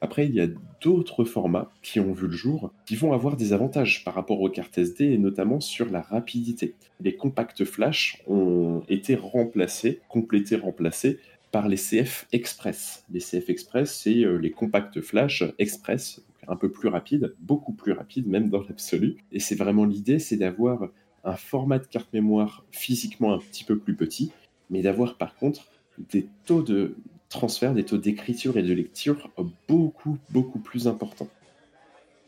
[0.04, 0.48] Après, il y a
[0.82, 4.50] d'autres formats qui ont vu le jour, qui vont avoir des avantages par rapport aux
[4.50, 6.74] cartes SD, et notamment sur la rapidité.
[7.00, 11.20] Les compacts flash ont été remplacés, complétés, remplacés
[11.52, 13.06] par les CF Express.
[13.10, 17.92] Les CF Express, c'est euh, les compacts flash express, un peu plus rapides, beaucoup plus
[17.92, 19.16] rapides même dans l'absolu.
[19.32, 20.90] Et c'est vraiment l'idée, c'est d'avoir
[21.24, 24.32] un format de carte mémoire physiquement un petit peu plus petit,
[24.68, 26.94] mais d'avoir par contre des taux de
[27.34, 29.30] transfert, des taux d'écriture et de lecture
[29.68, 31.28] beaucoup, beaucoup plus importants.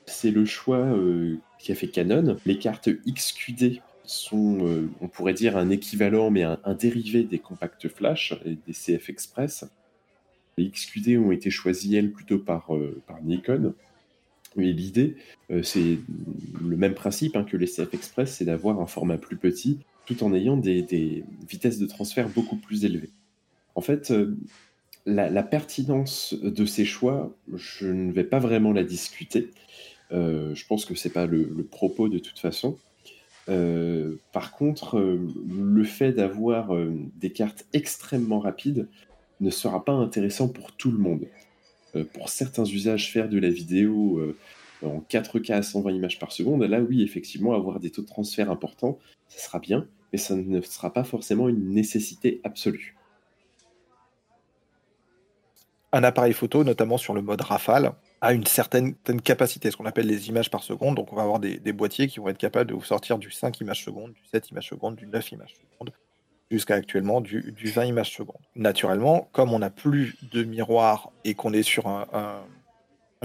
[0.04, 2.36] C'est le choix euh, qui a fait Canon.
[2.44, 7.88] Les cartes XQD sont, euh, on pourrait dire, un équivalent, mais un, dérivé des compacts
[7.88, 9.64] flash et des CF Express.
[10.58, 13.74] Les XQD ont été choisies, elles, plutôt par, euh, par Nikon.
[14.56, 15.16] Mais l'idée,
[15.50, 15.98] euh, c'est
[16.62, 20.22] le même principe hein, que les CF Express, c'est d'avoir un format plus petit tout
[20.22, 23.10] en ayant des, vitesses de transfert beaucoup plus élevées.
[23.74, 24.12] En fait,
[25.08, 29.50] euh, la, pertinence de ces choix, je ne vais pas vraiment la discuter.
[30.12, 32.78] Euh, je pense que ce n'est pas le, propos de toute façon.
[34.32, 36.70] par contre, le fait d'avoir
[37.16, 38.88] des cartes extrêmement rapides
[39.40, 41.26] ne sera pas intéressant pour tout le monde.
[41.96, 44.36] Euh, pour certains usages, faire de la vidéo euh,
[44.82, 48.50] en 4K à 120 images par seconde, là oui, effectivement, avoir des taux de transfert
[48.50, 52.95] importants, ça sera bien, mais ça ne sera pas forcément une nécessité absolue.
[55.96, 58.94] Un appareil photo, notamment sur le mode rafale, a une certaine,
[59.24, 60.96] capacité, ce qu'on appelle les images par seconde.
[60.96, 63.60] Donc on va avoir des, boîtiers qui vont être capables de vous sortir du 5
[63.60, 65.94] images secondes, du 7 images secondes, du 9 images secondes
[66.50, 68.36] jusqu'à actuellement du, 20 images secondes.
[68.54, 72.42] Naturellement, comme on n'a plus de miroir et qu'on est sur un,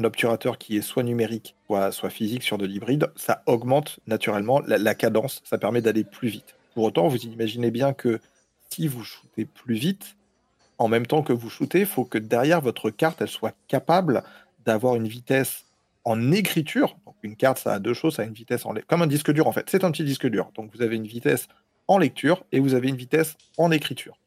[0.02, 5.42] obturateur qui est soit numérique, soit physique sur de l'hybride, ça augmente naturellement la, cadence,
[5.44, 6.56] ça permet d'aller plus vite.
[6.74, 8.22] Pour autant, vous imaginez bien que
[8.70, 10.16] si vous shootez plus vite,
[10.82, 14.24] en même temps que vous shootez, il faut que derrière votre carte, elle soit capable
[14.66, 15.66] d'avoir une vitesse
[16.04, 16.98] en écriture.
[17.06, 19.32] Donc une carte, ça a deux choses, ça a une vitesse en comme un disque
[19.32, 19.70] dur en fait.
[19.70, 20.52] C'est un petit disque dur.
[20.56, 21.48] Donc vous avez une vitesse
[21.88, 24.18] en lecture et vous avez une vitesse en écriture.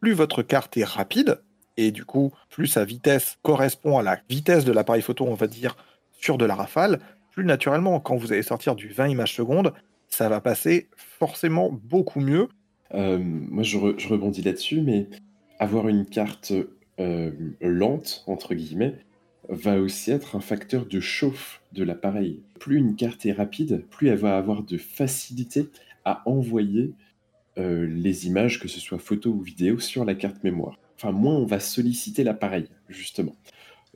[0.00, 1.40] Plus votre carte est rapide,
[1.76, 5.46] et du coup, plus sa vitesse correspond à la vitesse de l'appareil photo, on va
[5.46, 5.76] dire,
[6.12, 7.00] sur de la rafale,
[7.30, 7.98] plus naturellement.
[8.00, 9.72] Quand vous allez sortir du 20 images secondes,
[10.08, 12.48] ça va passer forcément beaucoup mieux.
[12.94, 15.06] Euh, moi, je, rebondis là-dessus, mais
[15.62, 16.52] avoir une carte
[16.98, 17.30] euh,
[17.60, 18.96] lente, entre guillemets,
[19.48, 22.40] va aussi être un facteur de chauffe de l'appareil.
[22.58, 25.68] Plus une carte est rapide, plus elle va avoir de facilité
[26.04, 26.94] à envoyer
[27.58, 30.80] euh, les images, que ce soit photo ou vidéo, sur la carte mémoire.
[30.96, 33.36] Enfin, moins on va solliciter l'appareil, justement.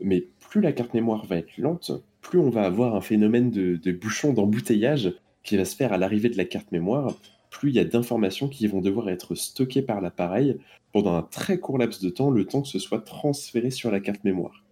[0.01, 1.91] Mais plus la carte mémoire va être lente,
[2.21, 5.13] plus on va avoir un phénomène de, de bouchon d'embouteillage
[5.43, 7.17] qui va se faire à l'arrivée de la carte mémoire,
[7.51, 10.59] plus il y a d'informations qui vont devoir être stockées par l'appareil
[10.97, 14.01] pendant un très court laps de temps, le temps que ce soit transféré sur la
[14.01, 14.65] carte mémoire.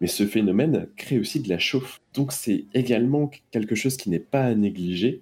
[0.00, 2.00] Mais ce phénomène crée aussi de la chauffe.
[2.14, 5.20] Donc c'est également quelque chose qui n'est pas à négliger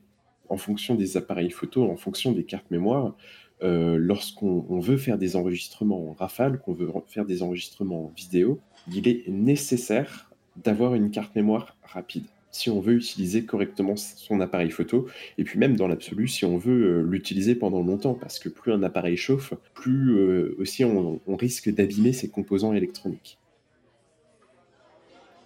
[0.48, 3.16] en fonction des appareils photo, en fonction des cartes mémoire.
[3.64, 8.60] Euh, lorsqu'on veut faire des enregistrements en rafale, qu'on veut faire des enregistrements en vidéo,
[8.94, 14.70] il est nécessaire d'avoir une carte mémoire rapide si on veut utiliser correctement son appareil
[14.70, 15.08] photo,
[15.38, 18.72] et puis même dans l'absolu, si on veut euh, l'utiliser pendant longtemps, parce que plus
[18.72, 23.38] un appareil chauffe, plus euh, aussi on, risque d'abîmer ses composants électroniques.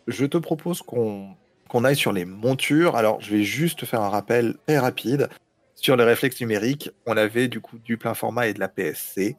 [0.06, 1.36] Je te propose qu'on
[1.84, 2.96] aille sur les montures.
[2.96, 5.28] Alors, je vais juste faire un rappel très rapide.
[5.74, 9.36] Sur les réflexes numériques, on avait du coup du plein format et de la PSC.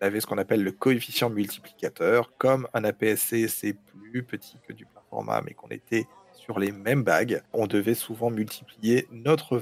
[0.00, 2.32] On avait ce qu'on appelle le coefficient multiplicateur.
[2.36, 6.06] Comme un APS-C, c'est plus petit que du plein format, mais qu'on était
[6.44, 9.60] sur les mêmes bagues, on devait souvent multiplier notre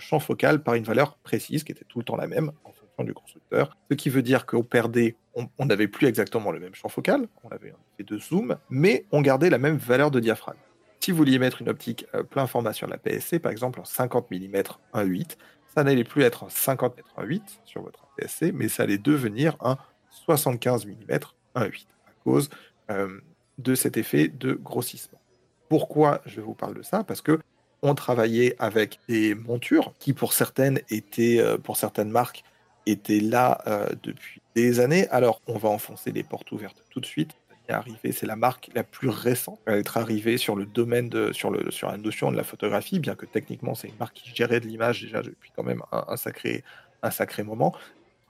[0.00, 3.04] champ, focal par une valeur précise qui était tout le temps la même en fonction
[3.04, 3.76] du constructeur.
[3.90, 7.48] Ce qui veut dire qu'on perdait, on n'avait plus exactement le même champ focal, on
[7.48, 10.58] avait un effet de zoom, mais on gardait la même valeur de diaphragme.
[11.00, 13.84] Si vous vouliez mettre une optique euh, plein format sur la PSC, par exemple en
[13.84, 14.62] 50 mm
[14.94, 15.36] 1.8,
[15.74, 19.56] ça n'allait plus être un 50 mm 1.8 sur votre PSC, mais ça allait devenir
[19.60, 19.78] un
[20.10, 21.18] 75 mm
[21.54, 22.50] 1.8 à cause
[22.90, 23.20] euh,
[23.58, 25.17] de cet effet de grossissement.
[25.68, 27.04] Pourquoi je vous parle de ça?
[27.04, 27.38] Parce que
[27.82, 32.42] on travaillait avec des montures qui, pour certaines, étaient, euh, pour certaines marques,
[32.86, 35.06] étaient là euh, depuis des années.
[35.08, 37.36] Alors, on va enfoncer les portes ouvertes tout de suite.
[38.12, 41.70] C'est la marque la plus récente à être arrivée sur le domaine de, sur, le,
[41.70, 44.66] sur la notion de la photographie, bien que techniquement c'est une marque qui gérait de
[44.66, 46.64] l'image déjà depuis quand même un, sacré,
[47.02, 47.74] un sacré moment.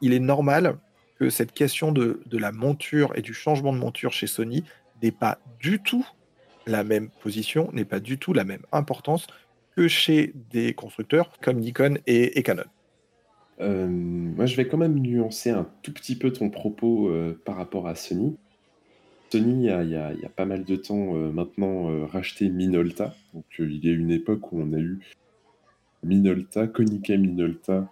[0.01, 0.77] Il est normal
[1.20, 4.65] que cette question de, de la monture et du changement de monture chez Sony
[5.05, 6.05] n'est pas du tout
[6.69, 9.27] la même position, n'est pas du tout la même importance
[9.77, 12.65] que chez des constructeurs comme Nikon et, Canon.
[13.61, 17.57] Euh, moi, je vais quand même nuancer un tout petit peu ton propos euh, par
[17.57, 18.36] rapport à Sony.
[19.31, 23.15] Sony, il y a, pas mal de temps euh, maintenant, racheté Minolta.
[23.35, 25.01] Donc, il y a une époque où on a eu
[26.03, 27.89] Minolta, Konica Minolta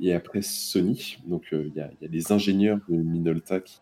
[0.00, 1.18] et après Sony.
[1.26, 3.78] Donc, il y, a des ingénieurs de Minolta qui,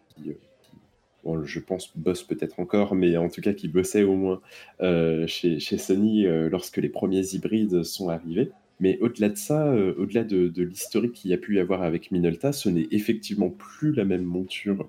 [1.45, 4.41] je pense bosse peut-être encore, mais en tout cas qui bossait au moins
[4.81, 8.51] euh, chez, Sony euh, lorsque les premiers hybrides sont arrivés.
[8.81, 12.11] Mais au-delà de ça, euh, au-delà de, l'historique qu'il y a pu y avoir avec
[12.11, 14.89] Minolta, ce n'est effectivement plus la même monture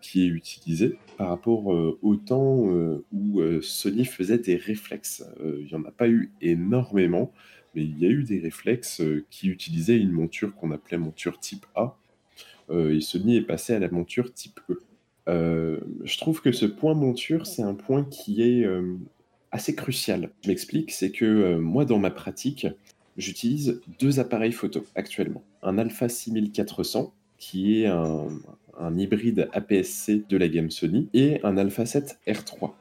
[0.00, 2.68] qui est utilisée par rapport au temps
[3.12, 5.24] où Sony faisait des réflexes.
[5.42, 7.32] il n'y en a pas eu énormément,
[7.74, 11.66] mais il y a eu des réflexes qui utilisaient une monture qu'on appelait monture type
[11.74, 11.96] A.
[12.70, 14.78] et Sony est passé à la monture type E.
[15.28, 18.96] Euh, je trouve que ce point monture, c'est un point qui est euh,
[19.50, 20.30] assez crucial.
[20.42, 22.66] Je m'explique, c'est que euh, moi, dans ma pratique,
[23.16, 25.42] j'utilise deux appareils photo actuellement.
[25.62, 28.28] Un Alpha 6400, qui est un,
[28.96, 32.72] hybride APS-C de la gamme Sony, et un Alpha 7 R3,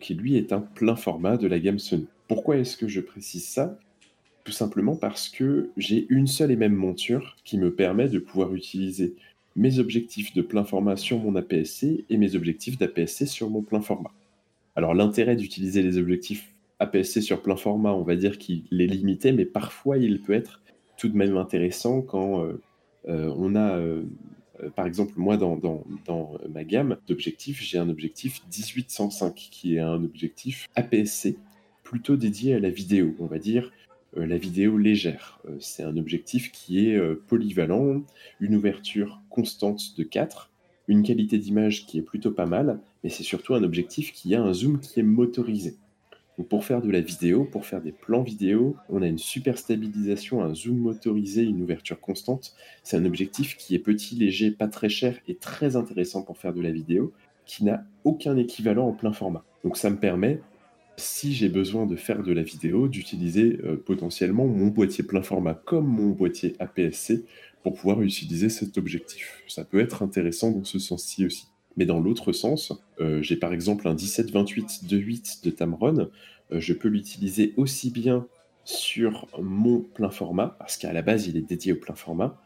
[0.00, 2.06] qui lui est un plein format de la gamme Sony.
[2.26, 3.78] Pourquoi est-ce que je précise ça?
[4.44, 8.54] Tout simplement parce que j'ai une seule et même monture qui me permet de pouvoir
[8.54, 9.14] utiliser
[9.58, 13.80] mes objectifs de plein format sur mon APS-C et mes objectifs d'APS-C sur mon plein
[13.80, 14.12] format.
[14.76, 16.48] Alors l'intérêt d'utiliser les objectifs
[16.78, 20.62] APS-C sur plein format, on va dire qu'il est limité, mais parfois il peut être
[20.96, 22.62] tout de même intéressant quand euh,
[23.08, 24.04] euh, on a, euh,
[24.76, 29.80] par exemple, moi dans, dans, dans ma gamme d'objectifs, j'ai un objectif 1805 qui est
[29.80, 31.36] un objectif APS-C
[31.82, 33.72] plutôt dédié à la vidéo, on va dire
[34.16, 35.40] la vidéo légère.
[35.48, 38.02] Euh, c'est un objectif qui est euh, polyvalent,
[38.40, 40.50] une ouverture constante de 4,
[40.88, 44.42] une qualité d'image qui est plutôt pas mal, mais c'est surtout un objectif qui a
[44.42, 45.76] un zoom qui est motorisé.
[46.48, 50.42] pour faire de la vidéo, pour faire des plans vidéo, on a une super stabilisation,
[50.42, 52.54] un zoom motorisé, une ouverture constante.
[52.84, 56.54] C'est un objectif qui est petit, léger, pas très cher et très intéressant pour faire
[56.54, 57.12] de la vidéo,
[57.44, 59.44] qui n'a aucun équivalent en plein format.
[59.64, 60.40] Donc ça me permet
[60.98, 65.54] si j'ai besoin de faire de la vidéo, d'utiliser euh, potentiellement mon boîtier plein format
[65.54, 67.24] comme mon boîtier APS-C
[67.62, 69.42] pour pouvoir utiliser cet objectif.
[69.46, 71.46] Ça peut être intéressant dans ce sens-ci aussi.
[71.76, 76.08] Mais dans l'autre sens, euh, j'ai par exemple un 17-28 2.8 de Tamron.
[76.50, 78.26] je peux l'utiliser aussi bien
[78.64, 82.40] sur mon plein format, parce qu'à la base il est dédié au plein format,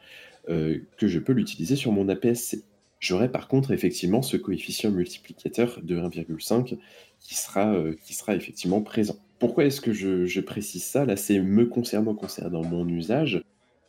[0.46, 2.64] que je peux l'utiliser sur mon APS-C.
[3.02, 6.78] J'aurai par contre effectivement ce coefficient multiplicateur de 1,5
[7.22, 9.16] qui sera, euh, qui sera effectivement présent.
[9.38, 11.04] Pourquoi est-ce que je, précise ça?
[11.04, 13.42] Là, c'est me concernant, concernant mon usage.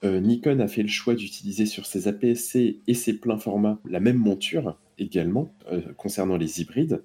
[0.03, 3.99] Euh, Nikon a fait le choix d'utiliser sur ses APS-C et ses pleins formats la
[3.99, 7.03] même monture également, euh, concernant les hybrides.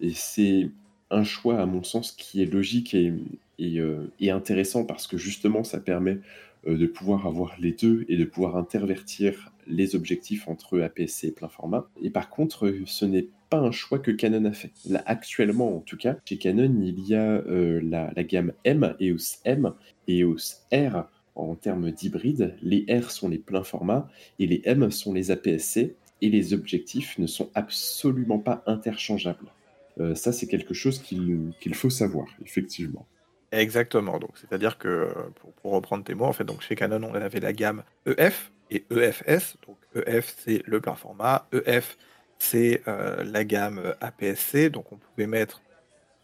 [0.00, 0.70] Et c'est
[1.10, 3.12] un choix, à mon sens, qui est logique et,
[3.58, 6.18] et intéressant parce que justement, ça permet
[6.66, 11.48] de pouvoir avoir les deux et de pouvoir intervertir les objectifs entre APS-C et plein
[11.48, 11.88] format.
[12.02, 14.72] Et par contre, ce n'est pas un choix que Canon a fait.
[14.88, 19.40] Là, actuellement, en tout cas, chez Canon, il y a euh, la, gamme M, EOS
[19.44, 19.74] M
[20.08, 22.56] EOS R en termes d'hybride.
[22.62, 24.08] Les R sont les pleins formats
[24.38, 29.52] et les M sont les APS-C et les objectifs ne sont absolument pas interchangeables.
[30.00, 33.06] Euh, ça, c'est quelque chose qu'il faut savoir, effectivement.
[33.50, 34.18] Exactement.
[34.18, 35.12] Donc, c'est-à-dire que,
[35.60, 38.84] pour, reprendre tes mots, en fait, donc chez Canon, on avait la gamme EF et
[38.90, 39.56] EFS.
[39.66, 41.46] Donc, EF, c'est le plein format.
[41.52, 41.96] EF,
[42.38, 44.70] c'est euh, la gamme APS-C.
[44.70, 45.62] Donc, on pouvait mettre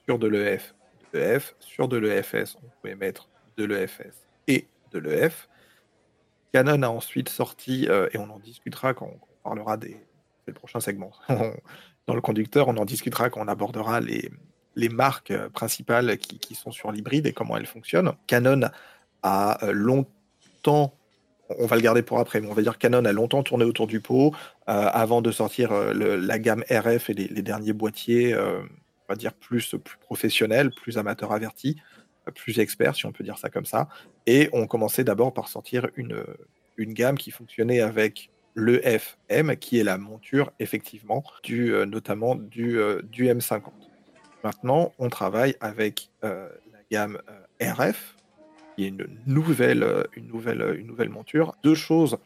[0.05, 0.75] sur de l'EF,
[1.13, 5.49] de l'EF, sur de l'EFS, on pouvait mettre de l'EFS et de l'EF.
[6.53, 9.97] Canon a ensuite sorti, euh, et on en discutera quand on, parlera des.
[10.45, 11.13] C'est le prochain segment.
[12.07, 14.31] Dans le conducteur, on en discutera quand on abordera les,
[14.77, 18.13] les marques euh, principales qui, sont sur l'hybride et comment elles fonctionnent.
[18.27, 18.71] Canon
[19.23, 20.95] a euh, longtemps
[21.59, 23.87] on va le garder pour après, mais on va dire Canon a longtemps tourné autour
[23.87, 24.35] du pot
[24.69, 28.67] euh, avant de sortir la gamme RF et les, derniers boîtiers, on
[29.09, 31.77] va dire plus, professionnels, plus amateurs avertis,
[32.35, 33.89] plus experts, si on peut dire ça comme ça.
[34.27, 36.25] Et on commençait d'abord par sortir une,
[36.79, 42.79] gamme qui fonctionnait avec le FM, qui est la monture effectivement du, notamment du,
[43.11, 43.63] du M50.
[44.45, 48.03] Maintenant, on travaille avec euh, la gamme euh,
[48.79, 51.57] Une nouvelle, euh, une, nouvelle, une nouvelle monture.
[51.63, 52.19] Deux choses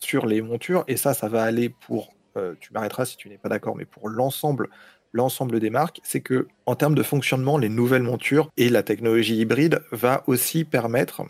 [0.00, 2.14] sur les montures, et ça, ça va aller pour,
[2.60, 4.68] tu m'arrêteras si tu n'es pas d'accord, mais pour l'ensemble
[5.16, 9.36] l'ensemble des marques, c'est que en termes de fonctionnement, les nouvelles montures et la technologie
[9.36, 11.22] hybride va aussi permettre,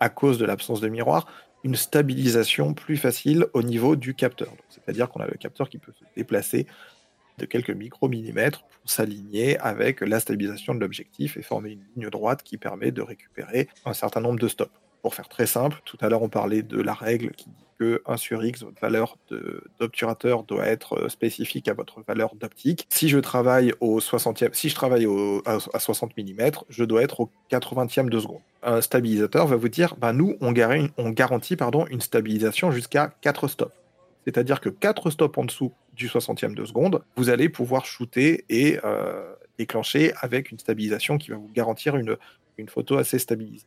[0.00, 1.26] à cause de l'absence de miroir,
[1.64, 4.52] une stabilisation plus facile au niveau du capteur.
[4.68, 6.66] C'est-à-dire qu'on a le capteur qui peut se déplacer
[7.38, 12.42] de quelques micromillimètres pour s'aligner avec la stabilisation de l'objectif et former une ligne droite
[12.42, 14.70] qui permet de récupérer un certain nombre de stops.
[15.02, 18.02] Pour faire très simple, tout à l'heure on parlait de la règle qui dit que
[18.06, 19.16] 1 sur x, votre valeur
[19.78, 22.86] d'obturateur doit être spécifique à votre valeur d'optique.
[22.90, 28.08] Si je travaille au 60e, si je à 60 mm, je dois être au 80e
[28.08, 28.40] de seconde.
[28.64, 33.12] Un stabilisateur va vous dire, ben nous on garantit, on garantit pardon, une stabilisation jusqu'à
[33.20, 33.72] 4 stops.
[34.28, 38.78] C'est-à-dire que 4 stops en dessous du 60e de seconde, vous allez pouvoir shooter et
[38.84, 42.18] euh, déclencher avec une stabilisation qui va vous garantir une,
[42.58, 43.64] une photo assez stabilisée.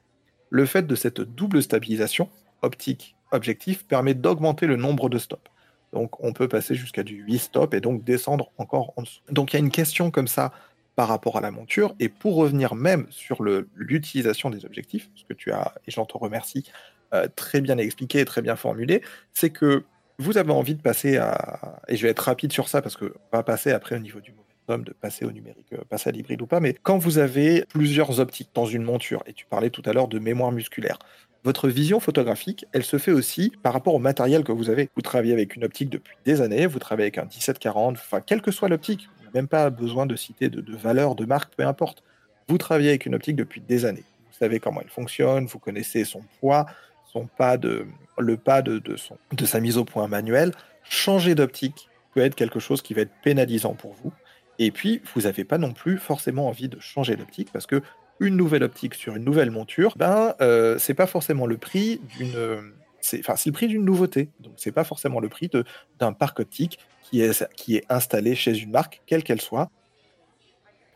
[0.51, 2.29] Le fait de cette double stabilisation
[2.61, 5.49] optique objectif permet d'augmenter le nombre de stops.
[5.93, 9.21] Donc on peut passer jusqu'à du 8 stops et donc descendre encore en dessous.
[9.31, 10.53] Donc il y a une question comme ça
[10.95, 11.95] par rapport à la monture.
[11.99, 13.41] Et pour revenir même sur
[13.75, 16.69] l'utilisation des objectifs, ce que tu as, et j'en te remercie,
[17.15, 19.01] euh, très bien expliqué et très bien formulé,
[19.33, 19.85] c'est que
[20.21, 21.79] vous avez envie de passer à.
[21.87, 24.31] Et je vais être rapide sur ça parce qu'on va passer après au niveau du
[24.31, 26.59] momentum, de passer au numérique, euh, passer à l'hybride ou pas.
[26.59, 30.07] Mais quand vous avez plusieurs optiques dans une monture, et tu parlais tout à l'heure
[30.07, 30.99] de mémoire musculaire,
[31.43, 34.89] votre vision photographique, elle se fait aussi par rapport au matériel que vous avez.
[34.95, 38.41] Vous travaillez avec une optique depuis des années, vous travaillez avec un 1740, enfin, quelle
[38.41, 42.03] que soit l'optique, même pas besoin de citer de, de valeur, de marque, peu importe.
[42.47, 44.03] Vous travaillez avec une optique depuis des années.
[44.31, 46.67] Vous savez comment elle fonctionne, vous connaissez son poids,
[47.11, 47.87] son pas de,
[48.21, 50.51] le pas de, son, de sa mise au point manuelle,
[50.83, 54.11] changer d'optique peut être quelque chose qui va être pénalisant pour vous.
[54.59, 57.81] Et puis, vous n'avez pas non plus forcément envie de changer d'optique parce que
[58.19, 62.73] une nouvelle optique sur une nouvelle monture, ben, euh, c'est pas forcément le prix d'une.
[62.99, 64.29] C'est, le prix d'une nouveauté.
[64.39, 65.49] Donc, c'est pas forcément le prix
[65.97, 69.71] d'un parc optique qui est, qui est installé chez une marque, quelle qu'elle soit.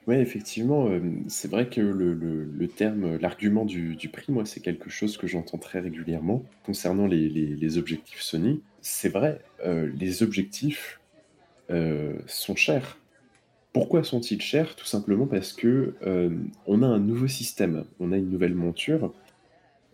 [0.08, 5.18] Oui, effectivement, euh, c'est vrai que le terme, l'argument du prix, moi, c'est quelque chose
[5.18, 8.62] que j'entends très régulièrement concernant les objectifs Sony.
[8.82, 11.00] C'est vrai, euh, les objectifs,
[11.72, 13.00] euh, sont chers.
[13.74, 14.76] Pourquoi sont-ils chers?
[14.76, 15.96] Tout simplement parce que,
[16.68, 19.12] on a un nouveau système, on a une nouvelle monture,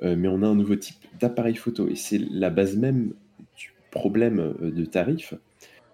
[0.03, 3.13] mais on a un nouveau type d'appareil photo et c'est la base même
[3.57, 5.33] du problème, de tarif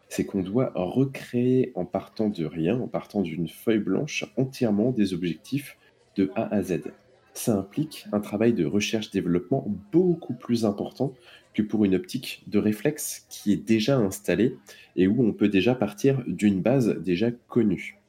[0.09, 5.13] c'est qu'on doit recréer en partant de rien, en partant d'une feuille blanche, entièrement des
[5.13, 5.77] objectifs
[6.15, 6.91] de A à Z.
[7.33, 11.13] Ça implique un travail de recherche-développement beaucoup plus important
[11.53, 14.55] que pour une optique de réflexe qui est déjà installée
[14.95, 17.99] et où on peut déjà partir d'une base déjà connue.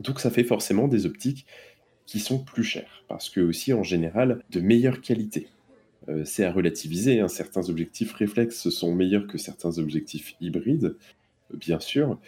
[0.00, 1.46] Donc ça fait forcément des optiques
[2.06, 5.48] qui sont plus chers, parce que aussi en général de meilleure qualité.
[6.08, 7.28] Euh, c'est à relativiser, hein.
[7.28, 10.96] certains objectifs réflexes sont meilleurs que certains objectifs hybrides,
[11.54, 12.18] bien sûr,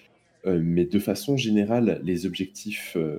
[0.46, 3.18] euh, mais de façon générale, les objectifs euh,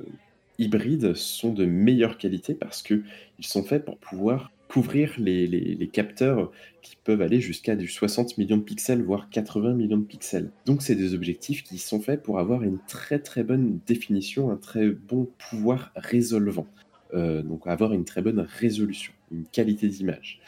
[0.59, 3.03] hybrides sont de meilleure qualité parce qu'ils
[3.41, 6.51] sont faits pour pouvoir couvrir les, capteurs
[6.81, 10.49] qui peuvent aller jusqu'à du 60 millions de pixels, voire 80 millions de pixels.
[10.65, 14.57] Donc c'est des objectifs qui sont faits pour avoir une très très bonne définition, un
[14.57, 16.65] très bon pouvoir résolvant.
[17.13, 20.41] Euh, donc avoir une très bonne résolution, une qualité d'image.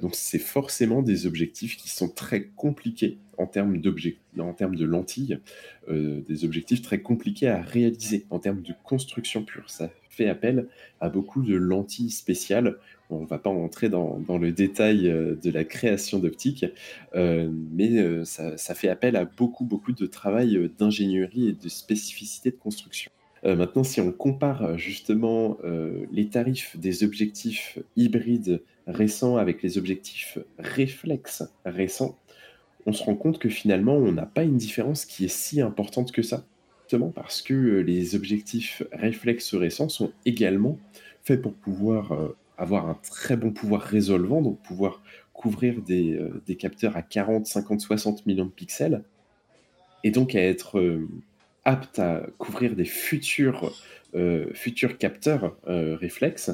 [0.00, 3.80] Donc c'est forcément des objectifs qui sont très compliqués en termes,
[4.38, 5.38] en termes de lentilles,
[5.88, 9.68] euh, des objectifs très compliqués à réaliser en termes de construction pure.
[9.68, 10.68] Ça fait appel
[11.00, 12.76] à beaucoup de lentilles spéciales.
[13.10, 16.64] On ne va pas rentrer dans, le détail euh, de la création d'optique,
[17.14, 22.56] mais ça, ça, fait appel à beaucoup, beaucoup de travail d'ingénierie et de spécificité de
[22.56, 23.10] construction.
[23.44, 25.58] maintenant, si on compare justement
[26.10, 32.18] les tarifs des objectifs hybrides récents avec les objectifs réflexes récents,
[32.86, 36.12] on se rend compte que finalement, on n'a pas une différence qui est si importante
[36.12, 36.44] que ça.
[36.84, 40.78] Justement parce que euh, les objectifs réflexes récents sont également
[41.22, 45.02] faits pour pouvoir euh, avoir un très bon pouvoir résolvant, donc pouvoir
[45.32, 49.02] couvrir des, euh, capteurs à 40, 50, 60 millions de pixels,
[50.04, 51.00] et donc à être
[51.64, 53.72] apte à couvrir des futurs
[54.98, 56.50] capteurs réflexes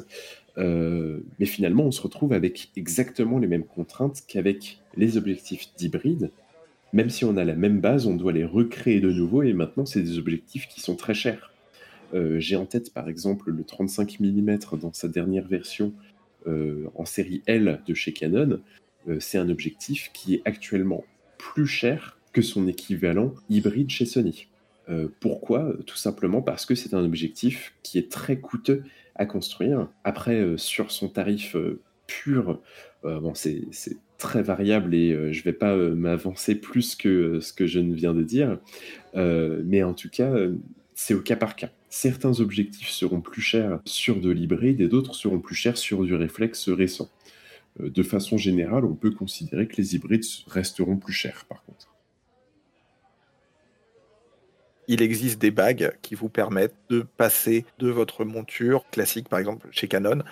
[0.57, 6.31] euh, mais finalement, on se retrouve avec exactement les mêmes contraintes qu'avec les objectifs d'hybride.
[6.91, 9.85] Même si on a la même base, on doit les recréer de nouveau et maintenant,
[9.85, 11.53] c'est des objectifs qui sont très chers.
[12.13, 15.93] Euh, j'ai en tête par exemple le 35 mm dans sa dernière version
[16.47, 18.59] euh, en série L de chez Canon.
[19.19, 21.03] c'est un objectif qui est actuellement
[21.37, 24.47] plus cher que son équivalent hybride chez Sony.
[25.19, 25.73] pourquoi?
[25.85, 28.83] Tout simplement parce que c'est un objectif qui est très coûteux
[29.19, 29.87] à construire.
[30.03, 32.59] Après, euh, sur son tarif euh, pur,
[33.03, 33.67] euh, bon, c'est
[34.17, 38.13] très variable et je ne vais pas m'avancer plus que ce que je ne viens
[38.13, 38.59] de dire.
[39.15, 40.33] mais en tout cas,
[40.93, 41.69] c'est au cas par cas.
[41.87, 46.15] Certains objectifs seront plus chers sur de l'hybride et d'autres seront plus chers sur du
[46.15, 47.09] réflexe récent.
[47.79, 51.88] de façon générale, on peut considérer que les hybrides resteront plus chers par contre
[54.89, 59.67] il existe des bagues qui vous permettent de passer de votre monture classique, par exemple
[59.71, 60.23] chez Canon.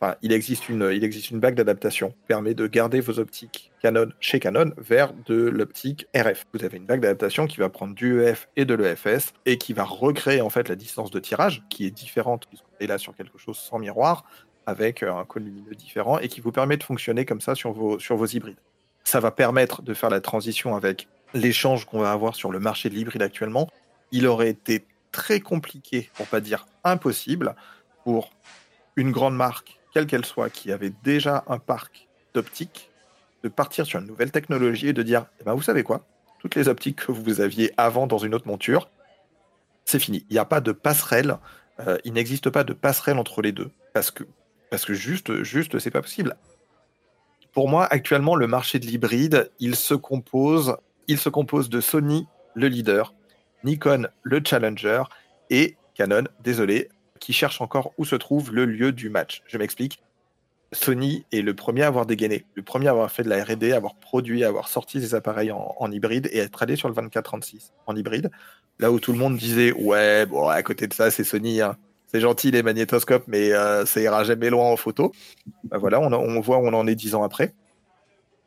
[0.00, 4.72] Enfin, il existe une, bague d'adaptation qui permet de garder vos optiques Canon chez Canon
[4.78, 6.46] vers de l'optique RF.
[6.54, 9.74] Vous avez une bague d'adaptation qui va prendre du EF et de l'EFS et qui
[9.74, 13.14] va recréer en fait la distance de tirage qui est différente puisqu'on est là sur
[13.14, 14.24] quelque chose sans miroir
[14.64, 17.98] avec un cône lumineux différent et qui vous permet de fonctionner comme ça sur vos,
[17.98, 18.58] sur vos hybrides.
[19.04, 22.88] Ça va permettre de faire la transition avec l'échange qu'on va avoir sur le marché
[22.88, 23.68] de l'hybride actuellement
[24.12, 27.54] il aurait été très compliqué, pour pas dire impossible,
[28.04, 28.30] pour
[28.96, 32.90] une grande marque, quelle qu'elle soit, qui avait déjà un parc d'optiques,
[33.42, 36.06] de partir sur une nouvelle technologie et de dire, eh ben, vous savez quoi,
[36.38, 38.90] toutes les optiques que vous aviez avant dans une autre monture,
[39.84, 40.26] c'est fini.
[40.28, 41.38] Il n'y a pas de passerelle.
[41.80, 44.24] Euh, il n'existe pas de passerelle entre les deux parce que
[44.70, 46.36] parce que juste juste c'est pas possible.
[47.52, 50.76] Pour moi, actuellement, le marché de l'hybride, il se compose
[51.08, 53.14] il se compose de Sony, le leader,
[53.64, 55.02] Nikon le challenger
[55.50, 56.88] et Canon, désolé,
[57.20, 59.42] qui cherche encore où se trouve le lieu du match.
[59.46, 60.02] Je m'explique.
[60.72, 63.72] Sony est le premier à avoir dégainé, le premier à avoir fait de la R&D,
[63.72, 67.94] avoir produit, avoir sorti des appareils en, hybride et être allé sur le 24-36 en
[67.94, 68.30] hybride.
[68.78, 71.76] Là où tout le monde disait ouais bon à côté de ça c'est Sony, hein.
[72.08, 75.12] c'est gentil les magnétoscopes mais euh, ça ira jamais loin en photo.
[75.64, 77.54] Bah voilà on, on voit où on en est dix ans après.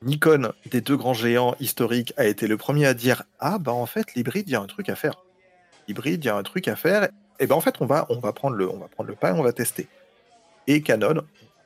[0.01, 3.85] Nikon, des deux grands géants historiques, a été le premier à dire Ah, bah en
[3.85, 5.15] fait, l'hybride, il y a un truc à faire.
[5.87, 7.09] L'hybride, il y a un truc à faire.
[7.39, 9.29] Et ben en fait, on va, on va, prendre, le, on va prendre le pas
[9.29, 9.87] et on va tester.
[10.67, 11.15] Et Canon,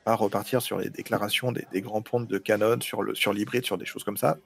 [0.06, 3.78] on va repartir sur les déclarations des, grands pontes de Canon sur l'hybride, sur, sur
[3.78, 4.36] des choses comme ça.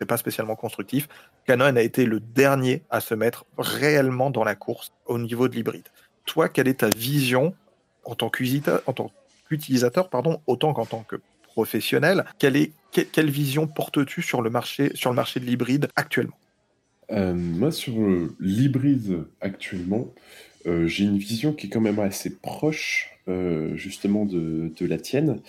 [0.00, 1.08] C'est pas spécialement constructif.
[1.46, 5.54] Canon a été le dernier à se mettre réellement dans la course au niveau de
[5.54, 5.88] l'hybride.
[6.24, 7.54] Toi, quelle est ta vision
[8.04, 12.24] en tant qu'utilisateur, pardon, autant qu'en tant que professionnel?
[12.38, 16.36] Quelle est quelle vision portes-tu sur le marché, sur le marché de l'hybride actuellement?
[17.10, 17.94] Euh, Moi, sur
[18.38, 20.12] l'hybride actuellement,
[20.66, 24.98] euh, j'ai une vision qui est quand même assez proche euh, justement de, de, la
[24.98, 25.40] tienne,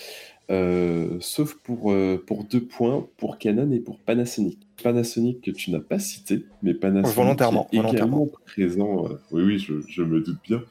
[1.20, 1.94] sauf pour,
[2.26, 4.60] pour deux points, pour Canon et pour Panasonic.
[4.82, 9.10] Panasonic que tu n'as pas cité, mais Panasonic volontairement, est également présent.
[9.32, 10.64] oui, oui, je, je, me doute bien.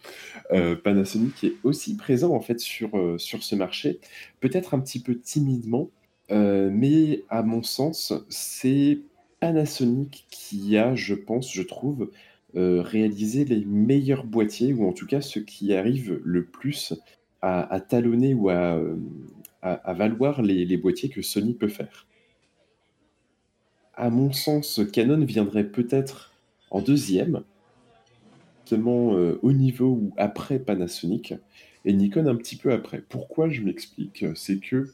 [0.82, 4.00] Panasonic est aussi présent en fait sur, sur ce marché,
[4.40, 5.90] peut-être un petit peu timidement,
[6.30, 9.00] euh, mais à mon sens, c'est
[9.40, 12.10] Panasonic qui a, je pense, je trouve,
[12.54, 16.94] réaliser les meilleurs boîtiers, ou en tout cas ceux qui arrivent le plus
[17.40, 18.80] à, talonner ou à,
[19.62, 22.08] à, valoir les, boîtiers que Sony peut faire.
[23.94, 26.32] À mon sens, Canon viendrait peut-être
[26.70, 27.44] en deuxième,
[28.64, 31.34] seulement au niveau ou après Panasonic,
[31.84, 33.02] et Nikon un petit peu après.
[33.08, 34.24] Pourquoi je m'explique?
[34.34, 34.92] C'est que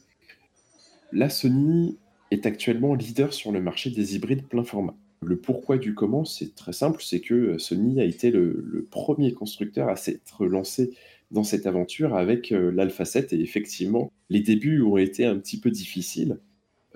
[1.15, 1.97] la Sony
[2.29, 4.95] est actuellement leader sur le marché des hybrides plein format.
[5.23, 9.87] Le pourquoi du comment, c'est très simple, c'est que Sony a été le, premier constructeur
[9.87, 10.91] à s'être lancé
[11.31, 15.59] dans cette aventure avec euh, l'Alpha 7 et effectivement, les débuts ont été un petit
[15.59, 16.37] peu difficiles,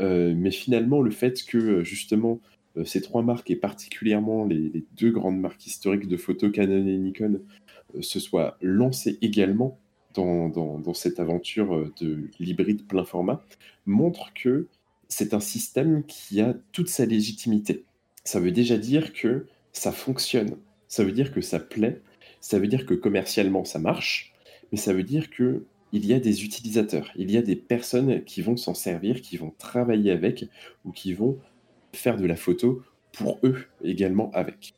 [0.02, 2.42] euh, mais finalement, le fait que justement
[2.78, 6.98] euh, ces trois marques et particulièrement les, deux grandes marques historiques de photo Canon et
[6.98, 7.40] Nikon
[8.02, 9.80] se soient lancées également
[10.50, 13.44] dans, cette aventure de l'hybride plein format
[13.86, 14.68] montre que
[15.08, 17.84] c'est un système qui a toute sa légitimité.
[18.24, 22.02] Ça veut déjà dire que ça fonctionne, ça veut dire que ça plaît,
[22.42, 24.34] ça veut dire que commercialement ça marche,
[24.72, 28.24] mais ça veut dire que il y a des utilisateurs, il y a des personnes
[28.24, 30.46] qui vont s'en servir, qui vont travailler avec
[30.86, 31.40] ou qui vont
[31.94, 34.74] faire de la photo pour eux également avec.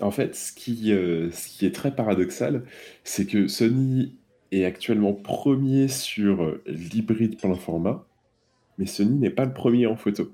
[0.00, 2.64] En fait, ce qui, euh, ce qui est très paradoxal,
[3.02, 4.14] c'est que Sony
[4.52, 8.06] est actuellement premier sur euh, l'hybride plein format,
[8.78, 10.32] mais Sony n'est pas le premier en photo.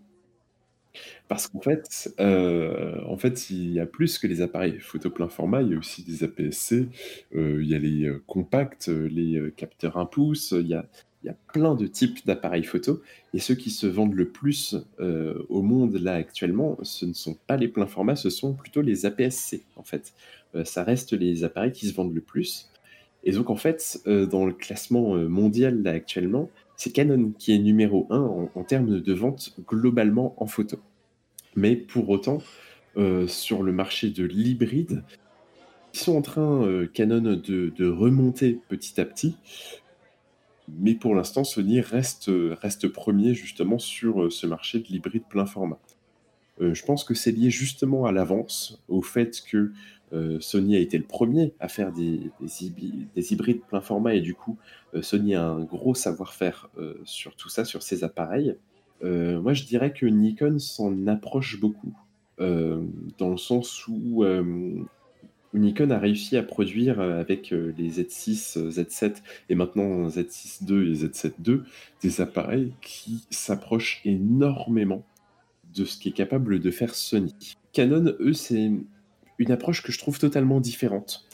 [1.29, 5.63] Parce qu'en fait, euh, fait, il y a plus que les appareils photo plein format,
[5.63, 6.89] il y a aussi des APS-C,
[7.35, 10.87] il y a les compacts, les capteurs 1 pouce, il y a,
[11.25, 13.03] il y a plein de types d'appareils photo,
[13.33, 14.77] et ceux qui se vendent le plus
[15.49, 19.07] au monde là actuellement, ce ne sont pas les plein format, ce sont plutôt les
[19.07, 20.13] APS-C en fait.
[20.65, 22.71] ça reste les appareils qui se vendent le plus.
[23.25, 27.55] Et donc, en fait, euh, dans le classement euh, mondial là, actuellement, c'est Canon qui
[27.55, 28.19] est numéro 1
[28.55, 30.79] en, termes de vente globalement en photo.
[31.57, 32.43] Mais pour autant,
[32.97, 35.03] euh, sur le marché de l'hybride,
[35.95, 39.37] ils sont en train, Canon, de, remonter petit à petit.
[40.69, 42.31] Mais pour l'instant, Sony reste,
[42.61, 45.79] reste premier justement sur ce marché de l'hybride plein format.
[46.59, 49.73] je pense que c'est lié justement à l'avance, au fait que
[50.15, 52.31] euh, Sony a été le premier à faire des,
[53.31, 54.57] hybrides plein format et du coup,
[54.95, 58.57] euh, Sony a un gros savoir-faire euh, sur tout ça, sur ses appareils.
[59.03, 61.93] moi, je dirais que Nikon s'en approche beaucoup,
[62.39, 64.25] dans le sens où
[65.59, 69.17] Nikon a réussi à produire avec les Z6, Z7
[69.49, 71.61] et maintenant Z6 II et Z7 II
[72.03, 75.05] des appareils qui s'approchent énormément
[75.75, 77.35] de ce qui est capable de faire Sony.
[77.73, 78.71] Canon, eux, c'est
[79.39, 81.27] une approche que je trouve totalement différente.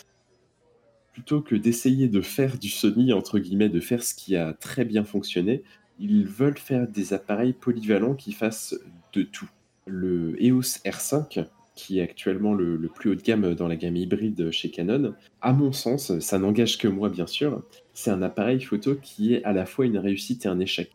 [1.12, 4.84] Plutôt que d'essayer de faire du Sony, entre guillemets, de faire ce qui a très
[4.84, 5.62] bien fonctionné,
[5.98, 8.74] ils veulent faire des appareils polyvalents qui fassent
[9.12, 9.50] de tout.
[9.86, 11.46] Le EOS R5,
[11.80, 15.54] qui est actuellement le, plus haut de gamme dans la gamme hybride chez Canon, à
[15.54, 17.62] mon sens, ça n'engage que moi bien sûr,
[17.94, 20.90] c'est un appareil photo qui est à la fois une réussite et un échec.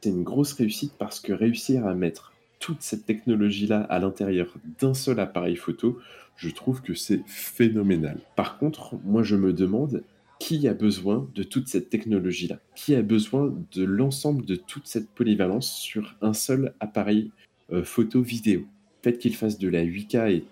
[0.00, 4.94] C'est une grosse réussite parce que réussir à mettre toute cette technologie-là à l'intérieur d'un
[4.94, 5.98] seul appareil photo,
[6.36, 8.18] je trouve que c'est phénoménal.
[8.36, 10.02] Par contre, moi je me demande
[10.38, 12.58] qui a besoin de toute cette technologie-là?
[12.74, 17.30] Qui a besoin de l'ensemble de toute cette polyvalence sur un seul appareil
[17.72, 18.73] euh, photo-vidéo Le
[19.04, 20.44] fait qu'il fasse de la 8K, et,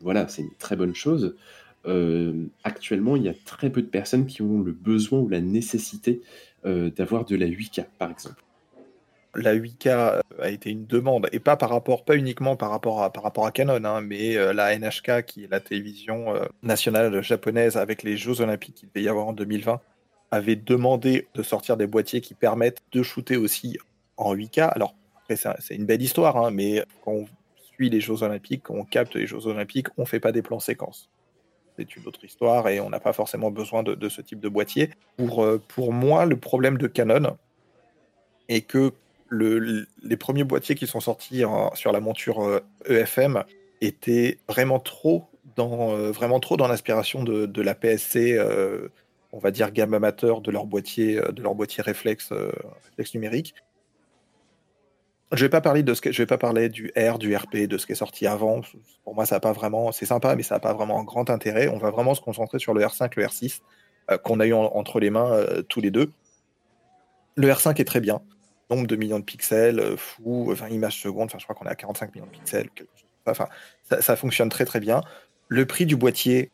[0.00, 1.36] voilà, c'est une très bonne chose.
[1.86, 5.40] Euh, actuellement, il y a très peu de personnes qui ont le besoin ou la
[5.40, 6.22] nécessité
[6.64, 8.42] euh, d'avoir de la 8K, par exemple
[9.34, 13.02] la 8K euh, a été une demande, et pas par rapport, pas uniquement par rapport
[13.02, 17.78] à, par rapport à Canon, hein, mais la NHK, qui est la télévision nationale japonaise
[17.78, 19.80] avec les Jeux Olympiques qu'il devait y avoir en 2020,
[20.30, 23.78] avait demandé de sortir des boîtiers qui permettent de shooter aussi
[24.18, 24.68] en 8K.
[24.68, 24.94] Alors,
[25.30, 27.26] c'est une belle histoire, hein, mais quand on
[27.78, 31.10] les Jeux Olympiques, on capte les Jeux Olympiques, on ne fait pas des plans séquences.
[31.78, 34.90] C'est une autre histoire et on n'a pas forcément besoin de, ce type de boîtier.
[35.16, 37.38] Pour, pour moi, le problème de Canon
[38.48, 38.92] est que
[39.32, 41.42] les premiers boîtiers qui sont sortis
[41.74, 43.44] sur la monture EFM euh, e
[43.80, 45.24] étaient vraiment trop
[45.56, 48.88] dans, euh, vraiment trop dans l'inspiration de, la PSC, euh,
[49.32, 52.32] on va dire gamme amateur de leur boîtier, de leur boîtier réflexe,
[53.14, 53.54] numérique.
[55.32, 57.66] Je vais pas parler de ce que, je vais pas parler du R, du RP,
[57.66, 58.60] de ce qui est sorti avant.
[59.04, 61.30] Pour moi, ça n'a pas vraiment, c'est sympa, mais ça n'a pas vraiment un grand
[61.30, 61.68] intérêt.
[61.68, 63.60] On va vraiment se concentrer sur le R5, le R6
[64.24, 66.10] qu'on a eu entre les mains tous les deux.
[67.36, 68.20] Le R5 est très bien
[68.74, 71.74] nombre de millions de pixels, euh, fou, 20 images secondes, je crois qu'on est à
[71.74, 72.68] 45 millions de pixels,
[73.26, 73.46] enfin
[74.00, 75.02] ça, fonctionne très très bien.
[75.48, 76.50] Le prix du boîtier,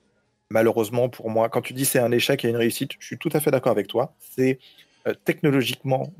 [0.50, 3.30] malheureusement pour moi, quand tu dis c'est un échec et une réussite, je suis tout
[3.32, 4.14] à fait d'accord avec toi.
[4.36, 4.58] C'est
[5.06, 6.12] euh, technologiquement,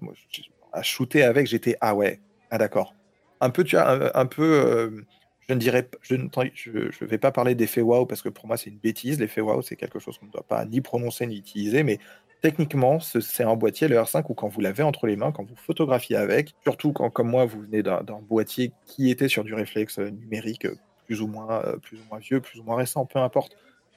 [0.73, 2.21] à shooter avec, j'étais ah ouais,
[2.51, 2.95] ah d'accord.
[3.41, 5.05] Un peu, tu as un, peu, euh,
[5.49, 8.57] Je ne dirais, je ne je, vais pas parler d'effet wow parce que pour moi
[8.57, 9.21] c'est une bêtise.
[9.21, 11.99] L'effet wow c'est quelque chose qu'on ne doit pas ni prononcer ni utiliser, mais
[12.43, 15.57] techniquement c'est un boîtier le R5 où quand vous l'avez entre les mains, quand vous
[15.57, 19.99] photographiez avec, surtout quand comme moi vous venez d'un boîtier qui était sur du réflexe
[19.99, 20.67] numérique
[21.07, 23.57] plus ou moins plus ou moins vieux, plus ou moins récent, peu importe,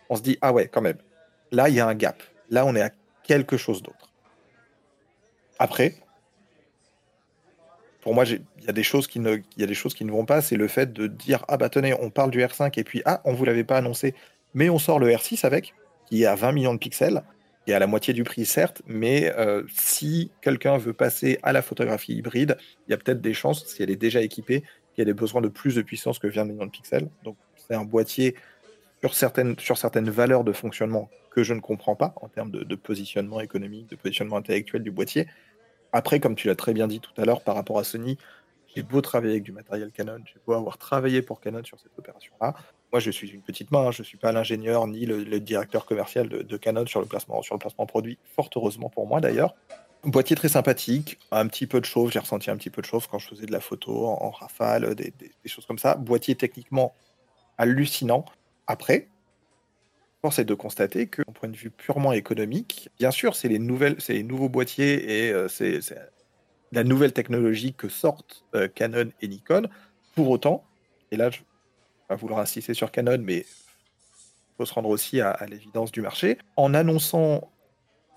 [0.10, 0.98] on se dit ah ouais quand même.
[1.52, 2.22] Là il y a un gap.
[2.50, 2.92] Là on est à
[3.24, 4.12] quelque chose d'autre.
[5.58, 5.96] Après,
[8.02, 10.42] pour moi, il y a des choses qui ne, vont pas.
[10.42, 13.22] C'est le fait de dire ah bah tenez, on parle du R5 et puis ah
[13.26, 14.16] on vous l'avait pas annoncé,
[14.54, 15.74] mais on sort le R6 avec,
[16.08, 17.24] qui est à 20 millions de pixels,
[17.64, 21.54] qui est à la moitié du prix certes, mais euh, si quelqu'un veut passer à
[21.54, 22.58] la photographie hybride,
[22.88, 24.62] il y a peut-être des chances, si elle est déjà équipée,
[24.94, 27.08] qu'il y ait des besoins de plus de puissance que 20 millions de pixels.
[27.24, 28.36] Donc c'est un boîtier
[29.04, 29.14] sur
[29.78, 33.96] certaines valeurs de fonctionnement que je ne comprends pas en termes de positionnement économique, de
[33.96, 35.28] positionnement intellectuel du boîtier.
[35.92, 38.18] Après, comme tu l'as très bien dit tout à l'heure par rapport à Sony,
[38.74, 41.98] j'ai beau travailler avec du matériel Canon, j'ai beau avoir travaillé pour Canon sur cette
[41.98, 42.54] opération-là.
[42.92, 45.86] Moi, je suis une petite main, hein, je ne suis pas l'ingénieur ni le, directeur
[45.86, 49.56] commercial de, Canon sur le, placement, sur le produit, fort heureusement pour moi d'ailleurs.
[50.04, 53.08] Boîtier très sympathique, un petit peu de chauffe, j'ai ressenti un petit peu de chauffe
[53.08, 55.14] quand je faisais de la photo en, rafale, des,
[55.46, 55.96] choses comme ça.
[55.96, 56.96] Boîtier techniquement
[57.58, 58.26] hallucinant.
[58.66, 59.10] Après,
[60.22, 63.96] force est de constater que, point de vue purement économique, bien sûr, c'est les nouvelles,
[64.00, 65.80] c'est les nouveaux boîtiers et euh, c'est
[66.72, 69.68] la nouvelle technologie que sortent euh, Canon et Nikon.
[70.16, 70.64] Pour autant,
[71.12, 71.46] et là, je vais
[72.08, 76.38] pas vouloir insister sur Canon, mais il faut se rendre aussi à, l'évidence du marché.
[76.56, 77.50] En annonçant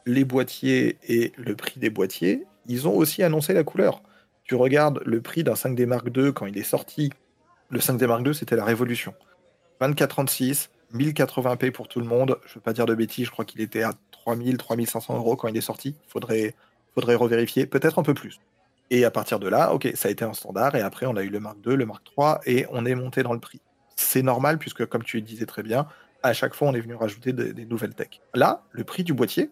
[0.07, 4.03] les boîtiers et le prix des boîtiers, ils ont aussi annoncé la couleur.
[4.45, 7.11] Tu regardes le prix d'un 5D Mark II quand il est sorti.
[7.71, 9.15] Le 5D Mark II, c'était la révolution.
[9.81, 12.39] 2436, 1080p pour tout le monde.
[12.45, 15.37] Je ne veux pas dire de bêtises, je crois qu'il était à 3000, 3500 euros
[15.37, 15.97] quand il est sorti.
[16.09, 16.55] Faudrait,
[16.95, 18.41] faudrait revérifier, peut-être un peu plus.
[18.91, 20.75] Et à partir de là, ok, ça a été un standard.
[20.75, 23.23] Et après, on a eu le Mark II, le Mark III, et on est monté
[23.23, 23.61] dans le prix.
[23.97, 25.87] C'est normal, puisque comme tu disais très bien,
[26.23, 28.23] à chaque fois, on est venu rajouter des, nouvelles techs.
[28.35, 29.51] Là, le prix du boîtier,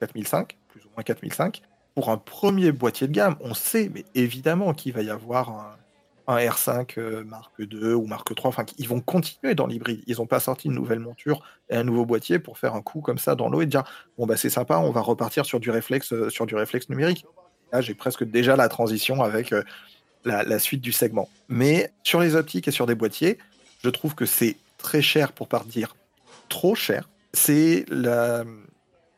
[0.00, 1.62] 4005, plus ou moins 4005,
[1.94, 5.76] pour un premier boîtier de gamme, on sait, mais évidemment qu'il va y avoir un,
[6.26, 8.46] un R5 euh, Mark II ou Mark III.
[8.46, 10.02] Enfin, ils vont continuer dans l'hybride.
[10.06, 13.00] Ils n'ont pas sorti une nouvelle monture et un nouveau boîtier pour faire un coup
[13.00, 13.84] comme ça dans l'eau et dire
[14.18, 17.26] bon bah c'est sympa, on va repartir sur du réflexe, euh, sur du réflexe numérique.
[17.72, 19.62] Là, j'ai presque déjà la transition avec euh,
[20.24, 21.28] la, suite du segment.
[21.48, 23.38] Mais sur les optiques et sur des boîtiers,
[23.82, 25.96] je trouve que c'est très cher pour pas dire
[26.48, 27.08] trop cher.
[27.32, 28.44] C'est la...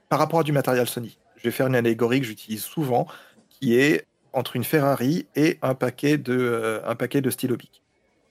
[0.08, 1.18] par rapport à du matériel Sony.
[1.36, 3.06] Je vais faire une allégorie que j'utilise souvent,
[3.50, 7.82] qui est entre une Ferrari et un paquet de, euh, un paquet de stylo bic.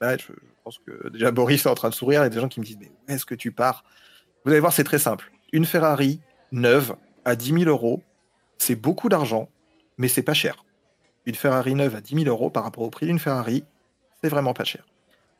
[0.02, 0.32] Je,
[0.62, 2.20] pense que déjà Boris est en train de sourire.
[2.20, 3.84] Il y a des gens qui me disent Mais où est-ce que tu pars?
[4.44, 5.32] Vous allez voir, c'est très simple.
[5.52, 6.20] Une Ferrari
[6.52, 8.02] neuve à 10 000 euros,
[8.58, 9.48] c'est beaucoup d'argent,
[9.96, 10.64] mais c'est pas cher.
[11.26, 13.64] Une Ferrari neuve à 10 000 euros par rapport au prix d'une Ferrari,
[14.22, 14.84] c'est vraiment pas cher.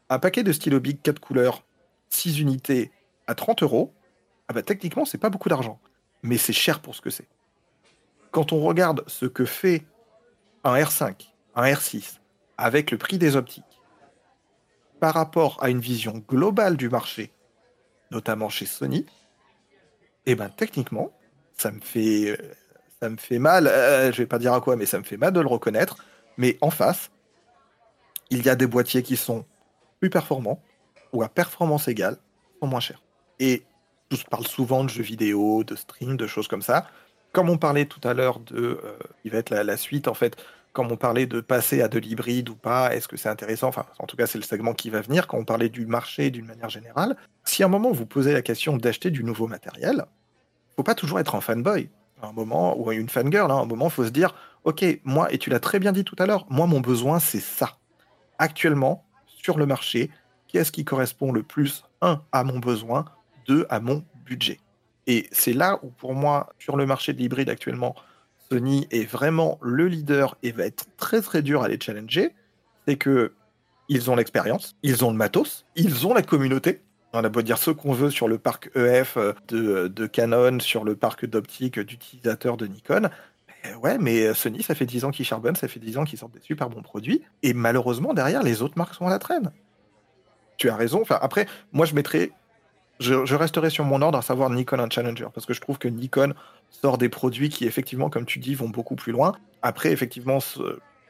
[0.09, 1.65] Un paquet de stylo bic 4 couleurs,
[2.09, 2.91] 6 unités
[3.27, 3.93] à 30 euros,
[4.49, 5.79] ah bah, techniquement, c'est pas beaucoup d'argent,
[6.23, 7.29] mais c'est cher pour ce que c'est.
[8.31, 9.85] Quand on regarde ce que fait
[10.65, 12.19] un R5, un R6,
[12.57, 13.65] avec le prix des optiques,
[14.99, 17.31] par rapport à une vision globale du marché,
[18.11, 19.07] notamment chez Sony,
[20.27, 21.13] eh ben techniquement,
[21.53, 22.39] ça me fait,
[23.01, 23.67] ça me fait mal.
[23.67, 26.03] Euh, je vais pas dire à quoi, mais ça me fait mal de le reconnaître.
[26.39, 27.11] Mais en face,
[28.31, 29.45] il y a des boîtiers qui sont
[30.01, 30.63] plus performants
[31.13, 32.17] ou à performance égale,
[32.61, 33.03] sont moins chers.
[33.39, 33.65] Et
[34.11, 36.87] on parle souvent de jeux vidéo, de stream, de choses comme ça
[37.35, 40.37] comme on parlait tout à l'heure de, euh, il va être la, suite en fait,
[40.73, 43.69] comme on parlait de passer à de l'hybride ou pas, est-ce que c'est intéressant?
[43.69, 45.27] Enfin, en tout cas, c'est le segment qui va venir.
[45.27, 48.41] Quand on parlait du marché d'une manière générale, si à un moment vous posez la
[48.41, 50.05] question d'acheter du nouveau matériel,
[50.77, 51.91] faut pas toujours être un fanboy.
[52.23, 55.33] À un moment ou une fangirl, hein, à un moment, faut se dire, ok, moi
[55.33, 57.79] et tu l'as très bien dit tout à l'heure, moi mon besoin c'est ça.
[58.39, 60.11] Actuellement, sur le marché,
[60.47, 63.05] qu'est-ce qui correspond le plus un à mon besoin,
[63.47, 64.61] deux à mon budget?
[65.07, 67.95] Et c'est là où, pour moi, sur le marché de l'hybride actuellement,
[68.51, 72.33] Sony est vraiment le leader et va être très très dur à les challenger.
[72.87, 73.33] C'est que
[73.89, 76.81] ils ont l'expérience, ils ont le matos, ils ont la communauté.
[77.13, 79.19] On a beau dire ce qu'on veut sur le parc EF
[79.49, 83.09] de, de Canon, sur le parc d'optique d'utilisateurs de Nikon.
[83.63, 86.19] Mais ouais, mais Sony, ça fait 10 ans qu'ils charbonnent, ça fait 10 ans qu'ils
[86.19, 87.23] sortent des super bons produits.
[87.43, 89.53] Et malheureusement, derrière, les autres marques sont à la traîne.
[90.57, 91.03] Tu as raison.
[91.03, 92.31] Enfin, après, moi, je mettrais
[93.01, 95.89] je, resterai sur mon ordre, à savoir Nikon un Challenger, parce que je trouve que
[95.89, 96.35] Nikon
[96.71, 99.33] sort des produits qui, effectivement, comme tu dis, vont beaucoup plus loin.
[99.63, 100.39] Après, effectivement,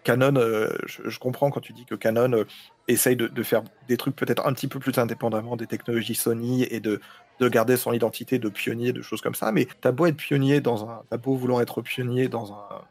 [0.04, 2.44] Canon, euh, je, comprends quand tu dis que Canon euh,
[2.88, 6.80] essaye de, faire des trucs peut-être un petit peu plus indépendamment des technologies Sony et
[6.80, 7.00] de,
[7.40, 10.60] de garder son identité de pionnier, de choses comme ça, mais t'as beau être pionnier
[10.60, 12.82] dans un, t'as beau vouloir être pionnier dans un,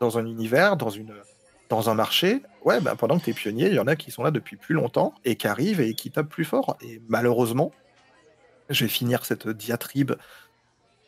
[0.00, 1.14] dans un univers, dans une,
[1.68, 4.10] dans un marché, ouais, ben pendant que tu es pionnier, il y en a qui
[4.10, 6.76] sont là depuis plus longtemps et qui arrivent et qui tapent plus fort.
[6.82, 7.72] Et malheureusement,
[8.70, 10.12] je vais finir cette diatribe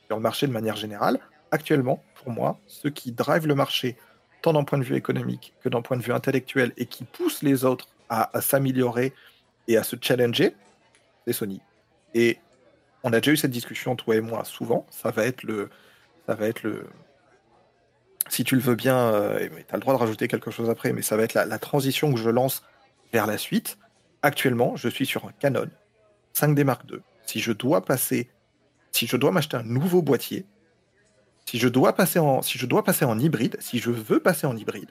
[0.07, 1.19] sur le marché de manière générale.
[1.51, 3.97] Actuellement, pour moi, ceux qui drivent le marché,
[4.43, 7.43] tant d'un point de vue économique que d'un point de vue intellectuel, et qui poussent
[7.43, 9.13] les autres à, s'améliorer
[9.69, 10.55] et à se challenger,
[11.27, 11.61] c'est Sony.
[12.15, 12.39] Et
[13.03, 14.87] on a déjà eu cette discussion, toi et moi, souvent.
[14.91, 15.71] Ça va être le.
[16.27, 16.87] Ça va être le
[18.29, 20.93] si tu le veux bien, euh, tu as le droit de rajouter quelque chose après,
[20.93, 22.63] mais ça va être la, transition que je lance
[23.13, 23.79] vers la suite.
[24.23, 25.69] Actuellement, je suis sur un Canon
[26.35, 26.99] 5D Mark II.
[27.27, 28.31] Si je dois passer,
[28.93, 30.47] si je dois m'acheter un nouveau boîtier,
[31.45, 34.91] si je dois passer en, hybride, si je veux passer en hybride,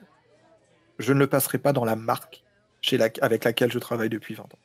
[0.98, 2.42] je ne le passerai pas dans la marque
[2.80, 4.58] chez avec laquelle je travaille depuis 20 ans.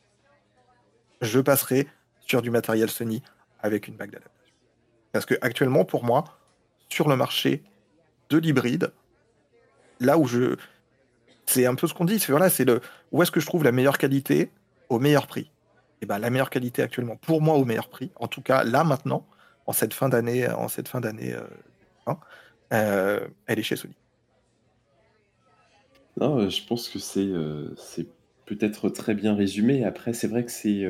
[1.21, 1.87] Je passerai
[2.21, 3.21] sur du matériel Sony
[3.61, 4.55] avec une bague d'adaptation.
[5.11, 6.23] Parce que actuellement, pour moi,
[6.87, 7.63] sur le marché
[8.29, 8.91] de l'hybride,
[9.99, 10.55] là où je.
[11.45, 12.79] C'est un peu ce qu'on dit, c'est voilà, c'est le
[13.11, 14.51] où est-ce que je trouve la meilleure qualité
[14.87, 15.50] au meilleur prix?
[16.01, 18.83] Et ben la meilleure qualité actuellement, pour moi, au meilleur prix, en tout cas là
[18.83, 19.27] maintenant,
[19.65, 21.47] en cette fin d'année, en cette fin d'année, euh,
[22.07, 22.19] hein,
[22.73, 23.95] euh, elle est chez Sony.
[26.17, 27.29] Non, euh, je pense que c'est
[27.77, 28.07] c'est
[28.45, 29.83] peut-être très bien résumé.
[29.85, 30.85] Après, c'est vrai que c'est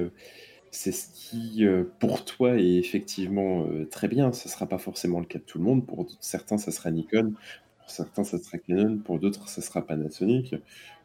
[0.71, 4.31] c'est ce qui, euh, pour toi, est effectivement euh, très bien.
[4.33, 5.85] Ce ne sera pas forcément le cas de tout le monde.
[5.85, 7.33] Pour certains, ça sera Nikon.
[7.79, 8.97] Pour certains, ça sera Canon.
[8.99, 10.55] Pour d'autres, ça sera Panasonic.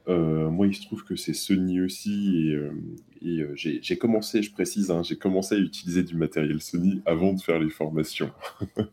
[0.09, 2.55] Euh, moi, il se trouve que c'est Sony aussi.
[3.23, 7.41] Et, j'ai commencé, je précise, hein, j'ai commencé à utiliser du matériel Sony avant de
[7.41, 8.31] faire les formations.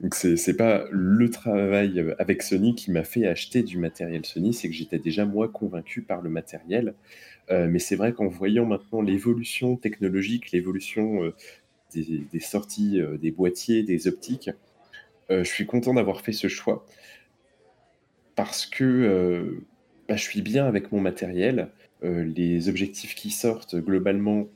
[0.00, 4.68] Donc c'est pas le travail avec Sony qui m'a fait acheter du matériel Sony, c'est
[4.68, 6.94] que j'étais déjà moi convaincu par le matériel.
[7.50, 11.34] Euh, mais c'est vrai qu'en voyant maintenant l'évolution technologique, l'évolution euh,
[11.94, 14.50] des, sorties euh, des boîtiers, des optiques,
[15.28, 16.86] je suis content d'avoir fait ce choix
[18.36, 19.58] parce que
[20.08, 21.68] bah, je suis bien avec mon matériel.
[22.02, 24.46] les objectifs qui sortent globalement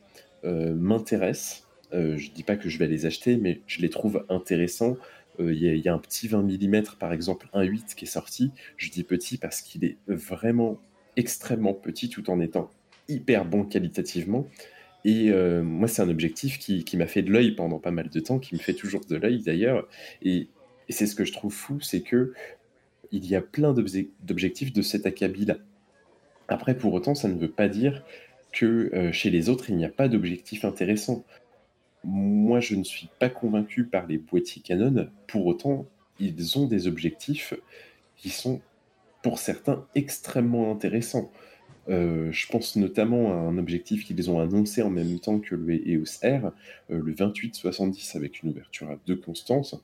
[0.44, 1.66] m'intéressent.
[1.92, 4.96] je ne dis pas que je vais les acheter, mais je les trouve intéressants.
[5.38, 8.52] Il y, a un petit 20 mm, par exemple, un 8 qui est sorti.
[8.76, 10.78] Je dis petit parce qu'il est vraiment
[11.16, 12.70] extrêmement petit tout en étant
[13.08, 14.46] hyper bon qualitativement.
[15.04, 18.20] Et euh, moi, c'est un objectif qui, m'a fait de l'œil pendant pas mal de
[18.20, 19.88] temps, qui me fait toujours de l'œil d'ailleurs.
[20.22, 20.48] Et,
[20.88, 22.32] c'est ce que je trouve fou, c'est que
[23.12, 25.56] il y a plein d'objectifs de cet acabit-là.
[26.48, 28.04] Après, pour autant, ça ne veut pas dire
[28.52, 31.24] que euh, chez les autres, il n'y a pas d'objectif intéressant.
[32.02, 35.08] Moi, je ne suis pas convaincu par les boîtiers Canon.
[35.26, 35.86] Pour autant,
[36.18, 37.54] ils ont des objectifs
[38.16, 38.60] qui sont,
[39.22, 41.30] pour certains, extrêmement intéressants.
[41.88, 45.88] Euh, je pense notamment à un objectif qu'ils ont annoncé en même temps que le
[45.88, 46.52] EOS R,
[46.90, 49.82] euh, le 2870 avec une ouverture à deux constances.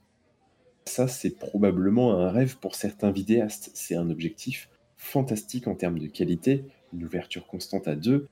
[0.86, 3.70] Ça, c'est probablement un rêve pour certains vidéastes.
[3.74, 6.64] C'est un objectif fantastique en termes de qualité,
[6.94, 8.28] une ouverture constante à deux.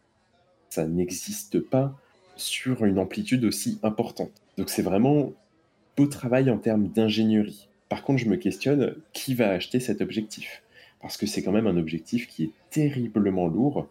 [0.70, 1.98] Ça n'existe pas
[2.36, 4.32] sur une amplitude aussi importante.
[4.56, 5.32] Donc c'est vraiment
[5.97, 7.68] beau travail en termes d'ingénierie.
[7.89, 10.62] Par contre, je me questionne qui va acheter cet objectif?
[11.01, 13.89] Parce que c'est quand même un objectif qui est terriblement lourd.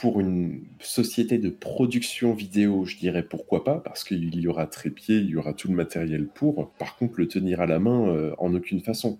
[0.00, 5.16] Pour une société de production vidéo, je dirais pourquoi pas, parce qu'il y aura trépied,
[5.16, 6.70] il y aura tout le matériel pour.
[6.78, 9.18] Par contre, le tenir à la main, euh, en aucune façon.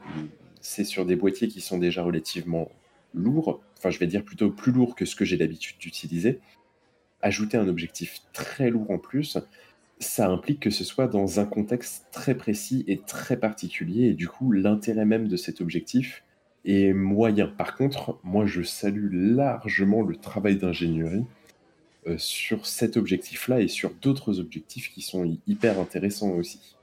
[0.61, 2.71] C'est sur des boîtiers qui sont déjà relativement
[3.15, 6.41] lourds, enfin je vais dire plutôt plus lourds que ce que j'ai l'habitude d'utiliser.
[7.23, 9.39] Ajouter un objectif très lourd en plus,
[9.99, 14.29] ça implique que ce soit dans un contexte très précis et très particulier, et du
[14.29, 16.23] coup l'intérêt même de cet objectif,
[16.69, 17.47] et moyen.
[17.47, 21.25] Par contre, moi, je salue largement le travail d'ingénierie
[22.07, 26.77] euh, sur cet objectif-là et sur d'autres objectifs qui sont hyper intéressants aussi.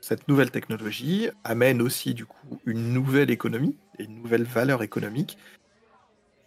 [0.00, 5.38] Cette nouvelle technologie amène aussi du coup une nouvelle économie et une nouvelle valeur économique.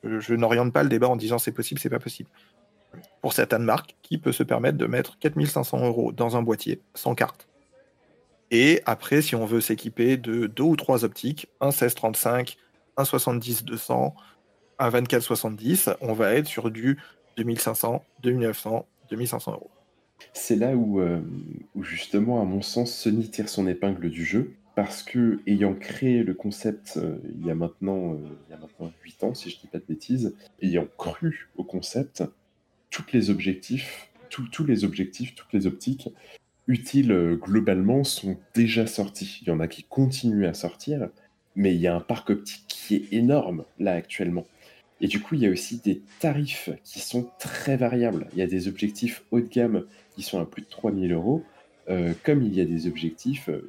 [0.03, 2.29] Je, n'oriente pas le débat en disant c'est possible, c'est pas possible.
[3.21, 7.15] Pour certaines marques, qui peut se permettre de mettre 4500 euros dans un boîtier sans
[7.15, 7.47] carte
[8.55, 12.55] et après, si on veut s'équiper de deux ou trois optiques, un 16-35,
[12.95, 14.13] un 70-200,
[14.79, 16.97] un 24-70, on va être sur du
[17.35, 19.69] 2500, 2900, 2500 euros.
[20.31, 21.19] C'est là où, euh,
[21.75, 24.53] où, justement, à mon sens, Sony tire son épingle du jeu.
[24.73, 28.17] Parce que, ayant créé le concept euh, il, y a maintenant, euh,
[28.47, 31.49] il y a maintenant 8 ans, si je ne dis pas de bêtises, ayant cru
[31.57, 32.23] au concept,
[32.89, 36.09] tous les objectifs, tous les objectifs, toutes les optiques
[36.67, 39.39] utiles euh, globalement sont déjà sortis.
[39.41, 41.09] Il y en a qui continuent à sortir,
[41.55, 44.45] mais il y a un parc optique qui est énorme là actuellement.
[45.01, 48.27] Et du coup, il y a aussi des tarifs qui sont très variables.
[48.33, 49.85] Il y a des objectifs haut de gamme
[50.15, 51.43] qui sont à plus de 3000 euros,
[51.89, 53.67] euh, comme il y a des objectifs euh,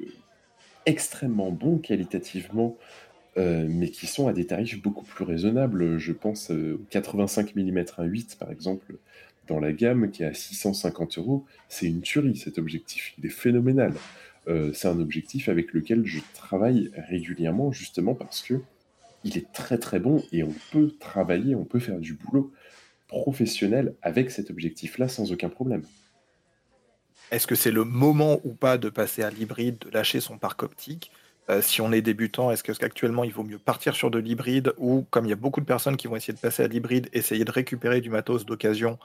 [0.85, 2.77] extrêmement bons qualitativement,
[3.35, 5.99] mais qui sont à des tarifs beaucoup plus raisonnables.
[5.99, 8.95] Je pense au 85 mm 1.8 par exemple,
[9.47, 11.45] dans la gamme qui est à 650 euros.
[11.69, 13.93] C'est une tuerie cet objectif, il est phénoménal.
[14.47, 18.61] Euh, c'est un objectif avec lequel je travaille régulièrement justement parce que
[19.23, 22.53] il est très très bon et on peut travailler, on peut faire du boulot
[23.07, 25.83] professionnel avec cet objectif-là sans aucun problème.
[27.31, 30.63] Est-ce que c'est le moment ou pas de passer à l'hybride, de lâcher son parc
[30.63, 31.11] optique?
[31.49, 35.05] Euh, si on est débutant, est-ce qu'actuellement il vaut mieux partir sur de l'hybride ou,
[35.09, 37.45] comme il y a beaucoup de personnes qui vont essayer de passer à l'hybride, essayer
[37.45, 38.97] de récupérer du matos d'occasion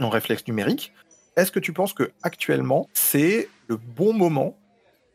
[0.00, 0.92] en réflexe numérique
[1.36, 4.56] Est-ce que tu penses que actuellement c'est le bon moment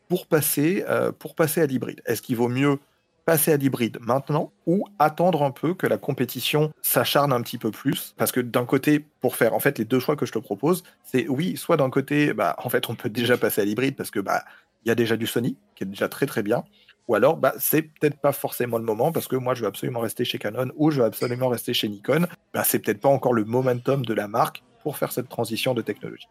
[0.07, 2.01] pour passer, euh, pour passer à l'hybride?
[2.05, 2.79] Est-ce qu'il vaut mieux
[3.25, 7.71] passer à l'hybride maintenant ou attendre un peu que la compétition s'acharne un petit peu
[7.71, 8.15] plus?
[8.17, 10.83] Parce que d'un côté, pour faire en fait les deux choix que je te propose,
[11.03, 14.11] c'est oui, soit d'un côté, bah, en fait on peut déjà passer à l'hybride parce
[14.11, 14.43] que bah
[14.85, 16.63] il y a déjà du Sony, qui est déjà très très bien.
[17.07, 19.99] Ou alors, bah, c'est peut-être pas forcément le moment parce que moi, je veux absolument
[19.99, 22.27] rester chez Canon ou je veux absolument rester chez Nikon.
[22.53, 25.81] Bah, c'est peut-être pas encore le momentum de la marque pour faire cette transition de
[25.81, 26.27] technologie.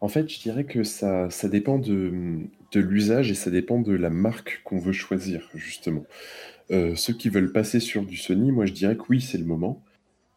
[0.00, 4.10] En fait, je dirais que ça, ça dépend de, l'usage et ça dépend de la
[4.10, 6.04] marque qu'on veut choisir, justement.
[6.70, 9.44] Euh, ceux qui veulent passer sur du Sony, moi, je dirais que oui, c'est le
[9.44, 9.82] moment.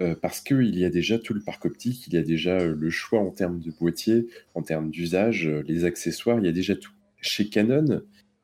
[0.02, 2.74] Euh, parce qu'il y a déjà tout le parc optique, il y a déjà euh,
[2.74, 6.76] le choix en termes de boîtier, en termes d'usage, les accessoires, il y a déjà
[6.78, 6.94] tout.
[7.20, 8.02] Chez Canon,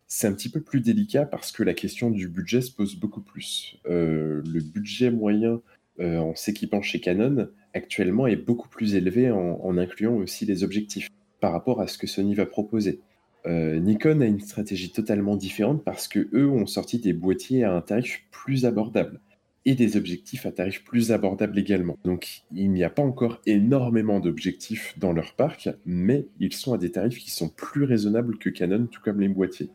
[0.08, 3.22] c'est un petit peu plus délicat parce que la question du budget se pose beaucoup
[3.22, 3.78] plus.
[3.86, 5.62] Le budget moyen
[5.98, 11.52] en s'équipant chez Canon actuellement est beaucoup plus élevé en, incluant aussi les objectifs par
[11.52, 13.02] rapport à ce que Sony va proposer.
[13.46, 17.74] Euh, Nikon a une stratégie totalement différente parce que eux ont sorti des boîtiers à
[17.76, 19.20] un tarif plus abordable
[19.66, 21.98] et des objectifs à tarif plus abordable également.
[22.04, 26.78] Donc il n'y a pas encore énormément d'objectifs dans leur parc, mais ils sont à
[26.78, 29.70] des tarifs qui sont plus raisonnables que Canon, tout comme les boîtiers.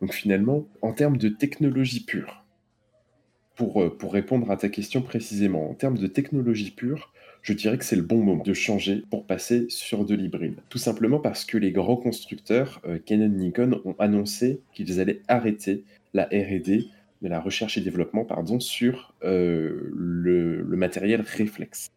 [0.00, 2.44] Donc finalement, en termes de technologie pure,
[3.54, 7.12] pour, euh, pour répondre à ta question précisément, en termes de technologie pure,
[7.42, 10.56] je dirais que c'est le bon moment de changer pour passer sur de l'hybride.
[10.68, 15.84] Tout simplement parce que les grands constructeurs, euh, Canon, Nikon, ont annoncé qu'ils allaient arrêter
[16.12, 16.88] la RD
[17.22, 21.90] de la recherche et développement pardon, sur euh, le, matériel réflexe.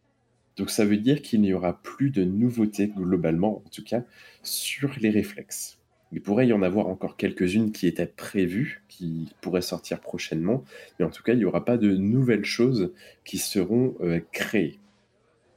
[0.57, 4.03] Donc ça veut dire qu'il n'y aura plus de nouveautés globalement, en tout cas,
[4.44, 5.80] sur les réflexes.
[6.11, 10.64] Il pourrait y en avoir encore quelques-unes qui étaient prévues, qui pourraient sortir prochainement,
[10.99, 12.91] mais en tout cas, il n'y aura pas de nouvelles choses
[13.26, 14.80] qui seront euh, créées.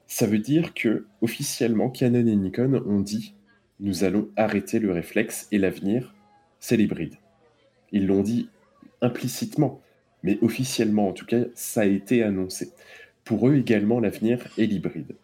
[0.07, 3.35] Ça veut dire que officiellement, Canon et Nikon ont dit
[3.81, 6.15] nous allons arrêter le réflexe et l'avenir,
[6.61, 7.17] c'est l'hybride.
[7.93, 8.49] Ils l'ont dit
[9.03, 9.83] implicitement,
[10.23, 12.71] mais officiellement en tout cas, ça a été annoncé.
[13.25, 15.17] Pour eux également, l'avenir est l'hybride.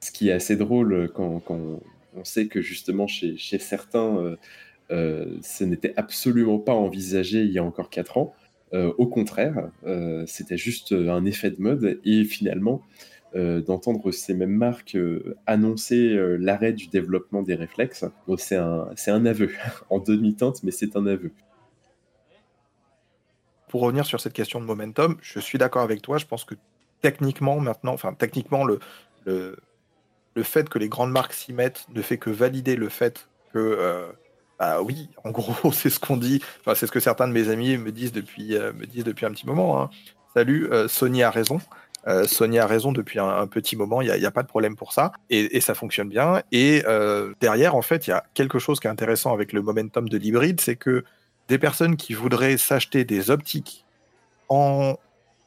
[0.00, 4.36] Ce qui est assez drôle quand, on sait que justement chez, certains, euh,
[4.90, 8.34] euh, ce n'était absolument pas envisagé il y a encore 4 ans.
[8.72, 9.70] Euh, au contraire,
[10.26, 12.82] c'était juste un effet de mode et finalement,
[13.34, 14.96] d'entendre ces mêmes marques
[15.46, 18.04] annoncer l'arrêt du développement des réflexes,
[18.38, 19.50] c'est un, un aveu,
[19.90, 21.32] en demi-teinte, mais c'est un aveu
[23.74, 26.16] pour revenir sur cette question de momentum, je suis d'accord avec toi.
[26.16, 26.54] Je pense que
[27.00, 28.78] techniquement, maintenant, enfin, techniquement, le,
[29.26, 29.56] le,
[30.36, 33.58] le fait que les grandes marques s'y mettent ne fait que valider le fait que,
[33.58, 34.06] euh,
[34.60, 36.40] bah oui, en gros, c'est ce qu'on dit.
[36.60, 39.26] Enfin, c'est ce que certains de mes amis me disent depuis, euh, me disent depuis
[39.26, 39.82] un petit moment.
[39.82, 39.90] Hein.
[40.34, 41.58] Salut, euh, Sony a raison.
[42.26, 45.12] Sony a raison depuis un, petit moment, il n'y a, pas de problème pour ça,
[45.30, 46.42] et, ça fonctionne bien.
[46.52, 46.82] Et
[47.40, 50.18] derrière, en fait, il y a quelque chose qui est intéressant avec le momentum de
[50.18, 51.04] l'hybride, c'est que
[51.48, 53.84] des personnes qui voudraient s'acheter des optiques
[54.48, 54.96] en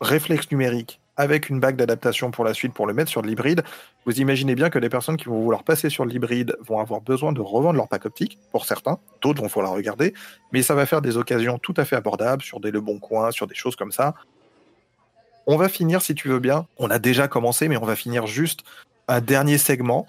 [0.02, 3.64] réflexe numérique avec une bague d'adaptation pour la suite pour le mettre sur l'hybride,
[4.06, 7.34] vous imaginez bien que les personnes qui vont vouloir passer sur l'hybride vont avoir besoin
[7.34, 10.14] de revendre leur pack optique, pour certains, d'autres vont falloir regarder,
[10.54, 13.32] mais ça va faire des occasions tout à fait abordables sur des Le Bon Coin,
[13.32, 14.14] sur des choses comme ça.
[15.49, 18.28] On va finir, si tu veux bien, on a déjà commencé, mais on va finir
[18.28, 18.65] juste
[19.07, 20.06] un dernier segment.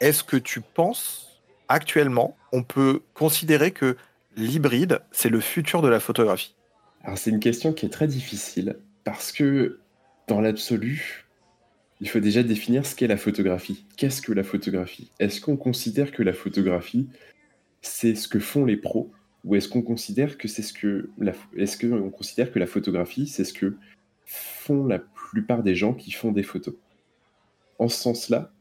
[0.00, 3.98] Est-ce que tu penses, actuellement, on peut considérer que
[4.34, 6.54] l'hybride, c'est le futur de la photographie?
[7.04, 9.80] Alors c'est une question qui est très difficile parce que
[10.26, 11.26] dans l'absolu,
[12.00, 13.84] il faut déjà définir ce qu'est la photographie.
[13.98, 15.10] Qu'est-ce que la photographie?
[15.18, 17.10] Est-ce qu'on considère que la photographie,
[17.82, 19.12] c'est ce que font les pros?
[19.44, 21.32] Ou est-ce qu'on considère que c'est ce que la...
[21.56, 23.76] est-ce qu'on considère que la photographie, c'est ce que
[24.24, 26.74] font la plupart des gens qui font des photos?
[27.78, 28.52] En ce sens-là,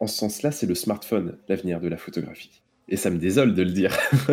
[0.00, 2.62] en ce sens-là, c'est le smartphone l'avenir de la photographie.
[2.88, 3.96] Et ça me désole de le dire,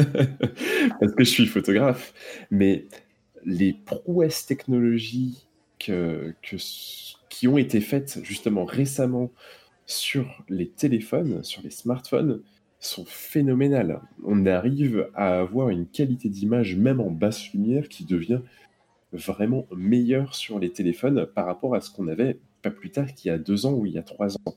[0.99, 2.13] parce que je suis photographe,
[2.49, 2.87] mais
[3.45, 5.47] les prouesses technologiques
[5.79, 6.33] que,
[7.29, 9.31] qui ont été faites justement récemment
[9.85, 12.41] sur les téléphones, sur les smartphones,
[12.79, 14.01] sont phénoménales.
[14.23, 18.41] On arrive à avoir une qualité d'image, même en basse lumière, qui devient
[19.13, 23.29] vraiment meilleure sur les téléphones par rapport à ce qu'on avait pas plus tard qu'il
[23.29, 24.55] y a deux ans ou il y a trois ans.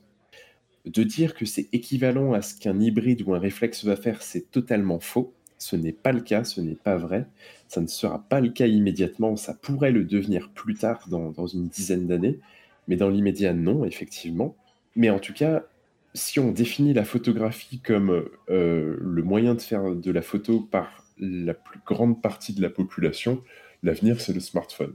[0.85, 4.49] De dire que c'est équivalent à ce qu'un hybride ou un réflexe va faire, c'est
[4.51, 5.33] totalement faux.
[5.57, 7.27] Ce n'est pas le cas, ce n'est pas vrai.
[7.67, 11.45] Ça ne sera pas le cas immédiatement, ça pourrait le devenir plus tard dans, dans
[11.45, 12.39] une dizaine d'années,
[12.87, 14.55] mais dans l'immédiat, non, effectivement.
[14.95, 15.63] Mais en tout cas,
[16.13, 21.05] si on définit la photographie comme euh, le moyen de faire de la photo par
[21.17, 23.43] la plus grande partie de la population,
[23.83, 24.93] l'avenir, c'est le smartphone.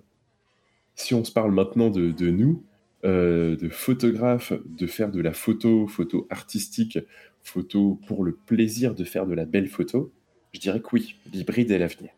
[0.95, 2.65] Si on se parle maintenant de, nous,
[3.05, 6.99] euh, de photographes, de faire de la photo, photo artistique,
[7.43, 10.13] photo pour le plaisir de faire de la belle photo,
[10.53, 12.11] je dirais que oui, l'hybride est l'avenir.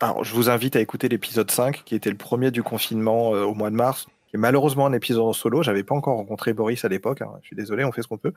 [0.00, 3.42] Alors, je vous invite à écouter l'épisode 5, qui était le premier du confinement euh,
[3.42, 5.62] au mois de mars, qui est malheureusement un épisode en solo.
[5.62, 7.22] J'avais pas encore rencontré Boris à l'époque.
[7.22, 7.32] Hein.
[7.42, 8.32] Je suis désolé, on fait ce qu'on peut.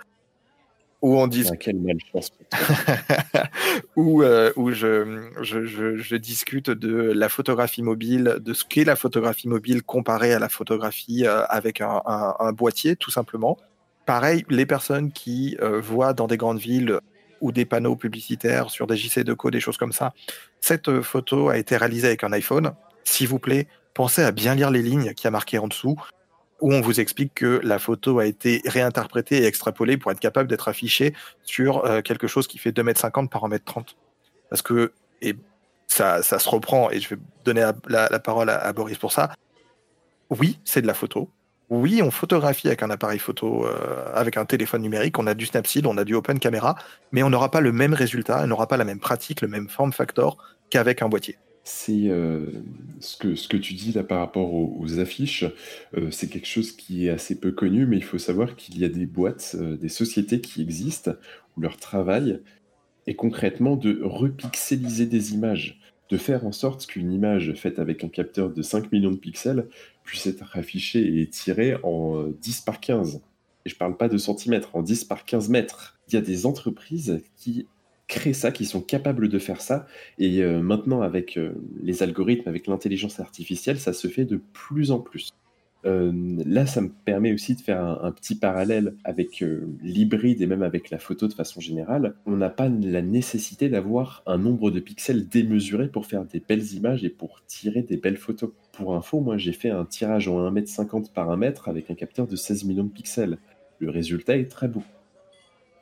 [1.02, 1.46] Où on dit.
[1.52, 2.32] Ah, quelle malchance.
[3.96, 8.96] où, euh, où je, je, je, discute de la photographie mobile, de ce qu'est la
[8.96, 13.58] photographie mobile comparée à la photographie euh, avec un, un, boîtier, tout simplement.
[14.06, 17.00] Pareil, les personnes qui euh, voient dans des grandes villes
[17.42, 20.14] ou des panneaux publicitaires sur des JC de des choses comme ça,
[20.60, 22.74] cette photo a été réalisée avec un iPhone.
[23.04, 25.98] S'il vous plaît, pensez à bien lire les lignes qui a marquées en dessous,
[26.62, 30.48] où on vous explique que la photo a été réinterprétée et extrapolée pour être capable
[30.48, 31.14] d'être affichée
[31.44, 33.96] sur euh, quelque chose qui fait 2m50 par 1m30.
[34.50, 35.36] Parce que, et
[35.88, 39.34] ça, se reprend, et je vais donner la, parole à, Boris pour ça.
[40.30, 41.30] Oui, c'est de la photo.
[41.70, 45.46] Oui, on photographie avec un appareil photo, euh, avec un téléphone numérique, on a du
[45.46, 46.76] Snapseed, on a du Open Camera,
[47.12, 49.70] mais on n'aura pas le même résultat, on n'aura pas la même pratique, le même
[49.70, 50.38] form factor
[50.70, 52.48] qu'avec un boîtier c'est euh,
[53.00, 55.46] ce, que, ce que tu dis là par rapport aux, affiches,
[55.96, 58.86] euh, c'est quelque chose qui est assez peu connu, mais il faut savoir qu'il y
[58.86, 61.12] a des boîtes, euh, des sociétés qui existent,
[61.56, 62.40] où leur travail
[63.08, 65.80] est concrètement de repixeliser des images,
[66.10, 69.68] de faire en sorte qu'une image faite avec un capteur de 5 millions de pixels
[70.04, 73.22] puisse être affichée et tirée en 10 par 15.
[73.66, 76.00] Et je ne parle pas de centimètres, en 10 par 15 mètres.
[76.08, 77.68] Il y a des entreprises qui
[78.12, 79.88] créent ça, qui sont capables de faire ça.
[80.20, 84.92] Et euh, maintenant, avec euh, les algorithmes, avec l'intelligence artificielle, ça se fait de plus
[84.92, 85.32] en plus.
[85.86, 86.12] Euh,
[86.46, 89.44] là, ça me permet aussi de faire un, petit parallèle avec
[89.82, 92.14] l'hybride et même avec la photo de façon générale.
[92.28, 96.74] On n'a pas la nécessité d'avoir un nombre de pixels démesuré pour faire des belles
[96.74, 98.52] images et pour tirer des belles photos.
[98.74, 102.36] Pour info, moi j'ai fait un tirage en 1m50 par 1m avec un capteur de
[102.36, 103.40] 16 millions de pixels.
[103.80, 104.84] Le résultat est très beau.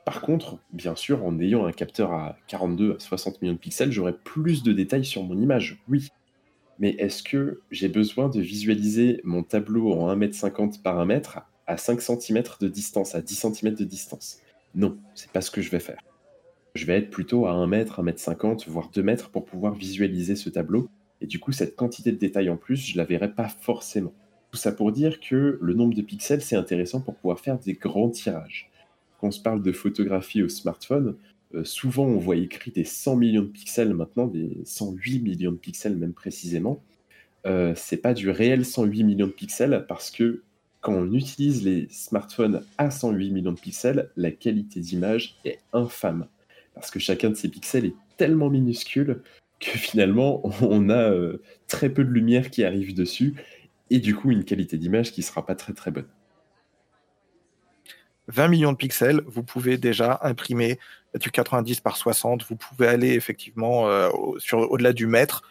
[0.04, 3.92] Par contre, bien sûr, en ayant un capteur à 42 à 60 millions de pixels,
[3.92, 6.08] j'aurai plus de détails sur mon image, oui.
[6.78, 12.00] Mais est-ce que j'ai besoin de visualiser mon tableau en 1m50 par 1m à 5
[12.00, 14.38] cm de distance, à 10 cm de distance?
[14.74, 16.00] Non, c'est pas ce que je vais faire.
[16.74, 19.74] Je vais être plutôt à 1 m, 1 m 50, voire 2 mètres pour pouvoir
[19.74, 20.88] visualiser ce tableau.
[21.20, 24.14] Et du coup, cette quantité de détails en plus, je la verrai pas forcément.
[24.50, 27.74] Tout ça pour dire que le nombre de pixels, c'est intéressant pour pouvoir faire des
[27.74, 28.69] grands tirages
[29.20, 31.16] quand on se parle de photographie au smartphone,
[31.54, 35.56] euh, souvent on voit écrit des 100 millions de pixels maintenant, des 108 millions de
[35.56, 36.82] pixels même précisément.
[37.46, 40.42] Euh, c'est pas du réel 108 millions de pixels parce que
[40.80, 46.26] quand on utilise les smartphones à 108 millions de pixels, la qualité d'image est infâme.
[46.74, 49.22] Parce que chacun de ces pixels est tellement minuscule
[49.58, 53.34] que finalement on a euh, très peu de lumière qui arrive dessus
[53.90, 56.08] et du coup une qualité d'image qui sera pas très très bonne.
[58.32, 60.78] 20 millions de pixels, vous pouvez déjà imprimer
[61.18, 62.44] du 90 par 60.
[62.48, 65.42] Vous pouvez aller effectivement euh, au-delà du mètre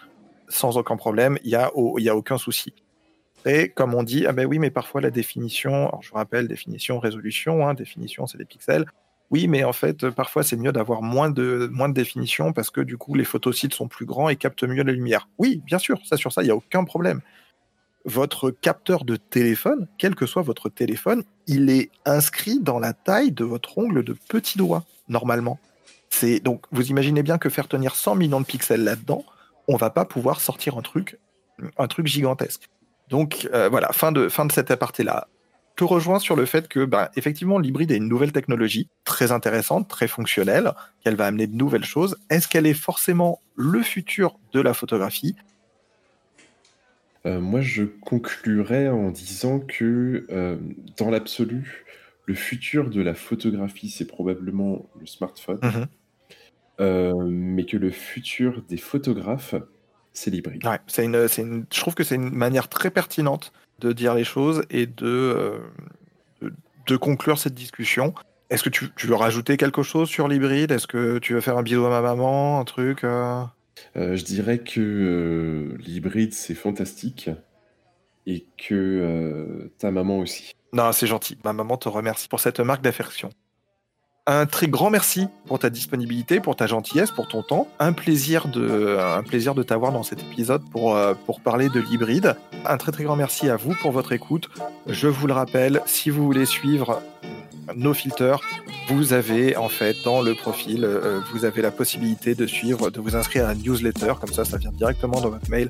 [0.47, 1.37] sans aucun problème.
[1.43, 2.73] Il n'y a, a aucun souci.
[3.45, 6.99] Et comme on dit, ah ben oui, mais parfois la définition, je vous rappelle, définition,
[6.99, 8.85] résolution, hein, définition, c'est des pixels.
[9.31, 12.81] Oui, mais en fait, parfois, c'est mieux d'avoir moins de, moins de définition parce que
[12.81, 15.29] du coup, les photosites sont plus grands et captent mieux la lumière.
[15.37, 17.21] Oui, bien sûr, ça sur ça, il n'y a aucun problème
[18.05, 23.31] votre capteur de téléphone, quel que soit votre téléphone, il est inscrit dans la taille
[23.31, 25.59] de votre ongle de petit doigt, normalement.
[26.09, 29.23] C'est donc vous imaginez bien que faire tenir 100 millions de pixels là-dedans,
[29.67, 31.19] on va pas pouvoir sortir un truc,
[31.77, 32.69] un truc gigantesque.
[33.09, 35.27] Donc euh, voilà, fin de fin de cet aparté-là.
[35.79, 39.87] Je rejoins sur le fait que, ben, effectivement, l'hybride est une nouvelle technologie très intéressante,
[39.87, 42.17] très fonctionnelle, qu'elle va amener de nouvelles choses.
[42.29, 45.37] Est-ce qu'elle est forcément le futur de la photographie?
[47.25, 50.57] Euh, moi, je conclurais en disant que, euh,
[50.97, 51.85] dans l'absolu,
[52.25, 55.59] le futur de la photographie, c'est probablement le smartphone.
[55.61, 55.85] Mmh
[56.81, 59.53] euh, mais que le futur des photographes,
[60.13, 60.61] c'est l'hybride.
[60.87, 64.85] c'est une, je trouve que c'est une manière très pertinente de dire les choses et
[64.85, 65.59] de,
[66.87, 68.13] de, conclure cette discussion.
[68.49, 70.71] Est-ce que tu, veux rajouter quelque chose sur l'hybride?
[70.71, 73.03] Est-ce que tu veux faire un bisou à ma maman, un truc
[73.95, 77.29] Je dirais que l'hybride, c'est fantastique
[78.25, 80.53] et que ta maman aussi.
[80.73, 81.37] Non, c'est gentil.
[81.43, 83.29] Ma maman te remercie pour cette marque d'affection.
[84.31, 87.67] Un très grand merci pour ta disponibilité, pour ta gentillesse, pour ton temps.
[87.79, 91.79] Un plaisir de, un plaisir de t'avoir dans cet épisode pour, euh, pour parler de
[91.79, 92.35] l'hybride.
[92.67, 94.47] Un très très grand merci à vous pour votre écoute.
[94.85, 97.01] Je vous le rappelle, si vous voulez suivre
[97.75, 98.39] nos filters,
[98.89, 102.99] vous avez en fait dans le profil, euh, vous avez la possibilité de suivre, de
[102.99, 105.69] vous inscrire à la newsletter, comme ça ça vient directement dans votre mail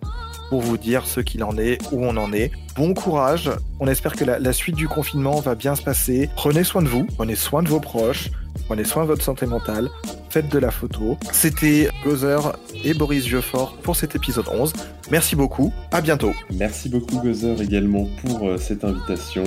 [0.49, 2.51] pour vous dire ce qu'il en est, où on en est.
[2.75, 6.29] Bon courage, on espère que la suite du confinement va bien se passer.
[6.35, 8.29] Prenez soin de vous, prenez soin de vos proches,
[8.69, 9.89] prenez soin de votre santé mentale,
[10.29, 11.17] faites de la photo.
[11.31, 14.73] C'était Gozer et Boris Vieuxfort pour cet épisode 11.
[15.09, 16.33] Merci beaucoup, à bientôt.
[16.53, 19.43] Merci beaucoup Gozer également pour euh, cette invitation.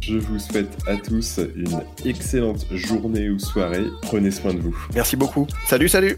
[0.00, 3.84] Je vous souhaite à tous une excellente journée ou soirée.
[4.00, 4.74] Prenez soin de vous.
[4.94, 5.46] Merci beaucoup.
[5.66, 6.16] Salut, salut